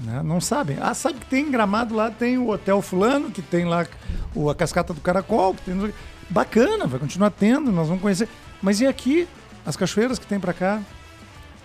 Né? 0.03 0.21
Não 0.23 0.39
sabem. 0.39 0.77
Ah, 0.79 0.93
sabe 0.93 1.19
que 1.19 1.25
tem 1.25 1.47
em 1.47 1.51
gramado 1.51 1.95
lá, 1.95 2.11
tem 2.11 2.37
o 2.37 2.49
Hotel 2.49 2.79
Fulano, 2.81 3.31
que 3.31 3.41
tem 3.41 3.65
lá 3.65 3.87
o, 4.35 4.49
a 4.49 4.55
Cascata 4.55 4.93
do 4.93 5.01
Caracol, 5.01 5.55
que 5.55 5.61
tem. 5.63 5.93
Bacana, 6.29 6.85
vai 6.85 6.99
continuar 6.99 7.31
tendo, 7.31 7.71
nós 7.71 7.87
vamos 7.87 8.01
conhecer. 8.01 8.27
Mas 8.61 8.81
e 8.81 8.87
aqui? 8.87 9.27
As 9.65 9.75
cachoeiras 9.75 10.19
que 10.19 10.27
tem 10.27 10.39
pra 10.39 10.53
cá? 10.53 10.81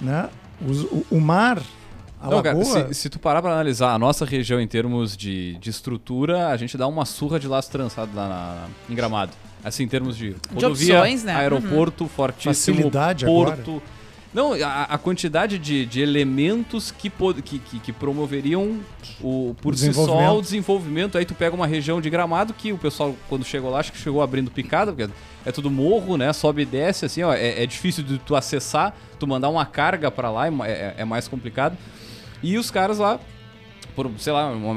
Né? 0.00 0.28
Os- 0.66 0.84
o, 0.84 1.06
o 1.10 1.20
mar, 1.20 1.60
a 2.20 2.28
Não, 2.30 2.42
cara, 2.42 2.64
se, 2.64 2.94
se 2.94 3.08
tu 3.10 3.18
parar 3.18 3.42
pra 3.42 3.50
analisar 3.52 3.92
a 3.94 3.98
nossa 3.98 4.24
região 4.24 4.60
em 4.60 4.66
termos 4.68 5.16
de, 5.16 5.58
de 5.58 5.68
estrutura, 5.70 6.48
a 6.48 6.56
gente 6.56 6.78
dá 6.78 6.86
uma 6.86 7.04
surra 7.04 7.38
de 7.38 7.46
laço 7.48 7.70
trançado 7.70 8.10
lá 8.14 8.28
na, 8.28 8.66
em 8.88 8.94
Gramado. 8.94 9.32
Assim, 9.62 9.82
em 9.82 9.88
termos 9.88 10.16
de 10.16 10.34
rodovia, 10.54 11.00
opções, 11.00 11.24
né? 11.24 11.34
aeroporto, 11.34 12.06
fortíssimo, 12.08 12.54
Facilidade 12.76 13.26
porto. 13.26 13.82
Não, 14.32 14.52
a, 14.52 14.84
a 14.84 14.96
quantidade 14.98 15.58
de, 15.58 15.84
de 15.84 16.00
elementos 16.00 16.92
que, 16.92 17.10
pod- 17.10 17.42
que, 17.42 17.58
que, 17.58 17.80
que 17.80 17.92
promoveriam 17.92 18.78
o, 19.20 19.56
por 19.60 19.76
si 19.76 19.86
só 19.92 20.38
o 20.38 20.40
desenvolvimento. 20.42 21.18
Aí 21.18 21.24
tu 21.24 21.34
pega 21.34 21.54
uma 21.56 21.66
região 21.66 22.00
de 22.00 22.08
gramado 22.08 22.54
que 22.54 22.72
o 22.72 22.78
pessoal, 22.78 23.16
quando 23.28 23.44
chegou 23.44 23.70
lá, 23.70 23.80
acho 23.80 23.90
que 23.90 23.98
chegou 23.98 24.22
abrindo 24.22 24.48
picada, 24.48 24.92
porque 24.92 25.12
é 25.44 25.50
tudo 25.50 25.68
morro, 25.68 26.16
né? 26.16 26.32
Sobe 26.32 26.62
e 26.62 26.64
desce, 26.64 27.04
assim, 27.06 27.24
ó. 27.24 27.32
É, 27.34 27.62
é 27.64 27.66
difícil 27.66 28.04
de 28.04 28.18
tu 28.18 28.36
acessar, 28.36 28.94
tu 29.18 29.26
mandar 29.26 29.48
uma 29.48 29.66
carga 29.66 30.12
pra 30.12 30.30
lá 30.30 30.46
é, 30.46 30.50
é- 30.68 30.94
é 30.98 31.04
mais 31.04 31.26
complicado. 31.26 31.76
E 32.40 32.56
os 32.56 32.70
caras 32.70 32.98
lá, 32.98 33.18
por, 33.96 34.08
sei 34.18 34.32
lá, 34.32 34.48
um, 34.48 34.70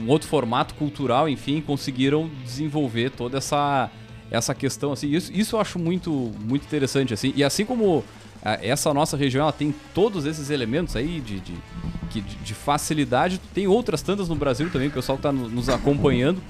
um 0.00 0.08
outro 0.08 0.26
formato 0.28 0.74
cultural, 0.76 1.28
enfim, 1.28 1.60
conseguiram 1.60 2.30
desenvolver 2.42 3.10
toda 3.10 3.36
essa, 3.36 3.90
essa 4.30 4.54
questão, 4.54 4.92
assim. 4.92 5.10
Isso, 5.10 5.30
isso 5.30 5.56
eu 5.56 5.60
acho 5.60 5.78
muito, 5.78 6.10
muito 6.40 6.64
interessante, 6.64 7.12
assim. 7.12 7.34
E 7.36 7.44
assim 7.44 7.66
como 7.66 8.02
essa 8.62 8.92
nossa 8.94 9.16
região, 9.16 9.42
ela 9.42 9.52
tem 9.52 9.74
todos 9.94 10.24
esses 10.26 10.50
elementos 10.50 10.94
aí 10.96 11.20
de, 11.20 11.40
de, 11.40 11.54
que- 12.10 12.20
de, 12.20 12.36
de 12.36 12.54
facilidade. 12.54 13.40
Tem 13.54 13.66
outras 13.66 14.02
tantas 14.02 14.28
no 14.28 14.34
Brasil 14.36 14.68
também, 14.70 14.88
o 14.88 14.92
pessoal 14.92 15.18
tá 15.18 15.32
no- 15.32 15.48
nos 15.48 15.68
acompanhando. 15.68 16.40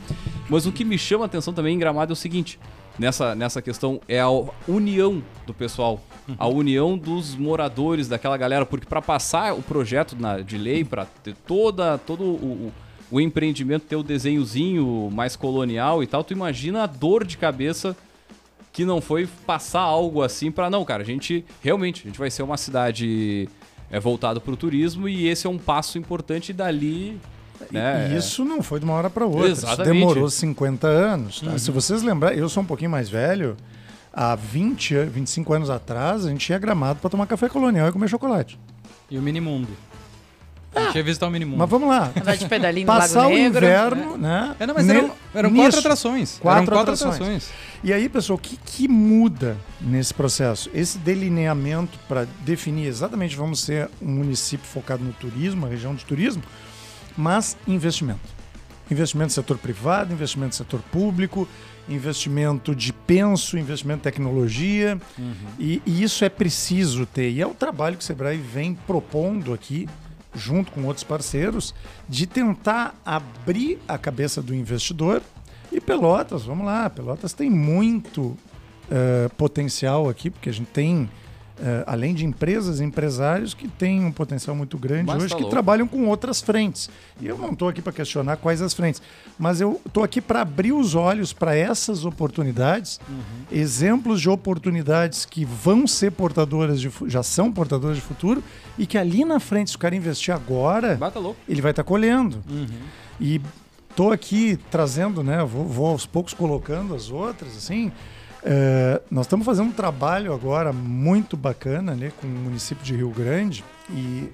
Mas 0.48 0.66
o 0.66 0.72
que 0.72 0.84
me 0.84 0.96
chama 0.98 1.24
a 1.24 1.26
atenção 1.26 1.52
também 1.52 1.74
em 1.74 1.78
Gramado 1.78 2.12
é 2.12 2.14
o 2.14 2.16
seguinte, 2.16 2.58
nessa, 2.98 3.34
nessa 3.34 3.60
questão, 3.60 4.00
é 4.08 4.20
a 4.20 4.28
união 4.68 5.22
do 5.46 5.52
pessoal. 5.54 6.00
A 6.38 6.46
união 6.48 6.98
dos 6.98 7.34
moradores, 7.36 8.08
daquela 8.08 8.36
galera, 8.36 8.66
porque 8.66 8.86
para 8.86 9.00
passar 9.02 9.54
o 9.54 9.62
projeto 9.62 10.16
na- 10.18 10.40
de 10.40 10.56
lei, 10.58 10.84
para 10.84 11.04
ter 11.04 11.34
toda, 11.46 11.98
todo 11.98 12.22
o, 12.24 12.34
o- 12.68 12.72
o 13.08 13.20
empreendimento, 13.20 13.86
ter 13.86 13.94
o 13.96 14.02
desenhozinho 14.02 15.08
mais 15.12 15.36
colonial 15.36 16.02
e 16.02 16.06
tal, 16.08 16.24
tu 16.24 16.32
imagina 16.32 16.82
a 16.82 16.86
dor 16.86 17.24
de 17.24 17.36
cabeça 17.38 17.96
que 18.76 18.84
não 18.84 19.00
foi 19.00 19.26
passar 19.46 19.80
algo 19.80 20.22
assim 20.22 20.50
para 20.50 20.68
não, 20.68 20.84
cara, 20.84 21.02
a 21.02 21.06
gente 21.06 21.42
realmente, 21.62 22.02
a 22.04 22.06
gente 22.08 22.18
vai 22.18 22.30
ser 22.30 22.42
uma 22.42 22.58
cidade 22.58 23.48
é, 23.90 23.98
voltada 23.98 24.38
para 24.38 24.52
o 24.52 24.56
turismo 24.56 25.08
e 25.08 25.26
esse 25.28 25.46
é 25.46 25.50
um 25.50 25.56
passo 25.56 25.96
importante 25.96 26.52
dali, 26.52 27.18
né? 27.70 28.10
E 28.12 28.18
isso 28.18 28.44
não 28.44 28.62
foi 28.62 28.78
de 28.78 28.84
uma 28.84 28.92
hora 28.92 29.08
para 29.08 29.24
outra. 29.24 29.48
Isso 29.48 29.64
Exatamente. 29.64 29.88
Uhum. 29.94 29.98
demorou 30.08 30.28
50 30.30 30.86
anos. 30.86 31.40
tá? 31.40 31.56
Se 31.58 31.70
vocês 31.70 32.02
lembrarem, 32.02 32.38
eu 32.38 32.50
sou 32.50 32.62
um 32.62 32.66
pouquinho 32.66 32.90
mais 32.90 33.08
velho. 33.08 33.56
Há 34.12 34.34
20, 34.34 34.94
an- 34.94 35.06
25 35.06 35.52
anos 35.54 35.70
atrás, 35.70 36.26
a 36.26 36.28
gente 36.28 36.46
ia 36.50 36.58
gramado 36.58 37.00
para 37.00 37.08
tomar 37.08 37.26
café 37.26 37.48
colonial 37.48 37.88
e 37.88 37.92
comer 37.92 38.08
chocolate. 38.08 38.58
E 39.10 39.16
o 39.16 39.22
Minimundo. 39.22 39.68
A 40.76 40.84
gente 40.86 40.96
ia 40.96 41.02
visitar 41.02 41.26
o 41.26 41.30
Minimundo. 41.30 41.56
Mas 41.58 41.70
vamos 41.70 41.88
lá. 41.88 42.12
Andar 42.20 42.36
de 42.36 42.46
pedalinho 42.48 42.86
no 42.86 42.92
Passar 42.92 43.20
Lago 43.22 43.30
o 43.34 43.36
Negro. 43.38 43.64
inverno, 43.66 44.16
né? 44.18 44.54
É, 44.60 44.66
não, 44.66 44.74
mas 44.74 44.86
Ne- 44.86 44.94
eram, 44.96 45.10
eram 45.34 45.50
nisso. 45.50 45.62
quatro 45.62 45.78
atrações. 45.80 46.38
Quatro 46.38 46.62
eram 46.62 46.66
quatro 46.66 46.92
atrações. 46.92 47.14
atrações. 47.14 47.50
E 47.82 47.92
aí, 47.92 48.08
pessoal, 48.08 48.36
o 48.38 48.40
que, 48.40 48.56
que 48.58 48.86
muda 48.88 49.56
nesse 49.80 50.12
processo? 50.12 50.70
Esse 50.74 50.98
delineamento 50.98 51.98
para 52.08 52.26
definir 52.44 52.86
exatamente 52.86 53.34
vamos 53.36 53.60
ser 53.60 53.88
um 54.02 54.08
município 54.10 54.66
focado 54.66 55.02
no 55.02 55.12
turismo, 55.12 55.62
uma 55.62 55.68
região 55.68 55.94
de 55.94 56.04
turismo, 56.04 56.42
mas 57.16 57.56
investimento. 57.66 58.36
Investimento 58.90 59.28
no 59.30 59.34
setor 59.34 59.58
privado, 59.58 60.12
investimento 60.12 60.50
no 60.50 60.54
setor 60.54 60.80
público, 60.92 61.48
investimento 61.88 62.74
de 62.74 62.92
penso, 62.92 63.58
investimento 63.58 64.00
em 64.00 64.02
tecnologia. 64.02 64.98
E, 65.58 65.82
e 65.86 66.02
isso 66.02 66.24
é 66.24 66.28
preciso 66.28 67.04
ter. 67.06 67.30
E 67.30 67.40
é 67.40 67.46
o 67.46 67.54
trabalho 67.54 67.96
que 67.96 68.02
o 68.02 68.06
Sebrae 68.06 68.36
vem 68.36 68.74
propondo 68.86 69.52
aqui, 69.52 69.88
junto 70.36 70.70
com 70.72 70.84
outros 70.84 71.04
parceiros, 71.04 71.74
de 72.08 72.26
tentar 72.26 72.94
abrir 73.04 73.78
a 73.88 73.96
cabeça 73.98 74.42
do 74.42 74.54
investidor. 74.54 75.22
E 75.72 75.80
Pelotas, 75.80 76.44
vamos 76.44 76.66
lá, 76.66 76.88
Pelotas 76.88 77.32
tem 77.32 77.50
muito 77.50 78.36
eh, 78.90 79.28
potencial 79.36 80.08
aqui, 80.08 80.30
porque 80.30 80.48
a 80.48 80.52
gente 80.52 80.68
tem, 80.68 81.10
eh, 81.58 81.84
além 81.86 82.14
de 82.14 82.24
empresas 82.24 82.80
empresários 82.80 83.54
que 83.54 83.66
têm 83.68 84.04
um 84.04 84.12
potencial 84.12 84.54
muito 84.54 84.76
grande 84.76 85.04
Mas 85.06 85.22
hoje, 85.22 85.34
tá 85.34 85.36
que 85.42 85.48
trabalham 85.48 85.86
com 85.88 86.06
outras 86.06 86.40
frentes. 86.40 86.90
E 87.20 87.26
eu 87.26 87.38
não 87.38 87.50
estou 87.52 87.68
aqui 87.68 87.80
para 87.80 87.92
questionar 87.92 88.36
quais 88.36 88.60
as 88.60 88.74
frentes, 88.74 89.00
mas 89.38 89.60
eu 89.60 89.80
estou 89.86 90.04
aqui 90.04 90.20
para 90.20 90.42
abrir 90.42 90.72
os 90.72 90.94
olhos 90.94 91.32
para 91.32 91.54
essas 91.56 92.04
oportunidades, 92.04 93.00
Uhum. 93.08 93.22
exemplos 93.50 94.20
de 94.20 94.28
oportunidades 94.28 95.24
que 95.24 95.44
vão 95.44 95.86
ser 95.86 96.12
portadoras 96.12 96.80
de, 96.80 96.90
já 97.06 97.22
são 97.22 97.50
portadoras 97.52 97.96
de 97.96 98.02
futuro 98.02 98.42
e 98.78 98.86
que 98.86 98.98
ali 98.98 99.24
na 99.24 99.40
frente, 99.40 99.70
se 99.70 99.76
o 99.76 99.78
cara 99.78 99.94
investir 99.96 100.34
agora, 100.34 100.98
louco. 101.14 101.38
ele 101.48 101.60
vai 101.62 101.70
estar 101.72 101.84
colhendo. 101.84 102.42
Uhum. 102.50 102.66
E 103.20 103.40
tô 103.94 104.10
aqui 104.12 104.58
trazendo, 104.70 105.22
né? 105.22 105.42
Vou, 105.44 105.64
vou 105.64 105.86
aos 105.86 106.04
poucos 106.04 106.34
colocando 106.34 106.94
as 106.94 107.10
outras, 107.10 107.56
assim. 107.56 107.90
É, 108.48 109.00
nós 109.10 109.26
estamos 109.26 109.44
fazendo 109.44 109.70
um 109.70 109.72
trabalho 109.72 110.32
agora 110.32 110.72
muito 110.72 111.36
bacana, 111.36 111.96
né, 111.96 112.12
com 112.20 112.28
o 112.28 112.30
município 112.30 112.84
de 112.84 112.94
Rio 112.94 113.10
Grande 113.10 113.64
e 113.90 114.30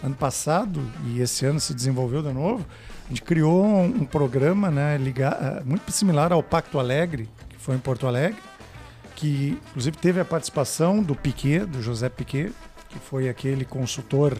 ano 0.00 0.14
passado 0.14 0.80
e 1.06 1.20
esse 1.20 1.44
ano 1.44 1.58
se 1.58 1.74
desenvolveu 1.74 2.22
de 2.22 2.32
novo. 2.32 2.64
A 3.04 3.08
gente 3.08 3.22
criou 3.22 3.64
um, 3.64 4.04
programa, 4.04 4.70
né, 4.70 4.96
liga- 4.96 5.36
eh, 5.58 5.62
muito 5.64 5.90
similar 5.90 6.32
ao 6.32 6.40
Pacto 6.40 6.78
Alegre, 6.78 7.28
que 7.48 7.56
foi 7.58 7.74
em 7.74 7.80
Porto 7.80 8.06
Alegre, 8.06 8.38
que 9.16 9.58
inclusive 9.70 9.96
teve 9.96 10.20
a 10.20 10.24
participação 10.24 11.02
do 11.02 11.16
Piquet, 11.16 11.66
do 11.66 11.82
José 11.82 12.08
Piquet, 12.08 12.52
que 12.88 12.98
foi 13.00 13.28
aquele 13.28 13.64
consultor, 13.64 14.38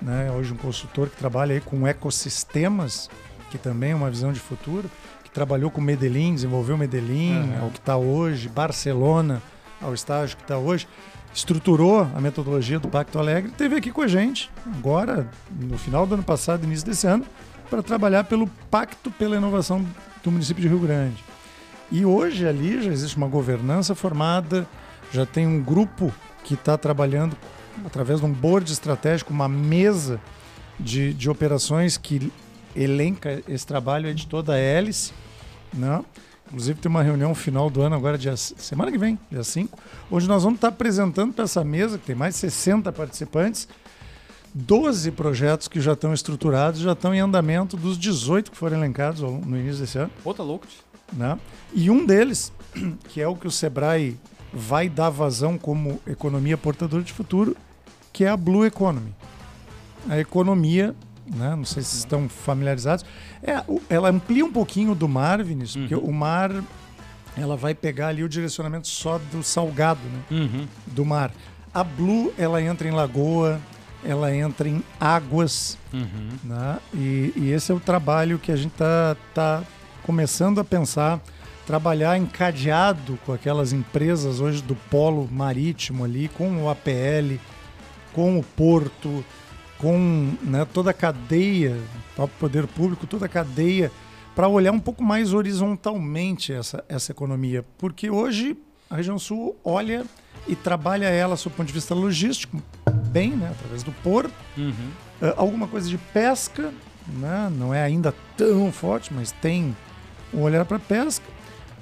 né, 0.00 0.30
hoje 0.32 0.54
um 0.54 0.56
consultor 0.56 1.10
que 1.10 1.16
trabalha 1.16 1.56
aí 1.56 1.60
com 1.60 1.86
ecossistemas, 1.86 3.10
que 3.50 3.58
também 3.58 3.90
é 3.90 3.94
uma 3.94 4.08
visão 4.10 4.32
de 4.32 4.40
futuro, 4.40 4.90
que 5.30 5.34
trabalhou 5.34 5.70
com 5.70 5.80
Medellín, 5.80 6.34
desenvolveu 6.34 6.76
Medellín, 6.76 7.38
Aham. 7.38 7.62
ao 7.62 7.70
que 7.70 7.78
está 7.78 7.96
hoje, 7.96 8.48
Barcelona, 8.48 9.40
ao 9.80 9.94
estágio 9.94 10.36
que 10.36 10.42
está 10.42 10.58
hoje, 10.58 10.88
estruturou 11.32 12.00
a 12.00 12.20
metodologia 12.20 12.80
do 12.80 12.88
Pacto 12.88 13.16
Alegre, 13.18 13.52
teve 13.56 13.76
aqui 13.76 13.92
com 13.92 14.02
a 14.02 14.08
gente, 14.08 14.50
agora, 14.76 15.28
no 15.48 15.78
final 15.78 16.04
do 16.04 16.14
ano 16.14 16.24
passado, 16.24 16.64
início 16.64 16.84
desse 16.84 17.06
ano, 17.06 17.24
para 17.70 17.80
trabalhar 17.82 18.24
pelo 18.24 18.48
Pacto 18.68 19.10
pela 19.12 19.36
Inovação 19.36 19.86
do 20.24 20.32
município 20.32 20.60
de 20.60 20.68
Rio 20.68 20.80
Grande. 20.80 21.22
E 21.92 22.04
hoje 22.04 22.46
ali 22.46 22.82
já 22.82 22.90
existe 22.90 23.16
uma 23.16 23.28
governança 23.28 23.94
formada, 23.94 24.66
já 25.12 25.24
tem 25.24 25.46
um 25.46 25.62
grupo 25.62 26.12
que 26.42 26.54
está 26.54 26.76
trabalhando 26.76 27.36
através 27.86 28.18
de 28.18 28.26
um 28.26 28.32
board 28.32 28.70
estratégico, 28.72 29.32
uma 29.32 29.48
mesa 29.48 30.20
de, 30.78 31.14
de 31.14 31.30
operações 31.30 31.96
que 31.96 32.32
elenca 32.74 33.42
esse 33.48 33.66
trabalho 33.66 34.06
aí 34.08 34.14
de 34.14 34.26
toda 34.26 34.54
a 34.54 34.58
hélice. 34.58 35.12
Né? 35.72 36.04
Inclusive 36.48 36.80
tem 36.80 36.90
uma 36.90 37.02
reunião 37.02 37.34
final 37.34 37.70
do 37.70 37.80
ano 37.80 37.94
agora, 37.94 38.18
dia, 38.18 38.36
semana 38.36 38.90
que 38.90 38.98
vem, 38.98 39.18
dia 39.30 39.44
5, 39.44 39.78
onde 40.10 40.26
nós 40.26 40.42
vamos 40.42 40.56
estar 40.56 40.68
apresentando 40.68 41.32
para 41.32 41.44
essa 41.44 41.62
mesa, 41.62 41.96
que 41.96 42.06
tem 42.06 42.16
mais 42.16 42.34
de 42.34 42.40
60 42.40 42.90
participantes, 42.92 43.68
12 44.52 45.12
projetos 45.12 45.68
que 45.68 45.80
já 45.80 45.92
estão 45.92 46.12
estruturados, 46.12 46.80
já 46.80 46.92
estão 46.92 47.14
em 47.14 47.20
andamento 47.20 47.76
dos 47.76 47.96
18 47.96 48.50
que 48.50 48.56
foram 48.56 48.78
elencados 48.78 49.20
no 49.20 49.56
início 49.56 49.80
desse 49.80 49.96
ano 49.96 50.10
Pô, 50.24 50.34
tá 50.34 50.42
louco. 50.42 50.66
né? 51.12 51.38
E 51.72 51.88
um 51.88 52.04
deles, 52.04 52.52
que 53.10 53.20
é 53.20 53.28
o 53.28 53.36
que 53.36 53.46
o 53.46 53.50
Sebrae 53.50 54.18
vai 54.52 54.88
dar 54.88 55.10
vazão 55.10 55.56
como 55.56 56.00
economia 56.04 56.58
portadora 56.58 57.02
de 57.04 57.12
futuro, 57.12 57.56
que 58.12 58.24
é 58.24 58.28
a 58.28 58.36
Blue 58.36 58.66
Economy. 58.66 59.14
A 60.08 60.18
economia, 60.18 60.96
né? 61.34 61.54
não 61.56 61.64
sei 61.64 61.82
se 61.82 61.96
estão 61.98 62.28
familiarizados, 62.28 63.04
é, 63.42 63.62
ela 63.88 64.08
amplia 64.10 64.44
um 64.44 64.52
pouquinho 64.52 64.94
do 64.94 65.08
mar, 65.08 65.42
Vinícius, 65.42 65.76
porque 65.88 65.94
o 65.94 66.12
mar 66.12 66.50
ela 67.36 67.56
vai 67.56 67.74
pegar 67.74 68.08
ali 68.08 68.22
o 68.24 68.28
direcionamento 68.28 68.88
só 68.88 69.18
do 69.30 69.42
salgado, 69.42 70.00
né? 70.02 70.20
Uhum. 70.30 70.66
do 70.88 71.04
mar. 71.04 71.30
A 71.72 71.84
Blue, 71.84 72.32
ela 72.36 72.60
entra 72.60 72.88
em 72.88 72.90
lagoa, 72.90 73.60
ela 74.04 74.34
entra 74.34 74.68
em 74.68 74.82
águas, 74.98 75.78
Uhum. 75.92 76.30
né? 76.42 76.78
E, 76.92 77.32
e 77.36 77.50
esse 77.52 77.70
é 77.70 77.74
o 77.74 77.80
trabalho 77.80 78.38
que 78.38 78.50
a 78.50 78.56
gente 78.56 78.72
está 78.72 79.16
tá 79.32 79.62
começando 80.02 80.60
a 80.60 80.64
pensar, 80.64 81.20
trabalhar 81.66 82.16
encadeado 82.18 83.18
com 83.24 83.32
aquelas 83.32 83.72
empresas 83.72 84.40
hoje 84.40 84.60
do 84.62 84.74
polo 84.74 85.28
marítimo 85.30 86.04
ali, 86.04 86.28
com 86.36 86.64
o 86.64 86.68
APL, 86.70 87.38
com 88.12 88.38
o 88.38 88.42
porto, 88.42 89.24
com 89.80 90.32
né, 90.42 90.66
toda 90.72 90.90
a 90.90 90.94
cadeia, 90.94 91.76
o 92.18 92.28
poder 92.28 92.66
público, 92.66 93.06
toda 93.06 93.26
a 93.26 93.28
cadeia, 93.28 93.90
para 94.36 94.46
olhar 94.46 94.72
um 94.72 94.78
pouco 94.80 95.02
mais 95.02 95.32
horizontalmente 95.32 96.52
essa, 96.52 96.84
essa 96.88 97.12
economia. 97.12 97.64
Porque 97.78 98.10
hoje 98.10 98.56
a 98.88 98.96
região 98.96 99.18
sul 99.18 99.56
olha 99.64 100.04
e 100.46 100.54
trabalha 100.54 101.06
ela, 101.06 101.36
sob 101.36 101.54
o 101.54 101.56
ponto 101.56 101.66
de 101.68 101.72
vista 101.72 101.94
logístico, 101.94 102.62
bem, 103.10 103.30
né, 103.30 103.48
através 103.50 103.82
do 103.82 103.92
porto, 103.92 104.32
Uhum. 104.56 104.72
Uh, 105.22 105.34
alguma 105.36 105.68
coisa 105.68 105.86
de 105.86 105.98
pesca, 105.98 106.72
né? 107.06 107.52
não 107.54 107.74
é 107.74 107.82
ainda 107.82 108.14
tão 108.38 108.72
forte, 108.72 109.12
mas 109.12 109.30
tem 109.32 109.76
um 110.32 110.40
olhar 110.40 110.64
para 110.64 110.78
pesca. 110.78 111.26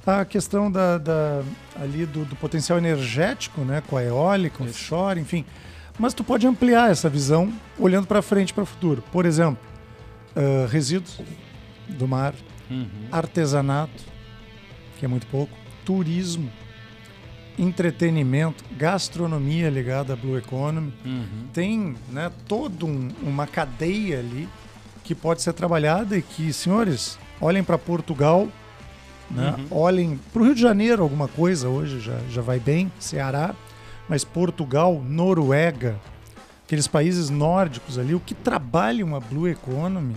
A 0.04 0.24
questão 0.24 0.68
da, 0.72 0.98
da- 0.98 1.42
ali 1.80 2.04
do, 2.04 2.24
do 2.24 2.34
potencial 2.34 2.78
energético, 2.78 3.60
né? 3.60 3.80
com 3.86 3.96
a 3.96 4.02
eólica, 4.02 4.64
Isso. 4.64 4.70
offshore, 4.72 5.20
enfim. 5.20 5.44
Mas 5.98 6.14
tu 6.14 6.22
pode 6.22 6.46
ampliar 6.46 6.90
essa 6.90 7.08
visão 7.08 7.52
olhando 7.78 8.06
para 8.06 8.22
frente, 8.22 8.54
para 8.54 8.62
o 8.62 8.66
futuro. 8.66 9.02
Por 9.10 9.26
exemplo, 9.26 9.58
uh, 10.36 10.66
resíduos 10.68 11.20
do 11.88 12.06
mar, 12.06 12.34
Uhum. 12.70 12.86
artesanato, 13.10 14.04
que 14.98 15.04
é 15.04 15.08
muito 15.08 15.26
pouco, 15.28 15.56
turismo, 15.86 16.50
entretenimento, 17.58 18.62
gastronomia 18.76 19.70
ligada 19.70 20.12
à 20.12 20.16
Blue 20.16 20.36
Economy. 20.36 20.92
Uhum. 21.04 21.46
Tem 21.52 21.96
né, 22.10 22.30
toda 22.46 22.84
um, 22.84 23.08
uma 23.22 23.46
cadeia 23.46 24.18
ali 24.18 24.48
que 25.02 25.14
pode 25.14 25.40
ser 25.42 25.54
trabalhada 25.54 26.16
e 26.16 26.22
que, 26.22 26.52
senhores, 26.52 27.18
olhem 27.40 27.64
para 27.64 27.78
Portugal, 27.78 28.46
né, 29.30 29.54
olhem 29.70 30.18
para 30.32 30.42
o 30.42 30.44
Rio 30.44 30.54
de 30.54 30.60
Janeiro, 30.60 31.02
alguma 31.02 31.26
coisa 31.26 31.68
hoje 31.68 32.00
já, 32.00 32.18
já 32.30 32.42
vai 32.42 32.60
bem, 32.60 32.92
Ceará, 33.00 33.54
mas 34.08 34.24
Portugal, 34.24 35.02
Noruega, 35.02 35.98
aqueles 36.64 36.86
países 36.86 37.30
nórdicos 37.30 37.98
ali, 37.98 38.14
o 38.14 38.20
que 38.20 38.34
trabalham 38.34 39.14
a 39.14 39.20
Blue 39.20 39.48
Economy, 39.48 40.16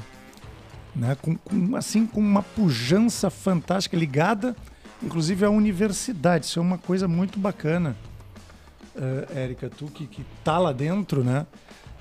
né, 0.95 1.17
com, 1.21 1.35
com, 1.35 1.75
assim, 1.75 2.05
com 2.05 2.19
uma 2.19 2.43
pujança 2.43 3.29
fantástica 3.29 3.95
ligada 3.95 4.55
inclusive 5.03 5.43
a 5.45 5.49
universidade. 5.49 6.45
Isso 6.45 6.59
é 6.59 6.61
uma 6.61 6.77
coisa 6.77 7.07
muito 7.07 7.39
bacana. 7.39 7.95
Uh, 8.95 9.37
Érica, 9.37 9.69
tu 9.69 9.85
que, 9.85 10.05
que 10.05 10.25
tá 10.43 10.57
lá 10.57 10.71
dentro, 10.71 11.23
né? 11.23 11.45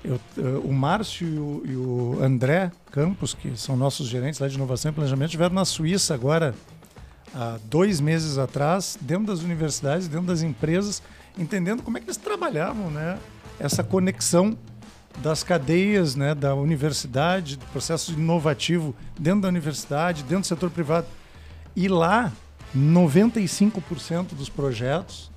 Eu, 0.03 0.19
uh, 0.37 0.59
o 0.63 0.73
Márcio 0.73 1.27
e 1.27 1.37
o, 1.37 1.63
e 1.65 1.75
o, 1.75 2.23
André 2.23 2.71
Campos, 2.91 3.33
que 3.33 3.55
são 3.55 3.77
nossos 3.77 4.07
gerentes 4.07 4.39
lá 4.39 4.47
de 4.47 4.55
inovação 4.55 4.91
e 4.91 4.93
planejamento, 4.93 5.29
estiveram 5.29 5.55
na 5.55 5.63
Suíça 5.63 6.13
agora, 6.13 6.53
há 7.33 7.57
dois 7.65 8.01
meses 8.01 8.37
atrás, 8.37 8.97
dentro 8.99 9.27
das 9.27 9.41
universidades, 9.41 10.07
dentro 10.07 10.27
das 10.27 10.41
empresas, 10.41 11.01
entendendo 11.37 11.83
como 11.83 11.97
é 11.97 12.01
que 12.01 12.07
eles 12.07 12.17
trabalhavam, 12.17 12.89
né? 12.89 13.17
Essa 13.59 13.83
conexão 13.83 14.57
das 15.17 15.43
cadeias 15.43 16.15
né, 16.15 16.33
da 16.33 16.55
universidade, 16.55 17.57
do 17.57 17.65
processo 17.67 18.13
inovativo 18.13 18.95
dentro 19.19 19.41
da 19.41 19.47
universidade, 19.49 20.23
dentro 20.23 20.41
do 20.41 20.47
setor 20.47 20.69
privado. 20.69 21.07
E 21.75 21.87
lá 21.87 22.31
95% 22.75 24.33
dos 24.33 24.49
projetos 24.49 25.29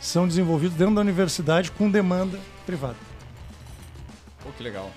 são 0.00 0.26
desenvolvidos 0.26 0.76
dentro 0.76 0.96
da 0.96 1.00
universidade 1.00 1.70
com 1.70 1.90
demanda 1.90 2.38
privada. 2.66 2.96
Pô, 4.42 4.50
que 4.56 4.62
legal. 4.62 4.90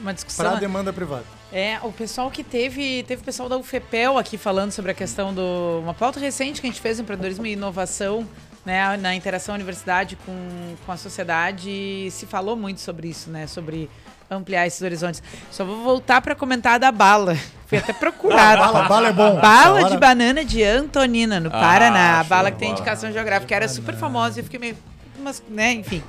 Uma 0.00 0.14
discussão. 0.14 0.46
Para 0.46 0.60
demanda 0.60 0.92
privada. 0.92 1.24
É, 1.52 1.78
o 1.82 1.92
pessoal 1.92 2.30
que 2.30 2.44
teve, 2.44 3.02
teve 3.04 3.22
o 3.22 3.24
pessoal 3.24 3.48
da 3.48 3.56
UFEPEL 3.56 4.18
aqui 4.18 4.38
falando 4.38 4.70
sobre 4.70 4.90
a 4.90 4.94
questão 4.94 5.34
do 5.34 5.80
uma 5.82 5.94
pauta 5.94 6.20
recente 6.20 6.60
que 6.60 6.66
a 6.66 6.70
gente 6.70 6.80
fez 6.80 7.00
empreendedorismo 7.00 7.46
e 7.46 7.52
inovação, 7.52 8.26
né, 8.68 8.98
na 8.98 9.14
interação 9.14 9.54
universidade 9.54 10.14
com, 10.26 10.76
com 10.84 10.92
a 10.92 10.96
sociedade, 10.98 12.10
se 12.10 12.26
falou 12.26 12.54
muito 12.54 12.82
sobre 12.82 13.08
isso, 13.08 13.30
né, 13.30 13.46
sobre 13.46 13.88
ampliar 14.30 14.66
esses 14.66 14.82
horizontes. 14.82 15.22
Só 15.50 15.64
vou 15.64 15.82
voltar 15.82 16.20
para 16.20 16.34
comentar 16.34 16.78
da 16.78 16.92
bala. 16.92 17.34
Fui 17.66 17.78
até 17.78 17.94
procurar. 17.94 18.58
bala, 18.58 18.86
bala 18.86 19.08
é 19.08 19.12
bom. 19.14 19.40
Bala 19.40 19.84
de 19.84 19.96
banana 19.96 20.44
de 20.44 20.62
Antonina, 20.62 21.40
no 21.40 21.48
Ah, 21.48 21.52
Paraná. 21.52 22.20
A 22.20 22.24
bala 22.24 22.50
que 22.50 22.58
tem 22.58 22.72
indicação 22.72 23.10
geográfica, 23.10 23.54
era 23.54 23.66
super 23.68 23.96
famosa 23.96 24.38
e 24.38 24.40
eu 24.40 24.44
fiquei 24.44 24.60
meio. 24.60 24.76
Mas, 25.18 25.42
né, 25.48 25.72
enfim. 25.72 26.02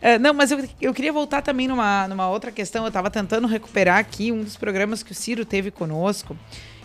Eh, 0.00 0.18
não, 0.18 0.34
mas 0.34 0.50
eu, 0.50 0.68
eu 0.80 0.92
queria 0.92 1.12
voltar 1.12 1.40
também 1.40 1.68
numa, 1.68 2.08
numa 2.08 2.28
outra 2.28 2.50
questão. 2.50 2.82
Eu 2.82 2.88
estava 2.88 3.10
tentando 3.10 3.46
recuperar 3.46 3.98
aqui 3.98 4.32
um 4.32 4.42
dos 4.42 4.56
programas 4.56 5.04
que 5.04 5.12
o 5.12 5.14
Ciro 5.14 5.44
teve 5.44 5.70
conosco. 5.70 6.36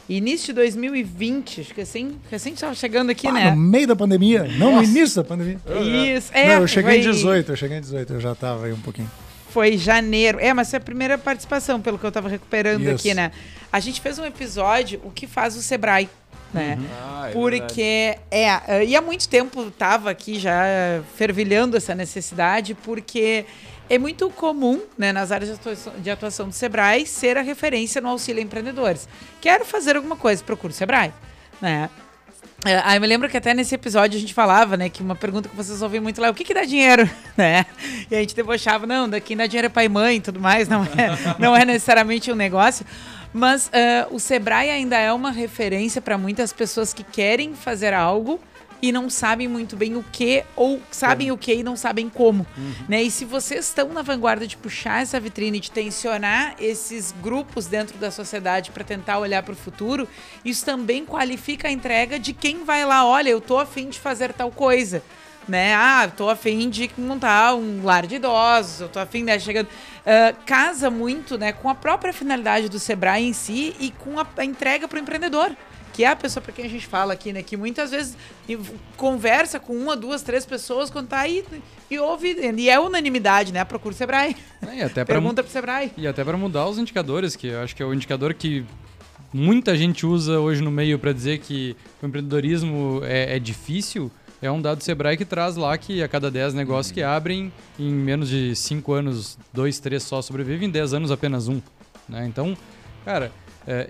Início 0.10 0.48
de 0.48 0.54
2020, 0.54 1.62
acho 1.62 1.74
que 1.74 1.82
assim, 1.82 2.18
recém 2.32 2.54
estava 2.54 2.74
chegando 2.74 3.10
aqui, 3.10 3.28
Ah, 3.28 3.32
né? 3.34 3.52
No 3.52 3.58
meio 3.58 3.86
da 3.88 3.96
pandemia, 3.96 4.48
não 4.58 4.76
no 4.78 4.84
início 4.84 5.18
da 5.22 5.24
pandemia. 5.28 5.58
Isso, 6.18 6.32
é. 6.34 6.48
não, 6.56 6.62
eu 6.62 6.68
cheguei 6.68 7.00
em 7.00 7.04
foi- 7.04 7.12
18, 7.12 7.52
eu 7.52 7.56
cheguei 7.58 7.78
em 7.78 7.82
18, 7.82 8.14
eu 8.14 8.20
já 8.22 8.34
tava 8.34 8.66
aí 8.68 8.72
um 8.74 8.80
pouquinho. 8.80 9.12
Foi 9.50 9.78
janeiro. 9.78 10.40
É, 10.40 10.54
mas 10.54 10.70
foi 10.70 10.78
a 10.78 10.82
primeira 10.82 11.18
participação, 11.18 11.82
pelo 11.82 11.98
que 12.00 12.06
eu 12.06 12.12
tava 12.12 12.30
recuperando 12.30 12.84
Isso. 12.84 12.96
aqui, 12.96 13.14
né? 13.14 13.32
A 13.72 13.80
gente 13.82 14.00
fez 14.00 14.18
um 14.20 14.26
episódio, 14.26 15.02
o 15.04 15.12
que 15.12 15.28
faz 15.28 15.56
o 15.58 15.62
Sebrae, 15.62 16.08
né? 16.54 16.78
Ah, 17.02 17.30
é 17.30 17.34
verdade. 17.34 17.34
Porque, 17.34 18.18
é, 18.32 18.86
e 18.86 18.96
há 18.96 19.02
muito 19.02 19.28
tempo 19.28 19.70
tava 19.72 20.10
aqui 20.10 20.40
já 20.40 21.02
fervilhando 21.16 21.76
essa 21.76 21.94
necessidade, 21.96 22.76
porque 22.76 23.46
é 23.90 23.98
muito 23.98 24.30
comum, 24.30 24.82
né, 24.98 25.12
nas 25.12 25.32
áreas 25.32 25.50
de 25.50 25.56
atuação, 25.56 25.94
de 25.98 26.10
atuação 26.10 26.48
do 26.48 26.54
Sebrae, 26.54 27.06
ser 27.06 27.38
a 27.38 27.42
referência 27.42 28.02
no 28.02 28.10
auxílio 28.10 28.42
a 28.42 28.44
empreendedores. 28.44 29.08
Quero 29.42 29.66
fazer 29.66 29.96
alguma 29.96 30.16
coisa, 30.16 30.44
procuro 30.44 30.72
o 30.72 30.76
Sebrae, 30.76 31.14
né? 31.62 31.90
É, 32.66 32.82
aí 32.84 32.98
eu 32.98 33.02
me 33.02 33.08
lembro 33.08 33.30
que 33.30 33.38
até 33.38 33.54
nesse 33.54 33.76
episódio 33.76 34.18
a 34.18 34.20
gente 34.20 34.34
falava, 34.34 34.76
né, 34.76 34.90
que 34.90 35.02
uma 35.02 35.16
pergunta 35.16 35.48
que 35.48 35.56
vocês 35.56 35.82
ouvem 35.82 36.02
muito 36.02 36.20
lá, 36.20 36.30
o 36.30 36.34
que 36.34 36.44
que 36.44 36.54
dá 36.54 36.66
dinheiro, 36.66 37.10
né? 37.38 37.66
E 38.10 38.16
a 38.16 38.20
gente 38.20 38.36
debochava, 38.36 38.86
não, 38.88 39.08
daqui 39.08 39.36
dá 39.36 39.46
dinheiro 39.46 39.68
é 39.68 39.70
pai 39.70 39.86
e 39.86 39.90
mãe 39.90 40.18
e 40.18 40.22
tudo 40.22 40.40
mais, 40.40 40.68
não 40.68 40.84
é, 40.84 41.36
não 41.40 41.56
é 41.56 41.64
necessariamente 41.64 42.32
um 42.32 42.36
negócio. 42.36 42.86
Mas 43.34 43.70
ah, 43.74 44.08
o 44.10 44.20
Sebrae 44.20 44.70
ainda 44.70 44.98
é 44.98 45.14
uma 45.14 45.32
referência 45.32 46.02
para 46.02 46.18
muitas 46.18 46.52
pessoas 46.52 46.94
que 46.94 47.04
querem 47.04 47.54
fazer 47.54 47.94
algo 47.94 48.40
e 48.82 48.92
não 48.92 49.10
sabem 49.10 49.48
muito 49.48 49.76
bem 49.76 49.96
o 49.96 50.04
que, 50.12 50.44
ou 50.56 50.82
sabem 50.92 51.32
o 51.32 51.38
que 51.38 51.54
e 51.54 51.64
não 51.64 51.76
sabem 51.76 52.10
como. 52.10 52.46
Né? 52.88 53.04
E 53.04 53.12
se 53.12 53.26
vocês 53.26 53.66
estão 53.66 53.90
na 53.90 54.02
vanguarda 54.02 54.46
de 54.46 54.56
puxar 54.58 55.02
essa 55.02 55.20
vitrine, 55.20 55.60
de 55.60 55.72
tensionar 55.72 56.56
esses 56.60 57.14
grupos 57.22 57.66
dentro 57.66 57.98
da 57.98 58.12
sociedade 58.12 58.72
para 58.72 58.84
tentar 58.84 59.20
olhar 59.20 59.44
para 59.44 59.54
o 59.54 59.56
futuro, 59.56 60.08
isso 60.44 60.66
também 60.66 61.06
qualifica 61.06 61.68
a 61.68 61.72
entrega 61.72 62.20
de 62.20 62.34
quem 62.34 62.64
vai 62.64 62.86
lá, 62.86 63.06
olha, 63.06 63.30
eu 63.30 63.42
tô 63.42 63.58
afim 63.60 63.90
de 63.90 64.00
fazer 64.00 64.34
tal 64.34 64.52
coisa. 64.52 65.04
Né? 65.48 65.74
Ah, 65.74 66.12
tô 66.14 66.30
afim 66.30 66.70
de 66.70 66.92
montar 66.98 67.56
um 67.56 67.82
lar 67.82 68.06
de 68.06 68.16
idosos, 68.16 68.82
eu 68.82 68.90
tô 68.90 69.00
afim, 69.00 69.24
né, 69.24 69.40
chegando... 69.40 69.70
Ah, 70.06 70.34
casa 70.46 70.90
muito, 70.90 71.38
né, 71.38 71.52
com 71.52 71.70
a 71.70 71.76
própria 71.76 72.14
finalidade 72.14 72.70
do 72.70 72.80
Sebrae 72.80 73.26
em 73.26 73.34
si 73.34 73.76
e 73.80 73.92
com 73.92 74.20
a, 74.20 74.28
a 74.38 74.46
entrega 74.46 74.88
para 74.88 74.98
o 74.98 75.02
empreendedor 75.02 75.56
que 75.98 76.04
é 76.04 76.10
a 76.10 76.16
pessoa 76.16 76.44
para 76.44 76.54
quem 76.54 76.64
a 76.64 76.70
gente 76.70 76.86
fala 76.86 77.14
aqui, 77.14 77.34
né? 77.34 77.42
Que 77.42 77.58
muitas 77.58 77.90
vezes 77.90 78.16
conversa 78.96 79.60
com 79.60 79.74
uma, 79.74 79.98
duas, 79.98 80.22
três 80.22 80.46
pessoas 80.46 80.92
quando 80.92 81.08
tá 81.08 81.22
aí 81.22 81.44
e 81.90 81.98
ouve. 81.98 82.38
E 82.56 82.70
é 82.70 82.80
unanimidade, 82.80 83.52
né? 83.52 83.66
Procura 83.66 83.96
o 83.96 83.98
Sebrae. 83.98 84.38
É, 84.62 84.76
e 84.76 84.84
até 84.84 85.02
Pergunta 85.06 85.42
pro 85.42 85.52
Sebrae. 85.52 85.92
e 85.98 86.06
até 86.06 86.24
para 86.24 86.38
mudar 86.38 86.68
os 86.68 86.78
indicadores, 86.78 87.36
que 87.36 87.48
eu 87.48 87.62
acho 87.64 87.76
que 87.76 87.82
é 87.82 87.86
o 87.86 87.96
indicador 87.96 88.36
que 88.36 88.64
muita 89.34 89.76
gente 89.76 90.06
usa 90.06 90.40
hoje 90.40 90.62
no 90.62 90.70
meio 90.70 91.00
para 91.00 91.12
dizer 91.12 91.40
que 91.40 91.76
o 92.00 92.06
empreendedorismo 92.06 93.02
é, 93.04 93.36
é 93.36 93.40
difícil. 93.40 94.12
É 94.40 94.52
um 94.52 94.62
dado 94.62 94.78
do 94.78 94.84
Sebrae 94.84 95.18
que 95.18 95.26
traz 95.26 95.56
lá 95.56 95.76
que 95.80 96.04
a 96.04 96.08
cada 96.08 96.30
10 96.30 96.54
negócios 96.54 96.92
que 96.92 97.02
abrem, 97.02 97.52
em 97.80 97.92
menos 97.92 98.30
de 98.30 98.56
5 98.56 98.94
anos, 98.94 99.36
2, 99.52 99.80
3 99.80 100.04
só 100.04 100.22
sobrevivem, 100.22 100.68
em 100.68 100.72
10 100.72 100.94
anos 100.94 101.10
apenas 101.10 101.48
um. 101.48 101.60
né? 102.08 102.24
Então, 102.28 102.56
cara, 103.04 103.32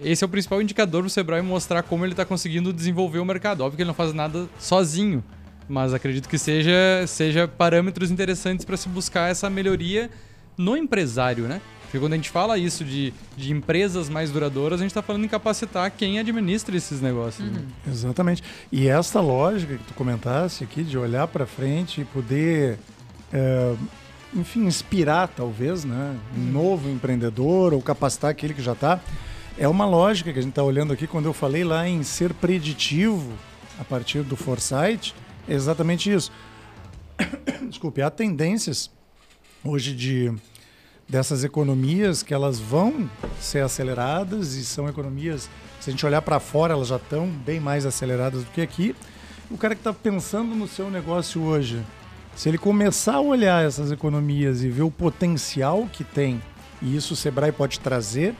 esse 0.04 0.24
é 0.24 0.26
o 0.28 0.30
principal 0.30 0.62
indicador 0.62 1.04
do 1.04 1.10
Sebrae 1.10 1.42
mostrar 1.42 1.84
como 1.84 2.04
ele 2.04 2.14
está 2.14 2.26
conseguindo 2.26 2.74
desenvolver 2.74 3.20
o 3.20 3.26
mercado. 3.26 3.62
Óbvio 3.62 3.78
que 3.78 3.84
ele 3.84 3.88
não 3.88 3.94
faz 3.94 4.14
nada 4.14 4.48
sozinho, 4.58 5.24
mas 5.70 5.94
acredito 5.94 6.28
que 6.28 6.38
seja, 6.38 7.06
seja 7.08 7.48
parâmetros 7.48 8.10
interessantes 8.10 8.66
para 8.66 8.76
se 8.76 8.90
buscar 8.90 9.30
essa 9.30 9.50
melhoria 9.50 10.10
no 10.58 10.76
empresário, 10.76 11.48
né? 11.48 11.62
Porque 11.84 12.00
quando 12.00 12.14
a 12.14 12.16
gente 12.18 12.30
fala 12.30 12.58
isso 12.58 12.84
de, 12.84 13.14
de 13.38 13.54
empresas 13.54 14.10
mais 14.10 14.30
duradouras, 14.30 14.82
a 14.82 14.84
gente 14.84 14.92
está 14.92 15.02
falando 15.02 15.24
em 15.24 15.28
capacitar 15.28 15.90
quem 15.92 16.20
administra 16.20 16.76
esses 16.76 17.00
negócios. 17.00 17.50
né? 17.50 17.62
Exatamente. 17.88 18.44
E 18.70 18.90
essa 18.90 19.22
lógica 19.22 19.78
que 19.78 19.84
tu 19.84 19.94
comentasse 19.94 20.66
aqui, 20.66 20.84
de 20.84 20.98
olhar 20.98 21.28
para 21.28 21.46
frente 21.46 22.02
e 22.02 22.06
poder, 22.06 22.78
é, 23.32 23.74
enfim, 24.36 24.66
inspirar 24.66 25.30
talvez, 25.30 25.86
né, 25.86 26.18
um 26.36 26.52
novo 26.52 26.90
empreendedor 26.90 27.74
ou 27.74 27.82
capacitar 27.82 28.32
aquele 28.32 28.54
que 28.54 28.62
já 28.62 28.74
está, 28.74 29.00
é 29.58 29.68
uma 29.68 29.86
lógica 29.86 30.32
que 30.32 30.38
a 30.38 30.42
gente 30.42 30.52
está 30.52 30.64
olhando 30.64 30.94
aqui 30.94 31.08
quando 31.08 31.26
eu 31.26 31.34
falei 31.34 31.64
lá 31.64 31.88
em 31.88 32.04
ser 32.04 32.34
preditivo 32.34 33.34
a 33.80 33.84
partir 33.84 34.22
do 34.22 34.36
foresight, 34.36 35.16
é 35.48 35.54
exatamente 35.54 36.12
isso. 36.12 36.32
Desculpe, 37.68 38.02
há 38.02 38.10
tendências 38.10 38.92
hoje 39.64 39.96
de 39.96 40.34
dessas 41.10 41.44
economias 41.44 42.22
que 42.22 42.34
elas 42.34 42.60
vão 42.60 43.10
ser 43.40 43.64
aceleradas 43.64 44.56
e 44.56 44.66
são 44.66 44.90
economias, 44.90 45.50
se 45.80 45.90
a 45.90 45.92
gente 45.92 46.06
olhar 46.06 46.22
para 46.22 46.40
fora, 46.40 46.74
elas 46.74 46.90
já 46.90 46.98
estão 46.98 47.28
bem 47.28 47.60
mais 47.60 47.86
aceleradas 47.86 48.44
do 48.44 48.52
que 48.52 48.62
aqui. 48.62 48.94
O 49.50 49.58
cara 49.58 49.74
que 49.74 49.80
está 49.80 49.94
pensando 49.94 50.54
no 50.54 50.68
seu 50.68 50.92
negócio 50.92 51.42
hoje, 51.42 51.82
se 52.36 52.50
ele 52.50 52.58
começar 52.58 53.16
a 53.16 53.22
olhar 53.22 53.66
essas 53.66 53.90
economias 53.90 54.62
e 54.62 54.70
ver 54.70 54.84
o 54.84 54.92
potencial 54.92 55.88
que 55.92 56.04
tem, 56.04 56.42
e 56.82 56.96
isso 56.96 57.14
o 57.14 57.18
Sebrae 57.18 57.52
pode 57.52 57.80
trazer, 57.80 58.36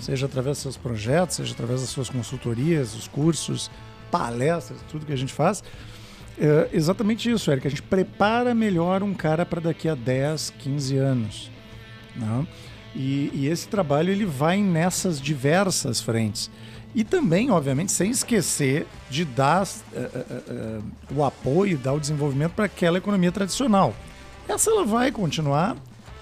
seja 0.00 0.26
através 0.26 0.56
dos 0.56 0.62
seus 0.62 0.76
projetos, 0.76 1.36
seja 1.36 1.52
através 1.52 1.80
das 1.80 1.90
suas 1.90 2.08
consultorias, 2.08 2.94
os 2.94 3.06
cursos, 3.06 3.70
palestras, 4.10 4.78
tudo 4.90 5.04
que 5.04 5.12
a 5.12 5.16
gente 5.16 5.32
faz, 5.32 5.62
é 6.38 6.68
exatamente 6.72 7.30
isso, 7.30 7.50
Eric. 7.50 7.66
A 7.66 7.70
gente 7.70 7.82
prepara 7.82 8.54
melhor 8.54 9.02
um 9.02 9.14
cara 9.14 9.44
para 9.44 9.60
daqui 9.60 9.88
a 9.88 9.94
10, 9.94 10.54
15 10.58 10.96
anos. 10.96 11.50
Né? 12.16 12.46
E, 12.94 13.30
e 13.32 13.46
esse 13.48 13.68
trabalho 13.68 14.10
ele 14.10 14.24
vai 14.24 14.60
nessas 14.60 15.20
diversas 15.20 16.00
frentes. 16.00 16.50
E 16.94 17.04
também, 17.04 17.50
obviamente, 17.50 17.90
sem 17.90 18.10
esquecer 18.10 18.86
de 19.08 19.24
dar 19.24 19.66
eh, 19.94 20.10
eh, 20.14 20.24
eh, 20.46 20.80
o 21.14 21.24
apoio, 21.24 21.78
dar 21.78 21.94
o 21.94 22.00
desenvolvimento 22.00 22.52
para 22.52 22.66
aquela 22.66 22.98
economia 22.98 23.32
tradicional. 23.32 23.94
Essa 24.46 24.70
ela 24.70 24.84
vai 24.84 25.10
continuar 25.10 25.74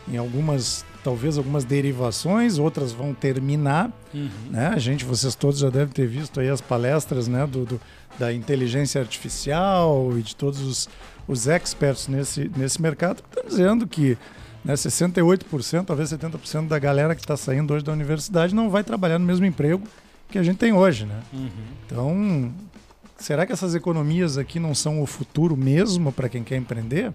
em 0.07 0.17
algumas 0.17 0.85
talvez 1.03 1.39
algumas 1.39 1.65
derivações, 1.65 2.59
outras 2.59 2.93
vão 2.93 3.15
terminar. 3.15 3.91
Né? 4.51 4.69
A 4.69 4.79
gente, 4.79 5.05
vocês 5.05 5.35
todos 5.35 5.59
já 5.61 5.71
devem 5.71 5.93
ter 5.93 6.07
visto 6.07 6.41
aí 6.41 6.49
as 6.49 6.61
palestras 6.61 7.27
né, 7.29 7.47
do, 7.47 7.65
do- 7.65 7.81
da 8.19 8.33
inteligência 8.33 9.01
artificial 9.01 10.11
e 10.19 10.23
de 10.23 10.37
todos 10.37 10.61
os, 10.61 10.89
os 11.27 11.47
experts 11.47 12.07
nesse, 12.09 12.51
nesse 12.57 12.83
mercado, 12.83 13.23
estão 13.29 13.45
dizendo 13.49 13.87
que 13.87 14.19
né, 14.65 14.75
68%, 14.75 15.85
talvez 15.87 16.11
70% 16.13 16.69
da 16.69 16.79
galera 16.79 17.15
que 17.15 17.21
está 17.23 17.37
saindo 17.37 17.73
hoje 17.73 17.85
da 17.85 17.93
universidade 17.93 18.55
não 18.55 18.69
vai 18.69 18.85
trabalhar 18.85 19.19
no 19.19 19.25
mesmo 19.25 19.47
emprego 19.47 19.83
que 20.29 20.39
a 20.39 20.43
gente 20.43 20.59
tem 20.59 20.73
hoje. 20.73 21.07
Né? 21.07 21.21
Então, 21.87 22.53
será 23.17 23.47
que 23.47 23.53
essas 23.53 23.75
economias 23.75 24.37
aqui 24.37 24.61
não 24.61 24.75
são 24.75 25.01
o 25.01 25.07
futuro 25.07 25.57
mesmo 25.57 26.13
para 26.13 26.29
quem 26.29 26.45
quer 26.45 26.57
empreender? 26.57 27.11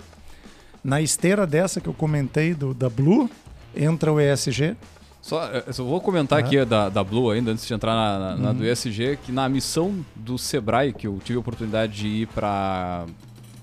Na 0.84 1.02
esteira 1.02 1.46
dessa 1.46 1.80
que 1.82 1.88
eu 1.88 1.94
comentei 1.94 2.54
do, 2.54 2.74
da 2.74 2.90
Blue, 2.90 3.30
entra 3.76 4.12
o 4.12 4.20
ESG. 4.20 4.76
Só, 5.22 5.44
eu 5.48 5.74
só 5.74 5.84
vou 5.84 6.00
comentar 6.00 6.40
Tá. 6.40 6.46
aqui 6.46 6.64
da, 6.66 6.88
da 6.88 7.04
Blue 7.04 7.32
ainda, 7.32 7.52
antes 7.52 7.66
de 7.66 7.74
entrar 7.74 7.94
na, 7.96 8.20
na- 8.20 8.36
na 8.36 8.54
do 8.54 8.64
ESG, 8.64 9.18
que 9.26 9.32
na 9.32 9.50
missão 9.50 10.06
do 10.16 10.38
Sebrae, 10.38 10.94
que 10.94 11.08
eu 11.08 11.20
tive 11.24 11.38
a 11.38 11.40
oportunidade 11.40 11.94
de 11.94 12.08
ir 12.08 12.28
para 12.28 13.06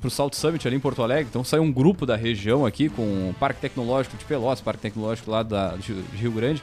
o 0.02 0.10
Salt 0.10 0.34
Summit 0.34 0.66
ali 0.66 0.76
em 0.76 0.80
Porto 0.80 1.02
Alegre, 1.04 1.26
então 1.30 1.44
saiu 1.44 1.62
um 1.62 1.70
grupo 1.70 2.04
da 2.04 2.16
região 2.16 2.66
aqui 2.66 2.88
com 2.88 3.02
o 3.30 3.34
Parque 3.38 3.60
Tecnológico 3.60 4.16
de 4.16 4.24
Pelotas, 4.24 4.60
Parque 4.60 4.82
Tecnológico 4.82 5.30
lá 5.30 5.44
da, 5.44 5.76
de 5.76 5.92
Rio 6.16 6.32
Grande. 6.32 6.60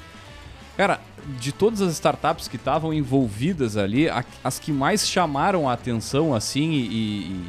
Cara, 0.75 0.99
de 1.39 1.53
todas 1.53 1.81
as 1.81 1.93
startups 1.93 2.49
que 2.49 2.57
estavam 2.57 2.93
envolvidas 2.93 3.77
ali, 3.77 4.09
a- 4.09 4.25
as 4.43 4.59
que 4.59 4.71
mais 4.73 5.07
chamaram 5.07 5.69
a 5.69 5.73
atenção, 5.73 6.33
assim, 6.35 6.71
e, 6.71 6.85
e- 6.91 7.45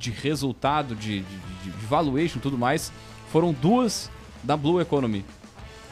de 0.00 0.10
resultado, 0.10 0.96
de, 0.96 1.20
de- 1.20 1.36
de 1.64 1.70
valuation 1.88 2.38
e 2.38 2.40
tudo 2.42 2.58
mais, 2.58 2.90
foram 3.30 3.52
duas 3.52 4.10
da 4.42 4.56
Blue 4.56 4.80
Economy. 4.80 5.24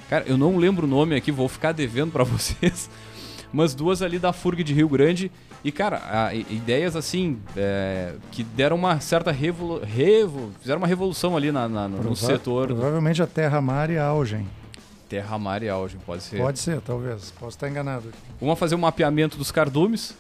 Cara, 0.09 0.25
eu 0.27 0.37
não 0.37 0.57
lembro 0.57 0.87
o 0.87 0.91
nome 0.91 1.15
aqui, 1.15 1.31
vou 1.31 1.49
ficar 1.49 1.73
devendo 1.73 2.11
pra 2.11 2.25
vocês, 2.25 2.91
mas 3.53 3.75
duas 3.75 4.03
ali 4.03 4.19
da 4.19 4.33
FURG 4.33 4.63
de 4.65 4.75
Rio 4.75 4.89
Grande. 4.89 5.31
E, 5.63 5.71
cara, 5.71 6.33
ideias 6.49 6.97
assim, 6.97 7.39
é, 7.57 8.15
que 8.33 8.43
deram 8.43 8.77
uma 8.77 8.99
certa 8.99 9.31
revolu 9.31 9.83
revo 9.85 10.51
fizeram 10.61 10.79
uma 10.81 10.87
revolução 10.87 11.37
ali 11.37 11.53
na, 11.53 11.69
na- 11.69 11.87
no 11.87 11.99
Prova- 11.99 12.17
setor 12.17 12.67
Provavelmente 12.69 13.23
a 13.23 13.27
Terra, 13.27 13.61
Mar 13.61 13.91
e 13.91 13.99
a 13.99 14.07
Algem. 14.07 14.47
terra, 15.07 15.37
mar 15.39 15.63
e 15.63 15.69
auge, 15.69 15.99
pode 16.07 16.23
ser. 16.23 16.39
Pode 16.39 16.59
ser, 16.61 16.81
talvez. 16.81 17.31
Posso 17.33 17.57
estar 17.57 17.69
enganado. 17.69 18.09
aqui. 18.09 18.19
Vamos 18.41 18.59
fazer 18.59 18.75
um 18.75 18.79
mapeamento 18.79 19.37
dos 19.37 19.51
cardumes. 19.51 20.17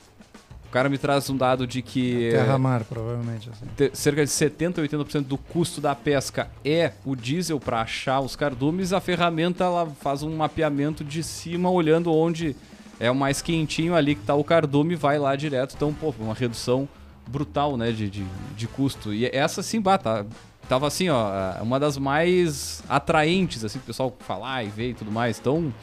O 0.70 0.72
cara 0.72 0.88
me 0.88 0.96
traz 0.96 1.28
um 1.28 1.36
dado 1.36 1.66
de 1.66 1.82
que 1.82 2.28
é, 2.28 2.30
Terra, 2.30 2.56
Mar, 2.56 2.84
provavelmente. 2.84 3.50
Assim. 3.50 3.90
cerca 3.92 4.24
de 4.24 4.30
70 4.30 4.80
a 4.80 4.84
80% 4.84 5.22
do 5.24 5.36
custo 5.36 5.80
da 5.80 5.96
pesca 5.96 6.48
é 6.64 6.92
o 7.04 7.16
diesel 7.16 7.58
para 7.58 7.80
achar 7.80 8.20
os 8.20 8.36
cardumes. 8.36 8.92
A 8.92 9.00
ferramenta 9.00 9.64
ela 9.64 9.88
faz 10.00 10.22
um 10.22 10.36
mapeamento 10.36 11.02
de 11.02 11.24
cima, 11.24 11.68
olhando 11.68 12.14
onde 12.14 12.54
é 13.00 13.10
o 13.10 13.16
mais 13.16 13.42
quentinho 13.42 13.96
ali 13.96 14.14
que 14.14 14.22
tá 14.22 14.36
o 14.36 14.44
cardume, 14.44 14.94
vai 14.94 15.18
lá 15.18 15.34
direto. 15.34 15.74
Então, 15.74 15.92
pô, 15.92 16.14
uma 16.20 16.34
redução 16.34 16.88
brutal, 17.26 17.76
né, 17.76 17.90
de, 17.90 18.08
de, 18.08 18.24
de 18.56 18.68
custo. 18.68 19.12
E 19.12 19.26
essa 19.26 19.64
sim, 19.64 19.80
bah, 19.80 19.98
tá, 19.98 20.24
tava 20.68 20.86
assim, 20.86 21.08
ó, 21.08 21.32
uma 21.62 21.80
das 21.80 21.98
mais 21.98 22.80
atraentes, 22.88 23.64
assim, 23.64 23.80
pro 23.80 23.88
pessoal 23.88 24.16
falar 24.20 24.62
e 24.62 24.68
ver 24.68 24.90
e 24.90 24.94
tudo 24.94 25.10
mais. 25.10 25.36
Então, 25.36 25.74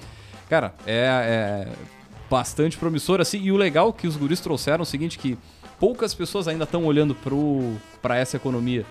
cara, 0.47 0.73
é, 0.85 1.67
é 1.67 1.96
bastante 2.29 2.77
promissor, 2.77 3.21
assim. 3.21 3.39
E 3.41 3.51
o 3.51 3.57
legal 3.57 3.91
que 3.93 4.07
os 4.07 4.15
guris 4.15 4.39
trouxeram 4.39 4.79
é 4.79 4.83
o 4.83 4.85
seguinte, 4.85 5.17
que 5.17 5.37
poucas 5.79 6.13
pessoas 6.13 6.47
ainda 6.47 6.63
estão 6.63 6.85
olhando 6.85 7.13
pro, 7.15 7.73
pra 8.01 8.17
essa 8.17 8.37
economia. 8.37 8.85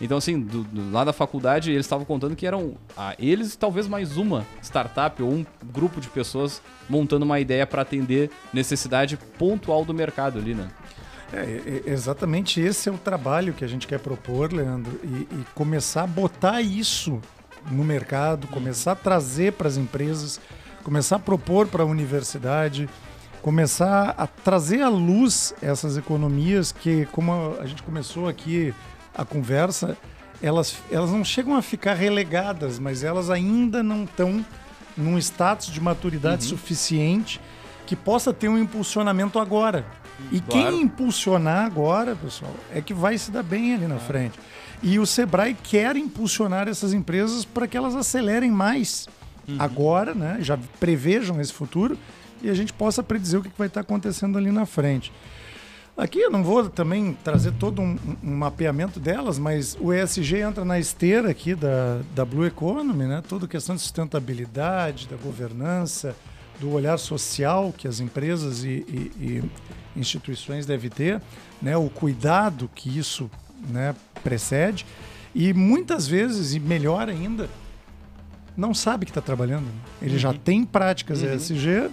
Então, 0.00 0.18
assim, 0.18 0.38
do, 0.38 0.62
do- 0.64 0.90
lá 0.92 1.04
da 1.04 1.12
faculdade, 1.12 1.70
eles 1.70 1.86
estavam 1.86 2.04
contando 2.04 2.36
que 2.36 2.46
eram 2.46 2.74
ah, 2.96 3.14
eles 3.18 3.54
e 3.54 3.58
talvez 3.58 3.88
mais 3.88 4.18
uma 4.18 4.44
startup 4.62 5.22
ou 5.22 5.30
um 5.32 5.46
grupo 5.72 6.00
de 6.02 6.08
pessoas 6.08 6.60
montando 6.88 7.24
uma 7.24 7.40
ideia 7.40 7.66
para 7.66 7.80
atender 7.80 8.30
necessidade 8.52 9.16
pontual 9.38 9.84
do 9.86 9.94
mercado 9.94 10.38
ali, 10.38 10.54
né? 10.54 10.68
É, 11.32 11.82
exatamente 11.86 12.60
esse 12.60 12.88
é 12.88 12.92
o 12.92 12.98
trabalho 12.98 13.52
que 13.54 13.64
a 13.64 13.68
gente 13.68 13.86
quer 13.86 13.98
propor, 13.98 14.52
Leandro, 14.52 15.00
e, 15.02 15.26
e 15.34 15.44
começar 15.54 16.02
a 16.04 16.06
botar 16.06 16.60
isso 16.60 17.20
no 17.70 17.82
mercado, 17.82 18.46
começar 18.48 18.92
a 18.92 18.96
trazer 18.96 19.54
para 19.54 19.66
as 19.66 19.76
empresas, 19.76 20.40
começar 20.86 21.16
a 21.16 21.18
propor 21.18 21.66
para 21.66 21.82
a 21.82 21.86
universidade, 21.86 22.88
começar 23.42 24.14
a 24.16 24.24
trazer 24.24 24.82
à 24.82 24.88
luz 24.88 25.52
essas 25.60 25.96
economias 25.96 26.70
que, 26.70 27.06
como 27.06 27.56
a- 27.60 27.66
gente 27.66 27.82
começou 27.82 28.28
aqui 28.28 28.72
a 29.12 29.24
conversa, 29.24 29.96
elas, 30.40 30.76
elas 30.88 31.10
não 31.10 31.24
chegam 31.24 31.56
a 31.56 31.60
ficar 31.62 31.94
relegadas, 31.94 32.78
mas 32.78 33.02
elas 33.02 33.30
ainda 33.30 33.82
não 33.82 34.04
estão 34.04 34.46
num 34.96 35.18
status 35.18 35.72
de 35.72 35.80
maturidade 35.80 36.44
suficiente 36.44 37.40
que 37.84 37.96
possa 37.96 38.32
ter 38.32 38.48
um 38.48 38.56
impulsionamento 38.56 39.40
agora. 39.40 39.84
E 40.30 40.40
Claro. 40.40 40.68
quem 40.70 40.82
impulsionar 40.82 41.66
agora, 41.66 42.14
pessoal, 42.14 42.54
é 42.72 42.80
que 42.80 42.94
vai 42.94 43.18
se 43.18 43.32
dar 43.32 43.42
bem 43.42 43.74
ali 43.74 43.88
na 43.88 43.98
frente. 43.98 44.38
E 44.80 45.00
o 45.00 45.06
Sebrae 45.06 45.56
quer 45.64 45.96
impulsionar 45.96 46.68
essas 46.68 46.92
empresas 46.92 47.44
para 47.44 47.66
que 47.66 47.76
elas 47.76 47.96
acelerem 47.96 48.52
mais 48.52 49.08
agora, 49.58 50.14
né? 50.14 50.38
Já 50.40 50.58
prevejam 50.80 51.40
esse 51.40 51.52
futuro 51.52 51.96
e 52.42 52.50
a 52.50 52.54
gente 52.54 52.72
possa 52.72 53.02
predizer 53.02 53.40
o 53.40 53.42
que 53.42 53.50
vai 53.56 53.66
estar 53.68 53.80
acontecendo 53.80 54.36
ali 54.38 54.50
na 54.50 54.66
frente. 54.66 55.12
Aqui 55.96 56.18
eu 56.20 56.30
não 56.30 56.44
vou 56.44 56.68
também 56.68 57.16
trazer 57.24 57.52
todo 57.52 57.80
um, 57.80 57.96
um 58.22 58.36
mapeamento 58.36 59.00
delas, 59.00 59.38
mas 59.38 59.76
o 59.80 59.94
ESG 59.94 60.36
entra 60.40 60.62
na 60.62 60.78
esteira 60.78 61.30
aqui 61.30 61.54
da, 61.54 62.00
da 62.14 62.22
Blue 62.24 62.44
Economy, 62.44 63.04
né? 63.04 63.22
Toda 63.26 63.48
questão 63.48 63.74
de 63.74 63.80
sustentabilidade, 63.80 65.08
da 65.08 65.16
governança, 65.16 66.14
do 66.60 66.70
olhar 66.72 66.98
social 66.98 67.72
que 67.76 67.88
as 67.88 67.98
empresas 68.00 68.62
e, 68.64 68.68
e- 68.68 69.12
e 69.96 69.98
instituições 69.98 70.66
devem 70.66 70.90
ter, 70.90 71.22
né? 71.62 71.76
O 71.78 71.88
cuidado 71.88 72.68
que 72.74 72.98
isso 72.98 73.30
né, 73.70 73.94
precede 74.22 74.84
e 75.34 75.54
muitas 75.54 76.06
vezes, 76.06 76.54
e 76.54 76.60
melhor 76.60 77.08
ainda, 77.08 77.48
não 78.56 78.72
sabe 78.74 79.04
que 79.04 79.10
está 79.10 79.20
trabalhando. 79.20 79.64
né? 79.64 79.72
Ele 80.02 80.18
já 80.18 80.32
tem 80.32 80.64
práticas 80.64 81.22
ESG, 81.22 81.90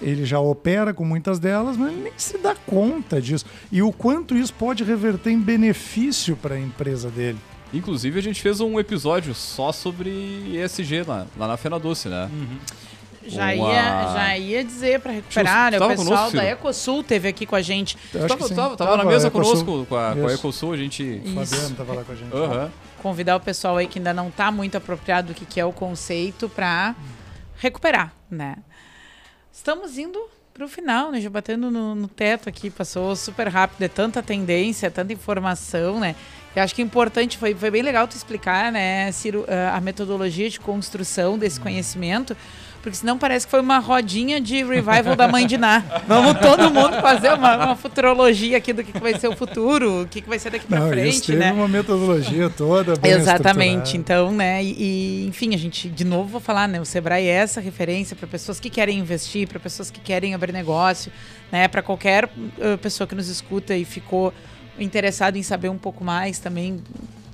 ele 0.00 0.24
já 0.24 0.40
opera 0.40 0.92
com 0.92 1.04
muitas 1.04 1.38
delas, 1.38 1.76
mas 1.76 1.92
ele 1.92 2.02
nem 2.02 2.12
se 2.16 2.36
dá 2.38 2.54
conta 2.66 3.20
disso. 3.20 3.46
E 3.70 3.82
o 3.82 3.92
quanto 3.92 4.36
isso 4.36 4.52
pode 4.54 4.82
reverter 4.84 5.30
em 5.30 5.38
benefício 5.40 6.36
para 6.36 6.54
a 6.56 6.60
empresa 6.60 7.08
dele. 7.08 7.38
Inclusive, 7.72 8.18
a 8.18 8.22
gente 8.22 8.42
fez 8.42 8.60
um 8.60 8.78
episódio 8.78 9.34
só 9.34 9.72
sobre 9.72 10.10
ESG 10.54 11.04
lá, 11.06 11.26
lá 11.38 11.48
na 11.48 11.56
Fena 11.56 11.78
Doce, 11.78 12.08
né? 12.08 12.28
Já 13.24 13.44
Uma- 13.44 13.54
ia, 13.54 14.12
já 14.12 14.38
ia 14.38 14.64
dizer 14.64 14.98
para 15.00 15.12
recuperar, 15.12 15.70
né? 15.70 15.78
O 15.78 15.88
pessoal 15.88 16.06
conosco, 16.08 16.36
da? 16.36 16.44
Ecosul 16.44 17.04
teve 17.04 17.28
aqui 17.28 17.46
com 17.46 17.54
a 17.54 17.62
gente. 17.62 17.96
Tava, 18.76 18.96
na 18.96 19.04
mesa 19.04 19.30
conosco 19.30 19.86
com 19.88 19.96
a, 19.96 20.12
com 20.14 20.26
a. 20.26 20.32
Ecosul, 20.34 20.72
a 20.72 20.76
gente. 20.76 21.22
Fabiano 21.32 21.70
estava 21.70 21.92
lá 21.94 22.02
com 22.02 22.12
a 22.12 22.14
gente. 22.16 22.34
Aham. 22.34 22.70
Convidar 23.02 23.36
o 23.36 23.40
pessoal 23.40 23.76
aí 23.76 23.86
que 23.86 23.98
ainda 23.98 24.14
não 24.14 24.28
está 24.28 24.50
muito 24.50 24.76
apropriado 24.76 25.28
do 25.28 25.34
que, 25.34 25.44
que 25.44 25.60
é 25.60 25.64
o 25.64 25.72
conceito 25.72 26.48
para 26.48 26.94
recuperar, 27.56 28.14
né? 28.30 28.56
Estamos 29.52 29.98
indo 29.98 30.18
para 30.54 30.64
o 30.64 30.68
final, 30.68 31.10
né? 31.10 31.20
Já 31.20 31.28
batendo 31.28 31.70
no, 31.70 31.94
no 31.94 32.08
teto 32.08 32.48
aqui, 32.48 32.70
passou 32.70 33.16
super 33.16 33.48
rápido, 33.48 33.82
é 33.82 33.88
tanta 33.88 34.22
tendência, 34.22 34.90
tanta 34.90 35.12
informação, 35.12 35.98
né? 35.98 36.14
Eu 36.54 36.62
acho 36.62 36.74
que 36.74 36.82
importante, 36.82 37.38
foi, 37.38 37.54
foi 37.54 37.70
bem 37.70 37.82
legal 37.82 38.06
tu 38.06 38.14
explicar, 38.14 38.70
né, 38.70 39.10
Ciro, 39.10 39.46
a 39.48 39.76
a 39.76 39.80
metodologia 39.80 40.50
de 40.50 40.60
construção 40.60 41.38
desse 41.38 41.58
conhecimento, 41.58 42.36
porque 42.82 42.96
senão 42.96 43.16
parece 43.16 43.46
que 43.46 43.50
foi 43.50 43.60
uma 43.60 43.78
rodinha 43.78 44.40
de 44.40 44.56
revival 44.64 45.14
da 45.14 45.28
mãe 45.28 45.46
de 45.46 45.56
Ná. 45.56 45.84
Vamos 46.06 46.34
todo 46.40 46.68
mundo 46.68 47.00
fazer 47.00 47.32
uma, 47.32 47.56
uma 47.56 47.76
futurologia 47.76 48.56
aqui 48.56 48.72
do 48.72 48.82
que, 48.82 48.92
que 48.92 49.00
vai 49.00 49.18
ser 49.18 49.28
o 49.28 49.36
futuro, 49.36 50.02
o 50.02 50.08
que, 50.08 50.20
que 50.20 50.28
vai 50.28 50.38
ser 50.38 50.50
daqui 50.50 50.66
para 50.66 50.80
Não, 50.80 50.86
isso 50.86 50.94
frente, 50.94 51.26
teve 51.26 51.38
né? 51.38 51.52
uma 51.52 51.68
metodologia 51.68 52.50
toda 52.50 52.96
bem 52.96 53.12
Exatamente. 53.12 53.96
Então, 53.96 54.32
né, 54.32 54.62
e, 54.62 54.74
e, 55.22 55.26
enfim, 55.28 55.54
a 55.54 55.58
gente 55.58 55.88
de 55.88 56.04
novo 56.04 56.28
vou 56.28 56.40
falar, 56.40 56.66
né, 56.66 56.80
o 56.80 56.84
Sebrae 56.84 57.26
é 57.26 57.30
essa 57.30 57.60
referência 57.60 58.16
para 58.16 58.26
pessoas 58.26 58.58
que 58.58 58.68
querem 58.68 58.98
investir, 58.98 59.46
para 59.46 59.60
pessoas 59.60 59.90
que 59.90 60.00
querem 60.00 60.34
abrir 60.34 60.52
negócio, 60.52 61.12
né, 61.52 61.68
para 61.68 61.82
qualquer 61.82 62.24
uh, 62.24 62.76
pessoa 62.78 63.06
que 63.06 63.14
nos 63.14 63.28
escuta 63.28 63.76
e 63.76 63.84
ficou 63.84 64.34
interessado 64.78 65.36
em 65.36 65.42
saber 65.42 65.68
um 65.68 65.78
pouco 65.78 66.02
mais 66.02 66.40
também, 66.40 66.82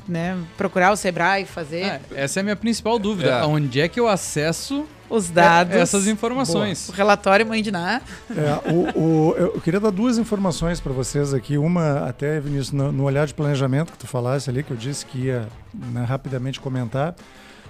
né, 0.08 0.38
procurar 0.56 0.90
o 0.92 0.96
Sebrae, 0.96 1.44
fazer 1.44 1.82
É, 1.82 2.00
essa 2.14 2.38
é 2.38 2.40
a 2.40 2.44
minha 2.44 2.56
principal 2.56 2.98
dúvida. 2.98 3.30
É. 3.30 3.44
Onde 3.44 3.80
é 3.80 3.88
que 3.88 4.00
eu 4.00 4.08
acesso 4.08 4.86
os 5.10 5.30
dados, 5.30 5.74
essas 5.74 6.06
informações? 6.06 6.88
o 6.88 6.92
relatório 6.92 7.46
Mãe 7.46 7.62
de 7.62 7.70
Ná. 7.70 8.00
É, 8.30 8.70
o, 8.72 8.98
o- 8.98 9.34
eu 9.36 9.60
queria 9.60 9.80
dar 9.80 9.90
duas 9.90 10.18
informações 10.18 10.80
para 10.80 10.92
vocês 10.92 11.32
aqui. 11.34 11.56
Uma, 11.58 12.06
até, 12.08 12.40
Vinícius, 12.40 12.72
no, 12.72 12.90
no 12.92 13.04
olhar 13.04 13.26
de 13.26 13.34
planejamento 13.34 13.92
que 13.92 13.98
tu 13.98 14.06
falasse 14.06 14.48
ali, 14.50 14.62
que 14.62 14.70
eu 14.70 14.76
disse 14.76 15.04
que 15.06 15.18
ia 15.26 15.48
né, 15.74 16.04
rapidamente 16.04 16.58
comentar. 16.60 17.14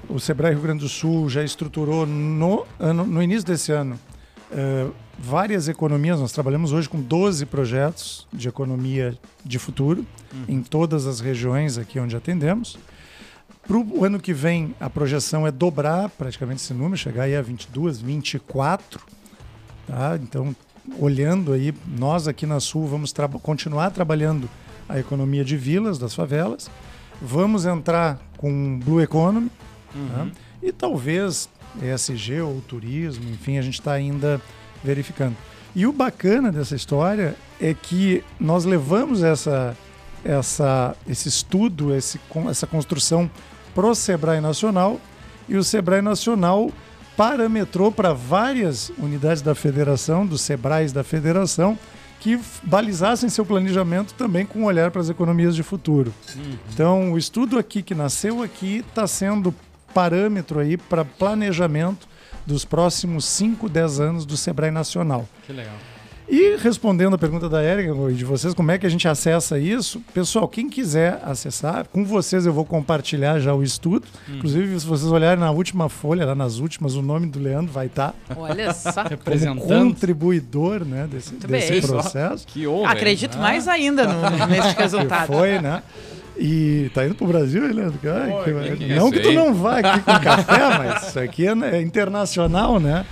O 0.09 0.19
Sebrae 0.21 0.53
Rio 0.53 0.63
Grande 0.63 0.81
do 0.81 0.89
Sul 0.89 1.29
já 1.29 1.43
estruturou 1.43 2.07
no, 2.07 2.65
ano, 2.79 3.05
no 3.05 3.21
início 3.23 3.45
desse 3.45 3.73
ano 3.73 3.99
eh, 4.53 4.87
várias 5.19 5.69
economias. 5.69 6.21
Nós 6.21 6.33
trabalhamos 6.33 6.73
hoje 6.73 6.89
com 6.89 7.01
12 7.01 7.45
projetos 7.47 8.27
de 8.33 8.49
economia 8.49 9.19
de 9.45 9.59
futuro 9.59 10.07
em 10.47 10.63
todas 10.63 11.07
as 11.07 11.21
regiões 11.21 11.77
aqui 11.77 11.99
onde 11.99 12.17
atendemos. 12.17 12.79
Para 13.67 13.77
o 13.77 14.05
ano 14.05 14.19
que 14.19 14.33
vem, 14.33 14.75
a 14.81 14.89
projeção 14.89 15.47
é 15.47 15.51
dobrar 15.51 16.09
praticamente 16.09 16.63
esse 16.63 16.73
número, 16.73 16.97
chegar 16.97 17.25
aí 17.25 17.37
a 17.37 17.43
22, 17.43 18.01
24. 18.01 19.01
Tá? 19.87 20.19
Então, 20.23 20.57
olhando 20.99 21.53
aí, 21.53 21.75
nós 21.87 22.27
aqui 22.27 22.47
na 22.47 22.61
Sul 22.61 22.87
vamos 22.87 23.13
tra 23.13 23.29
continuar 23.29 23.91
trabalhando 23.91 24.49
a 24.89 24.99
economia 24.99 25.45
de 25.45 25.57
vilas, 25.57 25.99
das 25.99 26.15
favelas. 26.15 26.71
Vamos 27.21 27.67
entrar 27.67 28.19
com 28.39 28.79
Blue 28.79 29.03
Economy 29.03 29.51
tá? 30.15 30.29
e 30.63 30.73
talvez 30.73 31.51
ESG 31.83 32.41
ou 32.41 32.61
turismo, 32.63 33.29
enfim, 33.29 33.59
a 33.59 33.63
gente 33.63 33.81
está 33.81 33.93
ainda 33.93 34.41
verificando. 34.89 35.37
E 35.77 35.87
o 35.87 35.93
bacana 35.93 36.51
dessa 36.51 36.75
história 36.75 37.37
é 37.61 37.75
que 37.75 38.25
nós 38.41 38.65
levamos 38.65 39.23
essa, 39.23 39.77
essa, 40.25 40.97
esse 41.07 41.29
estudo, 41.29 41.95
esse, 41.95 42.19
essa 42.49 42.67
construção 42.67 43.31
pro 43.75 43.95
Sebrae 43.95 44.41
Nacional 44.41 44.99
e 45.47 45.57
o 45.57 45.63
Sebrae 45.63 46.01
Nacional 46.01 46.71
parametrou 47.17 47.93
para 47.93 48.15
várias 48.15 48.91
unidades 48.99 49.43
da 49.43 49.55
federação, 49.55 50.25
dos 50.25 50.41
Sebrais 50.41 50.91
da 50.91 51.05
federação, 51.05 51.79
que 52.19 52.41
balizassem 52.63 53.29
seu 53.29 53.45
planejamento 53.45 54.15
também 54.15 54.47
com 54.47 54.61
um 54.61 54.65
olhar 54.65 54.91
para 54.91 55.03
as 55.03 55.11
economias 55.11 55.55
de 55.55 55.63
futuro. 55.63 56.15
Uhum. 56.35 56.59
Então, 56.73 57.13
o 57.13 57.19
estudo 57.19 57.59
aqui 57.59 57.83
que 57.83 57.95
nasceu 57.95 58.43
aqui 58.43 58.85
está 58.89 59.07
sendo 59.07 59.55
parâmetro 59.93 60.61
aí 60.61 60.77
para 60.77 61.05
planejamento 61.05 62.08
dos 62.49 62.65
próximos 62.65 63.27
5, 63.27 63.69
10 63.69 64.01
anos 64.01 64.27
do 64.27 64.37
Sebrae 64.37 64.71
Nacional. 64.71 65.29
Que 65.47 65.53
legal. 65.53 65.75
E 66.31 66.57
respondendo 66.57 67.15
a 67.15 67.19
pergunta 67.19 67.49
da 67.49 67.63
Érica 67.63 67.95
e 68.11 68.15
de 68.15 68.25
vocês, 68.25 68.53
como 68.53 68.71
é 68.71 68.77
que 68.77 68.85
a 68.85 68.89
gente 68.89 69.09
acessa 69.09 69.59
isso? 69.59 70.03
Pessoal, 70.13 70.47
quem 70.47 70.69
quiser 70.69 71.21
acessar, 71.25 71.87
com 71.91 72.05
vocês 72.05 72.45
eu 72.45 72.53
vou 72.53 72.67
compartilhar 72.67 73.39
já 73.39 73.55
o 73.55 73.63
estudo. 73.63 74.07
Hum. 74.29 74.37
Inclusive, 74.37 74.79
se 74.79 74.87
vocês 74.87 75.11
olharem 75.11 75.41
na 75.41 75.51
última 75.51 75.89
folha, 75.89 76.27
lá 76.27 76.35
nas 76.35 76.59
últimas, 76.59 76.95
o 76.97 77.03
nome 77.03 77.29
do 77.29 77.39
Leandro 77.39 77.73
vai 77.73 77.87
estar. 77.87 78.15
Tá 78.27 78.35
Olha 78.37 78.75
só. 78.75 79.05
Representando. 79.09 79.61
contribuidor 79.61 80.85
né, 80.85 81.09
desse, 81.11 81.35
desse 81.35 81.81
processo. 81.87 82.47
Que 82.47 82.67
homem. 82.67 82.87
Acredito 82.87 83.37
ah. 83.39 83.43
mais 83.43 83.67
ainda 83.67 84.07
no, 84.07 84.47
nesse 84.47 84.77
resultado. 84.77 85.29
Que 85.29 85.33
foi, 85.33 85.59
né? 85.61 85.83
E 86.39 86.91
tá 86.95 87.05
indo 87.05 87.15
pro 87.15 87.27
Brasil, 87.27 87.63
Leandro? 87.63 87.99
Ai, 88.05 88.45
que... 88.45 88.77
que 88.77 88.95
não 88.95 89.11
que 89.11 89.21
tu 89.21 89.33
não 89.33 89.53
vá 89.53 89.79
aqui 89.79 90.01
com 90.01 90.19
café, 90.23 90.79
mas 90.79 91.09
isso 91.09 91.19
aqui 91.19 91.47
é, 91.47 91.53
é 91.73 91.83
internacional, 91.83 92.79
né? 92.79 93.05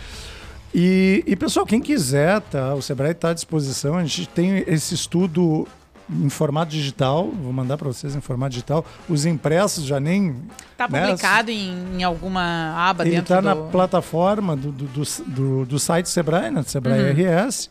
E, 0.74 1.24
e, 1.26 1.34
pessoal, 1.34 1.64
quem 1.64 1.80
quiser, 1.80 2.40
tá? 2.42 2.74
O 2.74 2.82
Sebrae 2.82 3.12
está 3.12 3.30
à 3.30 3.34
disposição. 3.34 3.96
A 3.96 4.04
gente 4.04 4.28
tem 4.28 4.62
esse 4.66 4.94
estudo 4.94 5.66
em 6.08 6.28
formato 6.28 6.70
digital, 6.70 7.28
vou 7.30 7.52
mandar 7.52 7.76
para 7.76 7.88
vocês 7.88 8.14
em 8.14 8.20
formato 8.20 8.50
digital. 8.50 8.84
Os 9.08 9.26
impressos 9.26 9.84
já 9.84 9.98
nem. 9.98 10.36
Está 10.72 10.88
né? 10.88 11.02
publicado 11.02 11.50
em, 11.50 11.98
em, 11.98 12.04
alguma 12.04 12.74
aba 12.76 13.04
Ele 13.04 13.16
dentro 13.16 13.34
tá 13.34 13.40
do... 13.40 13.44
na 13.44 13.56
plataforma 13.56 14.56
do, 14.56 14.70
do, 14.70 14.84
do, 14.86 15.02
do, 15.26 15.66
do 15.66 15.78
site 15.78 16.08
Sebrae, 16.08 16.50
né? 16.50 16.62
Sebrae 16.64 17.10
uhum. 17.10 17.46
RS. 17.46 17.68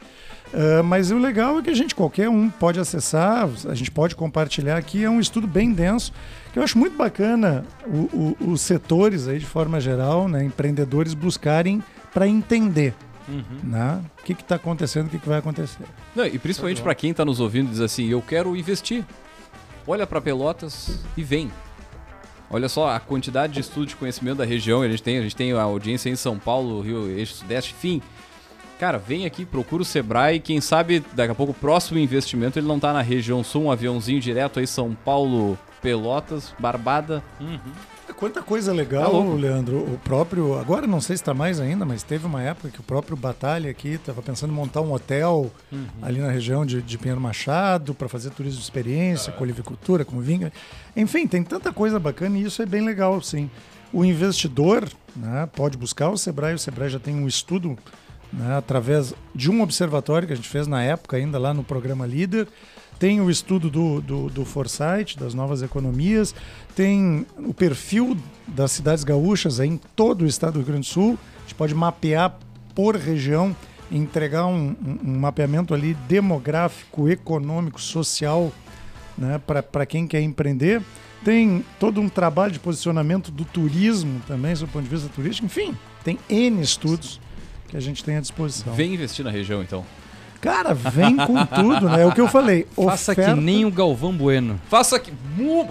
Uh, 0.53 0.83
mas 0.83 1.11
o 1.11 1.17
legal 1.17 1.59
é 1.59 1.61
que 1.61 1.69
a 1.69 1.73
gente, 1.73 1.95
qualquer 1.95 2.29
um 2.29 2.49
pode 2.49 2.79
acessar, 2.79 3.49
a 3.67 3.75
gente 3.75 3.91
pode 3.91 4.15
compartilhar 4.15 4.77
aqui. 4.77 5.03
É 5.03 5.09
um 5.09 5.19
estudo 5.19 5.47
bem 5.47 5.73
denso, 5.73 6.13
que 6.53 6.59
eu 6.59 6.63
acho 6.63 6.77
muito 6.77 6.95
bacana 6.95 7.65
o, 7.85 8.35
o, 8.41 8.51
os 8.51 8.61
setores 8.61 9.27
aí, 9.27 9.39
de 9.39 9.45
forma 9.45 9.79
geral, 9.81 10.27
né, 10.27 10.43
empreendedores 10.43 11.13
buscarem 11.13 11.83
para 12.13 12.27
entender. 12.27 12.93
Uhum. 13.27 13.59
Né? 13.63 14.01
O 14.19 14.23
que 14.23 14.33
está 14.33 14.55
acontecendo, 14.55 15.07
o 15.07 15.09
que, 15.09 15.19
que, 15.19 15.27
vai 15.27 15.39
acontecer. 15.39 15.85
Não, 16.15 16.25
e 16.25 16.37
principalmente 16.37 16.81
para 16.81 16.95
quem 16.95 17.11
está 17.11 17.25
nos 17.25 17.39
ouvindo 17.39 17.69
diz 17.69 17.81
assim, 17.81 18.07
eu 18.07 18.21
quero 18.21 18.55
investir. 18.55 19.03
Olha 19.87 20.05
para 20.05 20.21
Pelotas 20.21 20.99
e 21.15 21.23
vem. 21.23 21.51
Olha 22.49 22.69
só 22.69 22.89
a 22.89 22.99
quantidade 22.99 23.53
de 23.53 23.59
estudo 23.59 23.87
de 23.87 23.95
conhecimento 23.95 24.37
da 24.37 24.45
região 24.45 24.81
a 24.81 24.87
gente 24.87 25.01
tem. 25.01 25.17
A 25.17 25.21
gente 25.21 25.35
tem 25.35 25.51
a 25.53 25.61
audiência 25.61 26.09
em 26.09 26.15
São 26.15 26.37
Paulo, 26.37 26.81
Rio, 26.81 27.09
Eixo 27.09 27.35
Sudeste, 27.35 27.73
enfim. 27.77 28.01
Cara, 28.79 28.97
vem 28.97 29.25
aqui, 29.25 29.45
procura 29.45 29.81
o 29.81 29.85
Sebrae. 29.85 30.39
Quem 30.39 30.59
sabe 30.59 31.03
daqui 31.13 31.31
a 31.31 31.35
pouco 31.35 31.51
o 31.51 31.55
próximo 31.55 31.97
investimento 31.97 32.59
ele 32.59 32.67
não 32.67 32.75
está 32.75 32.91
na 32.91 33.01
região 33.01 33.43
sul, 33.43 33.63
um 33.63 33.71
aviãozinho 33.71 34.19
direto 34.19 34.59
aí 34.59 34.67
São 34.67 34.93
Paulo, 34.93 35.57
Pelotas, 35.81 36.53
Barbada. 36.59 37.23
Uhum. 37.39 37.59
Quanta 38.17 38.41
coisa 38.41 38.71
legal, 38.71 39.11
tá 39.11 39.33
Leandro. 39.33 39.77
O 39.77 39.99
próprio, 40.03 40.57
agora 40.57 40.87
não 40.87 41.01
sei 41.01 41.17
se 41.17 41.21
está 41.21 41.33
mais 41.33 41.59
ainda, 41.59 41.83
mas 41.83 42.01
teve 42.01 42.25
uma 42.25 42.41
época 42.41 42.69
que 42.69 42.79
o 42.79 42.83
próprio 42.83 43.17
Batalha 43.17 43.69
aqui 43.69 43.89
estava 43.89 44.21
pensando 44.21 44.51
em 44.51 44.55
montar 44.55 44.81
um 44.81 44.93
hotel 44.93 45.51
uhum. 45.71 45.85
ali 46.01 46.19
na 46.19 46.31
região 46.31 46.65
de, 46.65 46.81
de 46.81 46.97
Pinheiro 46.97 47.19
Machado 47.19 47.93
para 47.93 48.07
fazer 48.07 48.29
turismo 48.29 48.57
de 48.57 48.63
experiência, 48.63 49.33
com 49.33 49.43
olivicultura, 49.43 50.05
com 50.05 50.19
vinho. 50.19 50.49
Enfim, 50.95 51.27
tem 51.27 51.43
tanta 51.43 51.73
coisa 51.73 51.99
bacana 51.99 52.37
e 52.37 52.43
isso 52.43 52.61
é 52.61 52.65
bem 52.65 52.85
legal, 52.85 53.21
sim. 53.21 53.49
O 53.91 54.05
investidor 54.05 54.89
né, 55.15 55.49
pode 55.53 55.77
buscar 55.77 56.09
o 56.09 56.17
Sebrae, 56.17 56.53
o 56.53 56.59
Sebrae 56.59 56.89
já 56.89 56.99
tem 56.99 57.15
um 57.15 57.27
estudo 57.27 57.77
né, 58.31 58.57
através 58.57 59.13
de 59.33 59.51
um 59.51 59.61
observatório 59.61 60.27
que 60.27 60.33
a 60.33 60.37
gente 60.37 60.49
fez 60.49 60.67
na 60.67 60.81
época, 60.81 61.17
ainda 61.17 61.37
lá 61.37 61.53
no 61.53 61.63
programa 61.63 62.05
Líder 62.05 62.47
tem 62.99 63.21
o 63.21 63.29
estudo 63.29 63.69
do, 63.69 64.01
do, 64.01 64.29
do 64.29 64.45
Foresight, 64.45 65.17
das 65.17 65.33
novas 65.33 65.61
economias, 65.61 66.33
tem 66.75 67.25
o 67.37 67.53
perfil 67.53 68.17
das 68.47 68.71
cidades 68.71 69.03
gaúchas 69.03 69.59
em 69.59 69.79
todo 69.95 70.23
o 70.23 70.27
estado 70.27 70.53
do 70.53 70.59
Rio 70.59 70.67
Grande 70.67 70.87
do 70.87 70.91
Sul. 70.91 71.17
A 71.37 71.41
gente 71.41 71.55
pode 71.55 71.75
mapear 71.75 72.37
por 72.73 72.95
região, 72.95 73.55
entregar 73.91 74.45
um, 74.45 74.75
um 75.03 75.19
mapeamento 75.19 75.73
ali 75.73 75.93
demográfico, 76.07 77.09
econômico, 77.09 77.81
social 77.81 78.51
né, 79.17 79.39
para 79.39 79.85
quem 79.85 80.07
quer 80.07 80.21
empreender. 80.21 80.81
Tem 81.23 81.65
todo 81.79 81.99
um 81.99 82.07
trabalho 82.07 82.51
de 82.51 82.59
posicionamento 82.59 83.31
do 83.31 83.43
turismo 83.45 84.21
também, 84.27 84.53
do 84.53 84.67
ponto 84.67 84.83
de 84.83 84.89
vista 84.89 85.09
turístico. 85.09 85.45
Enfim, 85.45 85.75
tem 86.03 86.19
N 86.29 86.61
estudos 86.61 87.19
que 87.67 87.75
a 87.75 87.79
gente 87.79 88.03
tem 88.03 88.17
à 88.17 88.21
disposição. 88.21 88.73
Vem 88.73 88.93
investir 88.93 89.25
na 89.25 89.31
região, 89.31 89.63
então. 89.63 89.83
Cara, 90.45 90.75
vem 90.75 91.17
com 91.17 91.43
tudo, 91.43 91.89
né? 91.89 92.03
É 92.03 92.05
o 92.05 92.11
que 92.11 92.21
eu 92.21 92.27
falei. 92.27 92.67
Faça 92.75 93.13
oferta... 93.13 93.33
que 93.33 93.41
nem 93.41 93.65
o 93.65 93.71
Galvão 93.71 94.13
Bueno. 94.13 94.61
Faça 94.69 94.99
que. 94.99 95.11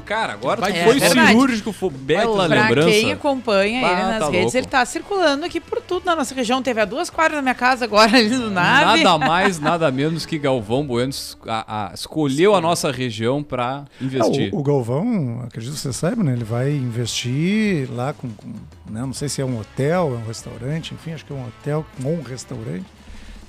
Cara, 0.04 0.32
agora 0.32 0.60
Vai, 0.60 0.84
foi 0.84 0.98
é 0.98 1.08
cirúrgico, 1.08 1.72
foi 1.72 1.90
bela 1.90 2.48
pra 2.48 2.62
lembrança. 2.62 2.90
quem 2.90 3.12
acompanha 3.12 3.78
ele 3.80 4.02
nas 4.02 4.18
tá 4.18 4.26
redes, 4.26 4.42
louco. 4.42 4.56
ele 4.58 4.66
tá 4.66 4.84
circulando 4.84 5.46
aqui 5.46 5.60
por 5.60 5.80
tudo 5.80 6.04
na 6.04 6.16
nossa 6.16 6.34
região. 6.34 6.60
Teve 6.60 6.80
a 6.80 6.84
duas 6.84 7.08
quadras 7.08 7.36
na 7.36 7.42
minha 7.42 7.54
casa 7.54 7.84
agora 7.84 8.16
ali 8.16 8.28
no 8.30 8.50
nave. 8.50 9.02
Nada 9.02 9.18
mais, 9.24 9.60
nada 9.60 9.90
menos 9.92 10.26
que 10.26 10.38
Galvão 10.38 10.84
Bueno 10.84 11.12
a, 11.46 11.90
a, 11.90 11.94
escolheu 11.94 12.50
Sim. 12.50 12.58
a 12.58 12.60
nossa 12.60 12.90
região 12.90 13.42
para 13.42 13.84
investir. 14.00 14.52
É, 14.52 14.54
o, 14.54 14.58
o, 14.58 14.62
Galvão, 14.62 15.42
acredito 15.46 15.74
que 15.74 15.80
você 15.80 15.92
saiba, 15.92 16.24
né? 16.24 16.32
Ele 16.32 16.44
vai 16.44 16.72
investir 16.72 17.88
lá 17.92 18.12
com, 18.12 18.28
com 18.28 18.48
né? 18.90 19.00
não 19.00 19.14
sei 19.14 19.28
se 19.28 19.40
é 19.40 19.44
um 19.44 19.58
hotel, 19.58 20.14
é 20.14 20.24
um 20.24 20.26
restaurante, 20.26 20.94
enfim, 20.94 21.12
acho 21.12 21.24
que 21.24 21.32
é 21.32 21.36
um 21.36 21.46
hotel 21.46 21.86
com 22.02 22.12
um 22.12 22.22
restaurante 22.22 22.84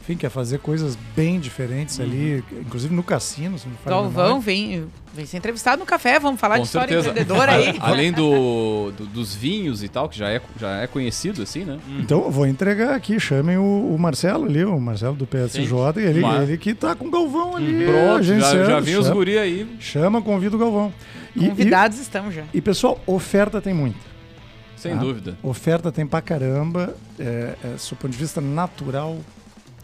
enfim, 0.05 0.15
quer 0.15 0.29
fazer 0.29 0.59
coisas 0.59 0.95
bem 1.15 1.39
diferentes 1.39 1.97
uhum. 1.97 2.05
ali, 2.05 2.43
inclusive 2.61 2.93
no 2.93 3.01
cassino. 3.01 3.57
Se 3.57 3.67
não 3.67 3.75
Galvão 3.83 4.39
vem, 4.39 4.85
vem 5.11 5.25
ser 5.25 5.37
entrevistado 5.37 5.79
no 5.79 5.85
café, 5.85 6.19
vamos 6.19 6.39
falar 6.39 6.57
Com 6.57 6.61
de 6.61 6.67
história 6.67 6.89
certeza. 6.89 7.09
empreendedora 7.09 7.53
aí. 7.53 7.75
Além 7.81 8.11
do, 8.11 8.91
do, 8.91 9.07
dos 9.07 9.33
vinhos 9.33 9.81
e 9.81 9.89
tal, 9.89 10.07
que 10.07 10.15
já 10.15 10.29
é, 10.29 10.39
já 10.59 10.77
é 10.77 10.85
conhecido 10.85 11.41
assim, 11.41 11.65
né? 11.65 11.79
Uhum. 11.87 12.01
Então, 12.01 12.29
vou 12.29 12.45
entregar 12.45 12.93
aqui, 12.93 13.19
chamem 13.19 13.57
o, 13.57 13.95
o, 13.95 13.97
Marcelo 13.97 14.45
ali, 14.45 14.63
o 14.63 14.79
Marcelo 14.79 15.15
do 15.15 15.25
PSJ, 15.25 15.73
ele, 15.97 16.19
Mas... 16.19 16.49
ele 16.49 16.57
que 16.59 16.75
tá 16.75 16.93
com 16.93 17.07
o 17.07 17.11
Galvão 17.11 17.55
ali. 17.55 17.85
Uhum. 17.85 17.91
Pronto, 17.91 18.23
já, 18.23 18.63
já 18.63 18.79
vi 18.79 18.95
os 18.97 19.09
guri 19.09 19.39
aí. 19.39 19.67
Chama, 19.79 20.21
convida 20.21 20.55
o 20.55 20.59
Galvão. 20.59 20.93
Convidados 21.35 21.97
e, 21.97 22.01
estão 22.01 22.31
já. 22.31 22.43
E 22.53 22.61
pessoal, 22.61 23.01
oferta 23.07 23.59
tem 23.59 23.73
muita. 23.73 23.97
Sem 24.77 24.93
tá? 24.93 24.99
dúvida. 24.99 25.35
Oferta 25.41 25.91
tem 25.91 26.05
pra 26.05 26.21
caramba, 26.21 26.95
é, 27.17 27.55
é, 27.63 27.67
do 27.69 27.95
ponto 27.95 28.11
de 28.11 28.17
vista 28.19 28.39
natural, 28.39 29.17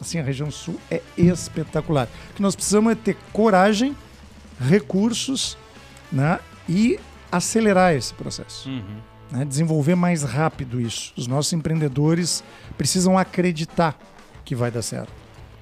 assim, 0.02 0.20
a 0.20 0.24
região 0.24 0.50
sul 0.50 0.80
é 0.90 1.02
espetacular. 1.16 2.08
O 2.32 2.34
que 2.34 2.42
nós 2.42 2.56
precisamos 2.56 2.92
é 2.92 2.96
ter 2.96 3.16
coragem, 3.32 3.96
recursos 4.60 5.58
né, 6.12 6.40
e 6.68 7.00
acelerar 7.32 7.94
esse 7.94 8.14
processo. 8.14 8.68
Uhum. 8.68 9.02
Né, 9.32 9.46
desenvolver 9.46 9.96
mais 9.96 10.24
rápido 10.24 10.82
isso. 10.82 11.14
Os 11.16 11.28
nossos 11.28 11.54
empreendedores 11.54 12.44
precisam 12.78 13.18
acreditar 13.18 13.98
que 14.44 14.56
vai 14.56 14.72
dar 14.72 14.82
certo. 14.82 15.14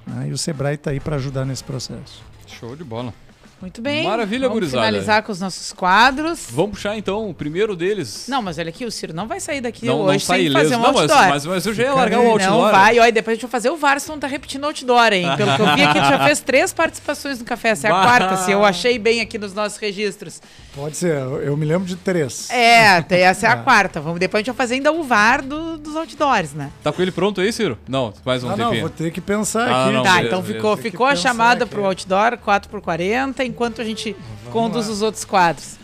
Né, 0.06 0.28
e 0.28 0.32
o 0.32 0.38
Sebrae 0.38 0.74
está 0.74 0.90
aí 0.90 0.98
para 0.98 1.16
ajudar 1.16 1.44
nesse 1.44 1.62
processo. 1.62 2.24
Show 2.46 2.74
de 2.74 2.82
bola. 2.82 3.14
Muito 3.60 3.82
bem. 3.82 4.04
Maravilha, 4.04 4.48
Vamos 4.48 4.60
gurizada. 4.60 4.86
finalizar 4.86 5.22
com 5.22 5.32
os 5.32 5.40
nossos 5.40 5.70
quadros. 5.72 6.46
Vamos 6.50 6.72
puxar 6.72 6.96
então 6.96 7.28
o 7.28 7.34
primeiro 7.34 7.76
deles. 7.76 8.24
Não, 8.26 8.40
mas 8.40 8.58
olha 8.58 8.70
aqui, 8.70 8.86
o 8.86 8.90
Ciro 8.90 9.12
não 9.12 9.26
vai 9.26 9.38
sair 9.38 9.60
daqui 9.60 9.84
não, 9.84 10.00
hoje 10.00 10.12
não 10.12 10.18
sai 10.20 10.42
sem 10.42 10.52
fazer 10.52 10.76
um 10.76 10.80
não, 10.80 10.86
outdoor. 10.86 11.28
Mas, 11.28 11.44
mas, 11.44 11.66
eu 11.66 11.74
já 11.74 11.82
ia 11.82 11.94
largar 11.94 12.20
o 12.20 12.30
outdoor. 12.30 12.50
Não 12.50 12.70
vai, 12.70 12.98
olha, 12.98 13.12
depois 13.12 13.32
a 13.32 13.34
gente 13.34 13.42
vai 13.42 13.50
fazer 13.50 13.68
o 13.68 13.76
Varson 13.76 14.18
tá 14.18 14.26
repetindo 14.26 14.62
o 14.64 14.66
outdoor, 14.66 15.12
hein? 15.12 15.26
Pelo 15.36 15.56
que 15.56 15.62
eu 15.62 15.74
vi 15.74 15.82
aqui, 15.82 15.98
a 15.98 16.02
gente 16.02 16.10
já 16.10 16.24
fez 16.24 16.40
três 16.40 16.72
participações 16.72 17.38
no 17.38 17.44
café. 17.44 17.70
Essa 17.70 17.88
é 17.88 17.90
a 17.90 17.94
quarta, 17.94 18.36
se 18.38 18.50
eu 18.50 18.64
achei 18.64 18.98
bem 18.98 19.20
aqui 19.20 19.38
nos 19.38 19.52
nossos 19.52 19.78
registros. 19.78 20.40
Pode 20.74 20.96
ser, 20.96 21.16
eu 21.16 21.56
me 21.56 21.66
lembro 21.66 21.86
de 21.86 21.96
três. 21.96 22.48
É, 22.50 23.04
essa 23.10 23.46
é 23.46 23.50
a 23.50 23.52
é. 23.58 23.62
quarta. 23.62 24.00
Vamos, 24.00 24.18
depois 24.18 24.38
a 24.38 24.42
gente 24.42 24.54
vai 24.54 24.56
fazer 24.56 24.74
ainda 24.76 24.90
o 24.90 25.02
VAR 25.02 25.42
do, 25.42 25.76
dos 25.76 25.96
outdoors, 25.96 26.54
né? 26.54 26.70
Tá 26.82 26.92
com 26.92 27.02
ele 27.02 27.10
pronto 27.10 27.40
aí, 27.40 27.52
Ciro? 27.52 27.76
Não, 27.86 28.14
mais 28.24 28.42
um 28.42 28.48
ah, 28.48 28.52
tempinho. 28.52 28.72
Não, 28.74 28.80
vou 28.80 28.90
ter 28.90 29.10
que 29.10 29.20
pensar 29.20 29.68
ah, 29.68 29.84
aqui. 29.84 29.94
Não, 29.94 30.02
tá, 30.02 30.12
beleza, 30.14 30.26
então 30.28 30.42
ficou, 30.42 30.76
ficou 30.76 31.06
a 31.06 31.14
chamada 31.14 31.64
aqui. 31.64 31.74
pro 31.74 31.84
outdoor 31.84 32.38
4x40, 32.38 33.49
enquanto 33.50 33.80
a 33.80 33.84
gente 33.84 34.12
Vamos 34.44 34.52
conduz 34.52 34.86
lá. 34.86 34.92
os 34.92 35.02
outros 35.02 35.24
quadros. 35.24 35.78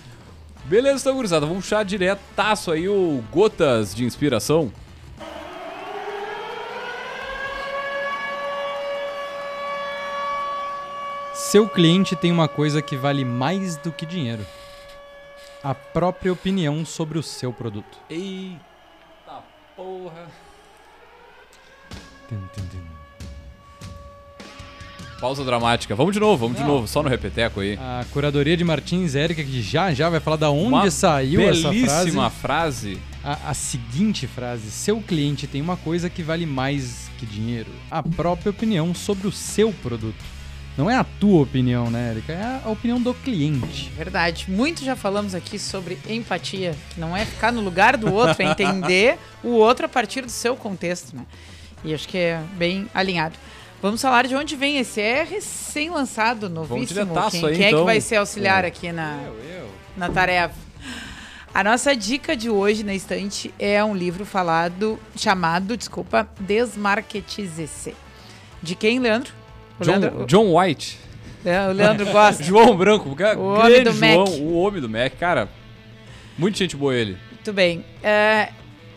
Beleza, 0.64 1.01
então, 1.03 1.14
gurizada, 1.14 1.47
vamos 1.47 1.64
puxar 1.64 1.85
diretaço 1.85 2.73
aí 2.73 2.89
o 2.89 3.23
Gotas 3.31 3.95
de 3.95 4.05
Inspiração. 4.05 4.73
Seu 11.35 11.69
cliente 11.69 12.17
tem 12.17 12.33
uma 12.33 12.49
coisa 12.49 12.83
que 12.83 12.97
vale 12.97 13.25
mais 13.25 13.77
do 13.77 13.93
que 13.93 14.05
dinheiro: 14.05 14.45
a 15.62 15.75
própria 15.75 16.33
opinião 16.33 16.85
sobre 16.85 17.19
o 17.19 17.23
seu 17.23 17.53
produto. 17.53 17.99
Eita 18.11 19.43
porra. 19.77 20.27
Tum, 22.29 22.41
tum, 22.55 22.67
tum. 22.67 22.86
Pausa 25.21 25.45
dramática. 25.45 25.95
Vamos 25.95 26.12
de 26.12 26.21
novo, 26.21 26.37
vamos 26.47 26.57
de 26.59 26.62
Não. 26.62 26.75
novo, 26.75 26.87
só 26.87 27.03
no 27.03 27.09
repeteco 27.09 27.61
aí. 27.61 27.79
A 27.81 28.05
curadoria 28.12 28.57
de 28.57 28.64
Martins 28.64 29.14
Érica, 29.14 29.43
que 29.43 29.62
já 29.62 29.93
já 29.95 30.11
vai 30.11 30.21
falar 30.21 30.37
da 30.37 30.51
onde 30.51 30.69
Uma 30.69 30.91
saiu 30.91 31.41
essa 31.41 31.62
frase. 31.62 31.87
belíssima 31.87 32.31
frase. 32.31 32.99
A, 33.25 33.51
a 33.51 33.55
seguinte 33.55 34.27
frase: 34.27 34.71
Seu 34.71 35.01
cliente 35.01 35.47
tem 35.47 35.62
uma 35.62 35.77
coisa 35.77 36.11
que 36.11 36.23
vale 36.23 36.45
mais 36.45 37.11
que 37.19 37.25
dinheiro: 37.25 37.71
a 37.91 38.03
própria 38.03 38.51
opinião 38.51 38.95
sobre 38.95 39.27
o 39.27 39.33
seu 39.33 39.73
produto. 39.73 40.37
Não 40.77 40.91
é 40.91 40.95
a 40.95 41.05
tua 41.05 41.41
opinião, 41.41 41.91
né, 41.91 42.11
Érica? 42.11 42.35
É 42.35 42.61
a 42.62 42.69
opinião 42.69 43.01
do 43.01 43.14
cliente. 43.14 43.91
Verdade. 43.97 44.45
Muito 44.51 44.85
já 44.85 44.95
falamos 44.95 45.35
aqui 45.35 45.59
sobre 45.59 45.99
empatia, 46.07 46.75
que 46.91 47.01
não 47.01 47.17
é 47.17 47.25
ficar 47.25 47.51
no 47.51 47.62
lugar 47.62 47.97
do 47.97 48.12
outro, 48.12 48.43
é 48.43 48.51
entender 48.51 49.17
o 49.43 49.53
outro 49.53 49.87
a 49.87 49.89
partir 49.89 50.21
do 50.21 50.31
seu 50.31 50.55
contexto, 50.55 51.17
né? 51.17 51.25
E 51.83 51.95
acho 51.95 52.07
que 52.07 52.19
é 52.19 52.43
bem 52.59 52.87
alinhado. 52.93 53.39
Vamos 53.87 54.03
falar 54.03 54.26
de 54.26 54.34
onde 54.34 54.57
vem 54.57 54.78
esse. 54.78 55.01
É 55.01 55.22
recém-lançado, 55.22 56.49
novíssimo. 56.51 57.07
Quem, 57.30 57.45
aí, 57.47 57.55
quem 57.57 57.64
é 57.66 57.68
que 57.68 57.74
então. 57.74 57.84
vai 57.84 58.01
ser 58.01 58.16
auxiliar 58.16 58.64
É. 58.64 58.66
aqui 58.66 58.91
na, 58.91 59.16
eu. 59.49 59.68
na 59.97 60.09
tarefa? 60.11 60.57
A 61.55 61.62
nossa 61.62 61.95
dica 61.95 62.37
de 62.37 62.51
hoje 62.51 62.82
na 62.82 62.93
estante 62.95 63.55
é 63.61 63.82
um 63.84 63.95
livro 63.95 64.26
falado, 64.26 64.99
chamado, 65.16 65.76
desculpa, 65.76 66.28
Desmarketize-se. 66.41 67.95
De 68.61 68.74
quem, 68.74 68.99
Leandro? 68.99 69.32
John, 69.80 69.91
Leandro, 70.01 70.26
John 70.26 70.59
White. 70.59 70.99
o 71.70 71.72
Leandro 71.72 72.07
gosta. 72.07 72.43
João 72.45 72.76
Branco, 72.76 73.14
ga- 73.14 73.39
O 73.39 73.55
homem 73.55 73.68
grande 73.68 73.84
do 73.84 73.93
João, 73.93 74.18
Mac. 74.24 74.28
o 74.41 74.53
homem 74.55 74.80
do 74.80 74.89
Mac, 74.89 75.12
cara. 75.16 75.49
Muito 76.37 76.59
gente 76.59 76.74
boa 76.76 76.93
ele. 76.93 77.16
Muito 77.30 77.53
bem. 77.53 77.84
É, 78.03 78.49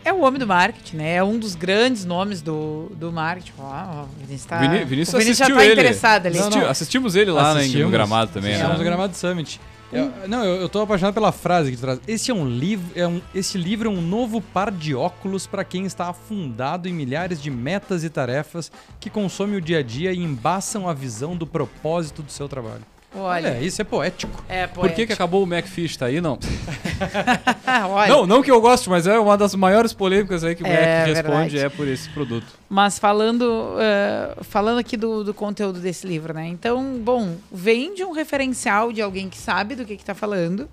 é 0.04 0.12
o 0.12 0.20
homem 0.22 0.38
do 0.38 0.46
marketing, 0.46 0.96
né? 0.96 1.14
É 1.16 1.22
um 1.24 1.38
dos 1.38 1.54
grandes 1.54 2.04
nomes 2.04 2.40
do, 2.42 2.90
do 2.96 3.10
marketing. 3.12 3.52
Ó, 3.58 3.62
ó, 3.64 4.02
o 4.04 4.08
Vinícius, 4.20 4.44
tá, 4.44 4.58
Vini- 4.58 4.84
Vinícius 4.84 5.14
o 5.14 5.18
Vinícius 5.18 5.48
já 5.48 5.54
tá 5.54 5.64
ele. 5.64 5.72
interessado 5.74 6.26
ali. 6.26 6.38
Assistiu-. 6.38 6.68
Assistimos 6.68 7.16
ele 7.16 7.30
lá 7.30 7.48
né, 7.48 7.52
no 7.54 7.60
Assistimos. 7.60 7.90
Gramado 7.90 8.30
também, 8.32 8.56
no 8.58 8.68
né? 8.68 8.84
Gramado 8.84 9.16
Summit. 9.16 9.60
Eu- 9.92 10.12
não, 10.28 10.44
eu, 10.44 10.60
eu 10.60 10.68
tô 10.68 10.80
apaixonado 10.82 11.14
pela 11.14 11.32
frase 11.32 11.72
que 11.72 11.76
tu 11.76 11.80
traz. 11.80 12.00
Esse 12.06 12.30
é 12.30 12.34
um 12.34 12.48
livro, 12.48 12.86
é 12.94 13.06
um, 13.08 13.20
esse 13.34 13.58
livro 13.58 13.88
é 13.88 13.92
um 13.92 14.00
novo 14.00 14.40
par 14.40 14.70
de 14.70 14.94
óculos 14.94 15.48
para 15.48 15.64
quem 15.64 15.84
está 15.84 16.08
afundado 16.08 16.88
em 16.88 16.92
milhares 16.92 17.42
de 17.42 17.50
metas 17.50 18.04
e 18.04 18.08
tarefas 18.08 18.70
que 19.00 19.10
consomem 19.10 19.56
o 19.56 19.60
dia 19.60 19.78
a 19.78 19.82
dia 19.82 20.12
e 20.12 20.18
embaçam 20.18 20.88
a 20.88 20.94
visão 20.94 21.34
do 21.36 21.44
propósito 21.44 22.22
do 22.22 22.30
seu 22.30 22.48
trabalho. 22.48 22.82
Olha, 23.12 23.50
Olha, 23.50 23.60
isso 23.60 23.80
é 23.82 23.84
poético. 23.84 24.44
é 24.48 24.66
Por 24.68 24.82
que, 24.84 24.88
que 24.88 24.94
poético. 24.94 25.12
acabou 25.14 25.42
o 25.44 25.46
McFish? 25.46 25.96
Tá 25.96 26.06
aí, 26.06 26.20
não? 26.20 26.38
Não, 28.08 28.26
não 28.26 28.42
que 28.42 28.50
eu 28.50 28.60
goste, 28.60 28.88
mas 28.90 29.06
é 29.06 29.18
uma 29.18 29.36
das 29.36 29.54
maiores 29.54 29.92
polêmicas 29.92 30.44
aí 30.44 30.54
que 30.54 30.62
o 30.62 30.66
É 30.66 30.98
Mac 31.06 31.06
responde 31.16 31.50
verdade. 31.56 31.58
é 31.58 31.68
por 31.68 31.88
esse 31.88 32.08
produto. 32.10 32.46
Mas 32.68 32.98
falando, 32.98 33.74
eh, 33.80 34.36
falando 34.42 34.78
aqui 34.78 34.96
do, 34.96 35.24
do 35.24 35.32
conteúdo 35.34 35.80
desse 35.80 36.06
livro, 36.06 36.32
né? 36.34 36.46
Então, 36.48 36.98
bom, 37.02 37.36
vem 37.50 37.94
de 37.94 38.04
um 38.04 38.12
referencial 38.12 38.92
de 38.92 39.00
alguém 39.00 39.28
que 39.28 39.38
sabe 39.38 39.74
do 39.74 39.84
que 39.84 39.94
está 39.94 40.14
falando. 40.14 40.68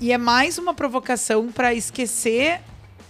E 0.00 0.12
é 0.12 0.18
mais 0.18 0.58
uma 0.58 0.74
provocação 0.74 1.50
para 1.52 1.72
esquecer 1.74 2.60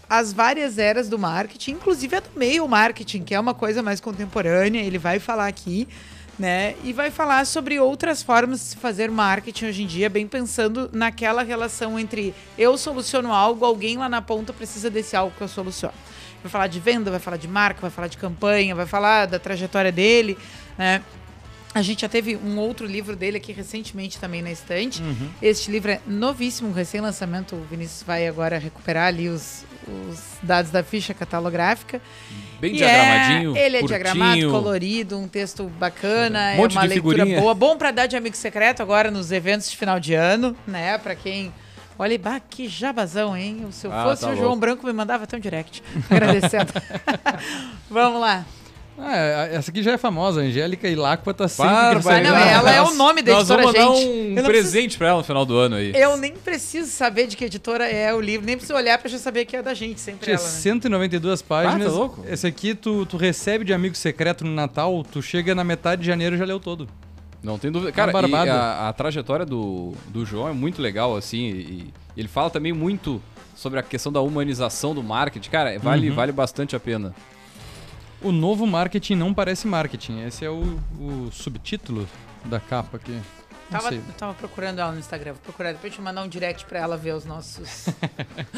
as 0.09 0.33
várias 0.33 0.79
eras 0.79 1.09
do 1.09 1.19
marketing, 1.19 1.73
inclusive 1.73 2.17
a 2.17 2.21
do 2.21 2.29
meio 2.37 2.67
marketing, 2.69 3.23
que 3.25 3.35
é 3.35 3.41
uma 3.41 3.55
coisa 3.55 3.83
mais 3.83 4.01
contemporânea. 4.01 4.81
Ele 4.83 4.99
vai 4.99 5.19
falar 5.19 5.47
aqui, 5.49 5.89
né? 6.39 6.75
E 6.85 6.93
vai 6.93 7.11
falar 7.11 7.47
sobre 7.47 7.81
outras 7.81 8.23
formas 8.23 8.61
de 8.61 8.67
se 8.67 8.77
fazer 8.77 9.11
marketing 9.11 9.67
hoje 9.67 9.83
em 9.83 9.87
dia, 9.87 10.11
bem 10.11 10.27
pensando 10.27 10.91
naquela 10.93 11.43
relação 11.43 11.99
entre 11.99 12.35
eu 12.59 12.77
soluciono 12.77 13.33
algo, 13.33 13.65
alguém 13.65 13.97
lá 13.97 14.09
na 14.09 14.21
ponta 14.21 14.53
precisa 14.53 14.91
desse 14.91 15.17
algo 15.17 15.35
que 15.37 15.43
eu 15.43 15.49
soluciono. 15.49 15.95
Vai 16.43 16.51
falar 16.51 16.67
de 16.67 16.79
venda, 16.79 17.11
vai 17.11 17.21
falar 17.21 17.39
de 17.39 17.49
marca, 17.49 17.81
vai 17.81 17.91
falar 17.91 18.09
de 18.09 18.19
campanha, 18.19 18.75
vai 18.75 18.87
falar 18.87 19.27
da 19.27 19.39
trajetória 19.39 19.91
dele, 19.91 20.37
né? 20.77 21.03
A 21.77 21.83
gente 21.83 22.01
já 22.01 22.09
teve 22.09 22.37
um 22.37 22.57
outro 22.59 22.87
livro 22.87 23.15
dele 23.15 23.37
aqui 23.37 23.53
recentemente 23.53 24.19
também 24.19 24.41
na 24.41 24.51
estante. 24.51 25.03
Este 25.43 25.71
livro 25.71 25.91
é 25.91 26.01
novíssimo, 26.07 26.73
recém-lançamento. 26.73 27.55
O 27.55 27.65
Vinícius 27.71 28.03
vai 28.03 28.27
agora 28.27 28.57
recuperar 28.59 29.09
ali 29.09 29.29
os, 29.29 29.63
os 29.87 30.19
dados 30.43 30.71
da 30.71 30.83
ficha 30.83 31.13
catalográfica. 31.13 32.01
Bem 32.59 32.73
E 32.73 32.77
diagramadinho. 32.79 33.55
É, 33.55 33.67
ele 33.67 33.77
é 33.77 33.81
curtinho. 33.81 34.01
diagramado, 34.03 34.51
colorido, 34.51 35.19
um 35.19 35.29
texto 35.29 35.65
bacana, 35.79 36.55
Um 36.57 36.65
é 36.65 36.69
uma 36.69 36.83
leitura 36.85 36.95
figurinha. 36.95 37.41
boa, 37.43 37.53
bom 37.55 37.77
pra 37.77 37.91
dar 37.91 38.07
de 38.07 38.17
amigo 38.17 38.37
secreto 38.37 38.81
agora 38.83 39.11
nos 39.11 39.31
eventos 39.31 39.71
de 39.71 39.77
final 39.77 40.01
de 40.01 40.15
ano, 40.15 40.57
né? 40.67 40.97
Pra 40.97 41.15
quem 41.15 41.53
Olha, 41.99 42.19
bah, 42.19 42.41
que 42.41 42.69
jabazão, 42.69 43.37
hein? 43.37 43.67
Se 43.71 43.87
eu 43.87 43.93
Ah, 43.93 44.03
fosse 44.05 44.23
tá 44.23 44.29
o 44.31 44.35
João 44.35 44.47
louco. 44.49 44.61
Branco, 44.61 44.87
me 44.87 44.93
mandava 44.95 45.25
até 45.25 45.37
um 45.37 45.41
direct. 45.41 45.83
Agradecendo. 46.11 46.73
Vamos 47.91 48.21
lá. 48.21 48.45
Ah, 48.99 49.49
essa 49.53 49.71
aqui 49.71 49.83
já 49.83 49.93
é 49.93 49.99
famosa, 49.99 50.41
Angélica 50.41 50.89
Ilacqua 50.89 51.35
tá 51.35 51.47
sempre 51.49 51.73
receber 51.97 52.15
Ah, 52.15 52.21
não, 52.23 52.37
ela 52.37 52.73
é 52.73 52.81
o 52.83 52.95
nome 52.95 53.21
da 53.23 53.33
Nós 53.33 53.51
editora, 53.51 53.63
vamos 53.73 53.79
mandar 53.81 54.01
gente. 54.01 54.41
um 54.41 54.45
presente 54.45 54.99
pra 54.99 55.09
ela 55.09 55.19
no 55.19 55.25
final 55.25 55.45
do 55.45 55.57
ano 55.57 55.77
aí. 55.77 55.93
Eu 55.95 56.17
nem 56.17 56.33
preciso 56.33 56.91
saber 56.91 57.27
de 57.27 57.37
que 57.37 57.45
editora 57.45 57.87
é 57.87 58.13
o 58.15 58.21
livro, 58.21 58.47
nem 58.47 58.57
preciso 58.57 58.77
olhar 58.77 58.97
pra 58.99 59.09
já 59.11 59.19
saber 59.19 59.45
que 59.45 59.55
é 59.57 59.63
da 59.63 59.75
gente, 59.75 60.01
sempre 60.01 60.25
Tinha 60.25 60.37
ela, 60.37 60.43
né? 60.45 60.49
192 60.51 61.43
páginas. 61.43 61.87
Ah, 61.89 61.91
tá 61.91 61.97
louco? 61.97 62.25
Esse 62.29 62.47
aqui 62.47 62.75
tu, 62.75 63.05
tu 63.07 63.17
recebe 63.17 63.65
de 63.65 63.73
amigo 63.75 63.95
secreto 63.97 64.45
no 64.45 64.53
Natal, 64.55 65.05
tu 65.11 65.21
chega 65.21 65.55
na 65.55 65.63
metade 65.65 66.01
de 66.03 66.07
janeiro 66.07 66.35
e 66.37 66.39
já 66.39 66.45
leu 66.45 66.59
todo. 66.59 66.89
Não 67.43 67.59
tem 67.59 67.71
dúvida. 67.71 67.93
Cara, 67.93 68.11
e 68.11 68.13
barbada. 68.15 68.53
a, 68.53 68.89
a 68.89 68.93
trajetória 68.93 69.45
do, 69.47 69.93
do 70.09 70.25
João 70.25 70.49
é 70.49 70.53
muito 70.53 70.81
legal, 70.83 71.15
assim, 71.17 71.45
e, 71.51 71.93
e 72.17 72.21
ele 72.21 72.29
fala 72.29 72.51
também 72.51 72.73
muito 72.73 73.23
sobre 73.55 73.79
a 73.79 73.83
questão 73.83 74.11
da 74.11 74.21
humanização 74.21 74.95
do 74.95 75.03
marketing. 75.03 75.51
Cara, 75.51 75.79
vale, 75.79 76.09
Uhum. 76.11 76.17
vale 76.17 76.33
bastante 76.33 76.75
a 76.75 76.81
pena. 76.81 77.15
O 78.27 78.33
novo 78.33 78.67
marketing 78.67 79.15
não 79.15 79.33
parece 79.33 79.69
marketing. 79.69 80.23
Esse 80.27 80.45
é 80.45 80.51
o, 80.51 80.81
o 80.99 81.31
subtítulo 81.31 82.09
da 82.45 82.59
capa 82.59 82.97
aqui. 82.97 83.13
Não 83.13 83.79
Tava, 83.79 83.89
sei. 83.89 84.01
tava 84.19 84.35
procurando 84.35 84.81
ela 84.81 84.91
no 84.91 84.99
Instagram, 84.99 85.33
vou 85.33 85.43
procurar 85.43 85.73
depois 85.73 85.93
te 85.95 86.01
mandar 86.01 86.23
um 86.23 86.29
direct 86.29 86.65
pra 86.67 86.81
ela 86.81 86.97
ver 86.97 87.15
os 87.15 87.25
nossos. 87.25 87.87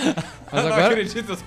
Mas 0.51 0.65
Não 0.65 0.73
agora, 0.73 0.87
acredito. 0.87 1.39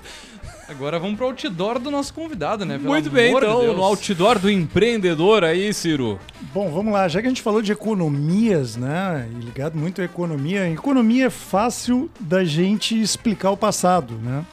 agora 0.68 0.98
vamos 1.00 1.16
pro 1.16 1.26
outdoor 1.26 1.80
do 1.80 1.90
nosso 1.90 2.14
convidado, 2.14 2.64
né? 2.64 2.76
Pelo 2.78 2.90
Muito 2.90 3.10
bem, 3.10 3.32
de 3.32 3.36
então, 3.36 3.74
no 3.74 3.82
outdoor 3.82 4.38
do 4.38 4.48
empreendedor 4.50 5.42
aí, 5.42 5.72
Ciro. 5.74 6.18
Bom, 6.54 6.70
vamos 6.70 6.92
lá. 6.92 7.08
Já 7.08 7.20
que 7.20 7.26
a 7.26 7.30
gente 7.30 7.42
falou 7.42 7.60
de 7.60 7.72
economias, 7.72 8.76
né? 8.76 9.28
E 9.32 9.34
ligado 9.44 9.76
muito 9.76 10.00
à 10.00 10.04
economia, 10.04 10.68
economia 10.68 11.26
é 11.26 11.30
fácil 11.30 12.08
da 12.20 12.44
gente 12.44 13.00
explicar 13.00 13.50
o 13.50 13.56
passado, 13.56 14.14
né? 14.14 14.44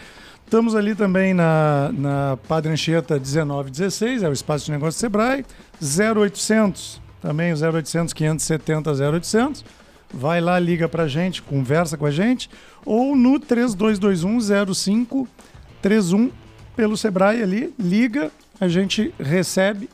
Estamos 0.45 0.75
ali 0.75 0.95
também 0.95 1.35
na, 1.35 1.91
na 1.93 2.39
Padre 2.49 2.73
Anchieta 2.73 3.19
1916, 3.19 4.23
é 4.23 4.29
o 4.29 4.33
espaço 4.33 4.65
de 4.65 4.73
negócio 4.73 4.99
Sebrae. 4.99 5.45
0800, 5.81 7.01
também 7.21 7.53
o 7.53 7.57
0800 7.57 8.15
570 8.15 8.91
0800. 8.93 9.65
Vai 10.13 10.41
lá, 10.41 10.59
liga 10.59 10.89
pra 10.89 11.07
gente, 11.07 11.43
conversa 11.43 11.99
com 11.99 12.07
a 12.07 12.11
gente. 12.11 12.49
Ou 12.85 13.15
no 13.15 13.39
3221 13.39 14.41
0531 14.75 16.31
pelo 16.75 16.97
Sebrae 16.97 17.43
ali, 17.43 17.75
liga, 17.79 18.31
a 18.59 18.69
gente 18.69 19.13
recebe 19.21 19.89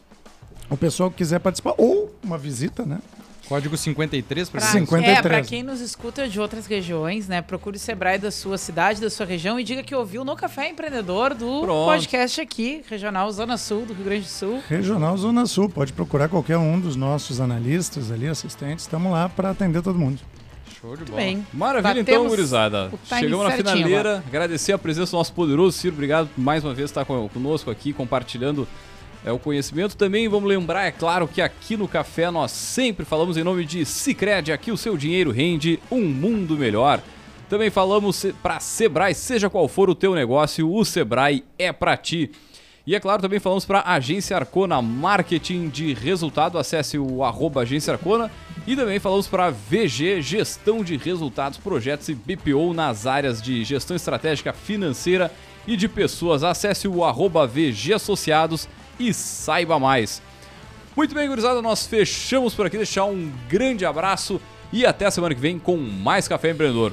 o 0.70 0.76
pessoal 0.76 1.10
que 1.10 1.16
quiser 1.16 1.40
participar. 1.40 1.74
Ou 1.76 2.14
uma 2.22 2.38
visita, 2.38 2.86
né? 2.86 3.00
Código 3.48 3.76
53 3.76 4.48
para 4.48 4.60
Pra, 4.60 4.70
53. 4.70 5.18
É, 5.18 5.22
pra 5.22 5.42
quem 5.42 5.62
nos 5.62 5.80
escuta 5.80 6.26
de 6.26 6.40
outras 6.40 6.66
regiões, 6.66 7.28
né? 7.28 7.42
Procure 7.42 7.76
o 7.76 7.80
Sebrae 7.80 8.18
da 8.18 8.30
sua 8.30 8.56
cidade, 8.56 9.00
da 9.00 9.10
sua 9.10 9.26
região 9.26 9.60
e 9.60 9.64
diga 9.64 9.82
que 9.82 9.94
ouviu 9.94 10.24
no 10.24 10.34
Café 10.34 10.68
Empreendedor 10.70 11.34
do 11.34 11.60
Pronto. 11.60 11.86
podcast 11.86 12.40
aqui, 12.40 12.82
Regional 12.88 13.30
Zona 13.32 13.56
Sul 13.58 13.84
do 13.84 13.92
Rio 13.92 14.04
Grande 14.04 14.22
do 14.22 14.28
Sul. 14.30 14.62
Regional 14.68 15.16
Zona 15.18 15.44
Sul, 15.46 15.68
pode 15.68 15.92
procurar 15.92 16.28
qualquer 16.28 16.56
um 16.56 16.80
dos 16.80 16.96
nossos 16.96 17.40
analistas 17.40 18.10
ali, 18.10 18.26
assistentes, 18.28 18.84
estamos 18.84 19.12
lá 19.12 19.28
para 19.28 19.50
atender 19.50 19.82
todo 19.82 19.98
mundo. 19.98 20.20
Show 20.80 20.96
de 20.96 21.04
bola. 21.04 21.16
Bem. 21.16 21.46
Maravilha 21.52 22.00
então, 22.00 22.14
Batemos 22.14 22.28
gurizada. 22.28 22.86
o 22.92 22.98
time 23.06 23.20
Chegamos 23.20 23.44
na 23.44 23.50
certinho 23.52 23.76
finaleira. 23.76 24.24
Agradecer 24.26 24.72
a 24.72 24.78
presença 24.78 25.10
do 25.12 25.16
nosso 25.18 25.32
poderoso 25.32 25.76
Ciro. 25.78 25.94
Obrigado 25.94 26.28
mais 26.36 26.64
uma 26.64 26.72
vez 26.74 26.90
por 26.90 27.00
estar 27.00 27.04
con- 27.04 27.28
conosco 27.28 27.70
aqui, 27.70 27.92
compartilhando 27.92 28.66
é, 29.24 29.32
o 29.32 29.38
conhecimento. 29.38 29.96
Também 29.96 30.28
vamos 30.28 30.48
lembrar, 30.48 30.84
é 30.84 30.92
claro, 30.92 31.26
que 31.26 31.40
aqui 31.40 31.76
no 31.76 31.88
Café 31.88 32.30
nós 32.30 32.50
sempre 32.50 33.04
falamos 33.04 33.36
em 33.36 33.44
nome 33.44 33.64
de 33.64 33.84
Cicred. 33.84 34.52
Aqui 34.52 34.70
o 34.70 34.76
seu 34.76 34.96
dinheiro 34.96 35.30
rende 35.30 35.80
um 35.90 36.02
mundo 36.02 36.56
melhor. 36.56 37.00
Também 37.48 37.70
falamos 37.70 38.26
para 38.42 38.60
Sebrae, 38.60 39.14
seja 39.14 39.50
qual 39.50 39.68
for 39.68 39.88
o 39.88 39.94
teu 39.94 40.14
negócio, 40.14 40.70
o 40.70 40.84
Sebrae 40.84 41.44
é 41.58 41.72
para 41.72 41.96
ti. 41.96 42.30
E 42.86 42.94
é 42.94 43.00
claro, 43.00 43.22
também 43.22 43.40
falamos 43.40 43.64
para 43.64 43.80
Agência 43.80 44.36
Arcona 44.36 44.82
Marketing 44.82 45.68
de 45.68 45.94
Resultado. 45.94 46.58
Acesse 46.58 46.98
o 46.98 47.24
arroba 47.24 47.62
Agência 47.62 47.94
Arcona. 47.94 48.30
E 48.66 48.76
também 48.76 48.98
falamos 48.98 49.26
para 49.26 49.48
VG 49.48 50.20
Gestão 50.20 50.84
de 50.84 50.98
Resultados, 50.98 51.58
Projetos 51.58 52.10
e 52.10 52.14
BPO 52.14 52.74
nas 52.74 53.06
áreas 53.06 53.40
de 53.40 53.64
gestão 53.64 53.96
estratégica 53.96 54.52
financeira 54.52 55.32
e 55.66 55.78
de 55.78 55.88
pessoas. 55.88 56.44
Acesse 56.44 56.86
o 56.86 57.04
arroba 57.04 57.46
VG 57.46 57.94
Associados 57.94 58.68
e 58.98 59.12
saiba 59.12 59.78
mais. 59.78 60.22
Muito 60.96 61.14
bem, 61.14 61.28
gurizada, 61.28 61.60
nós 61.60 61.86
fechamos 61.86 62.54
por 62.54 62.66
aqui. 62.66 62.76
Deixar 62.76 63.04
um 63.04 63.32
grande 63.48 63.84
abraço 63.84 64.40
e 64.72 64.86
até 64.86 65.06
a 65.06 65.10
semana 65.10 65.34
que 65.34 65.40
vem 65.40 65.58
com 65.58 65.76
mais 65.76 66.28
Café 66.28 66.50
Empreendedor. 66.50 66.92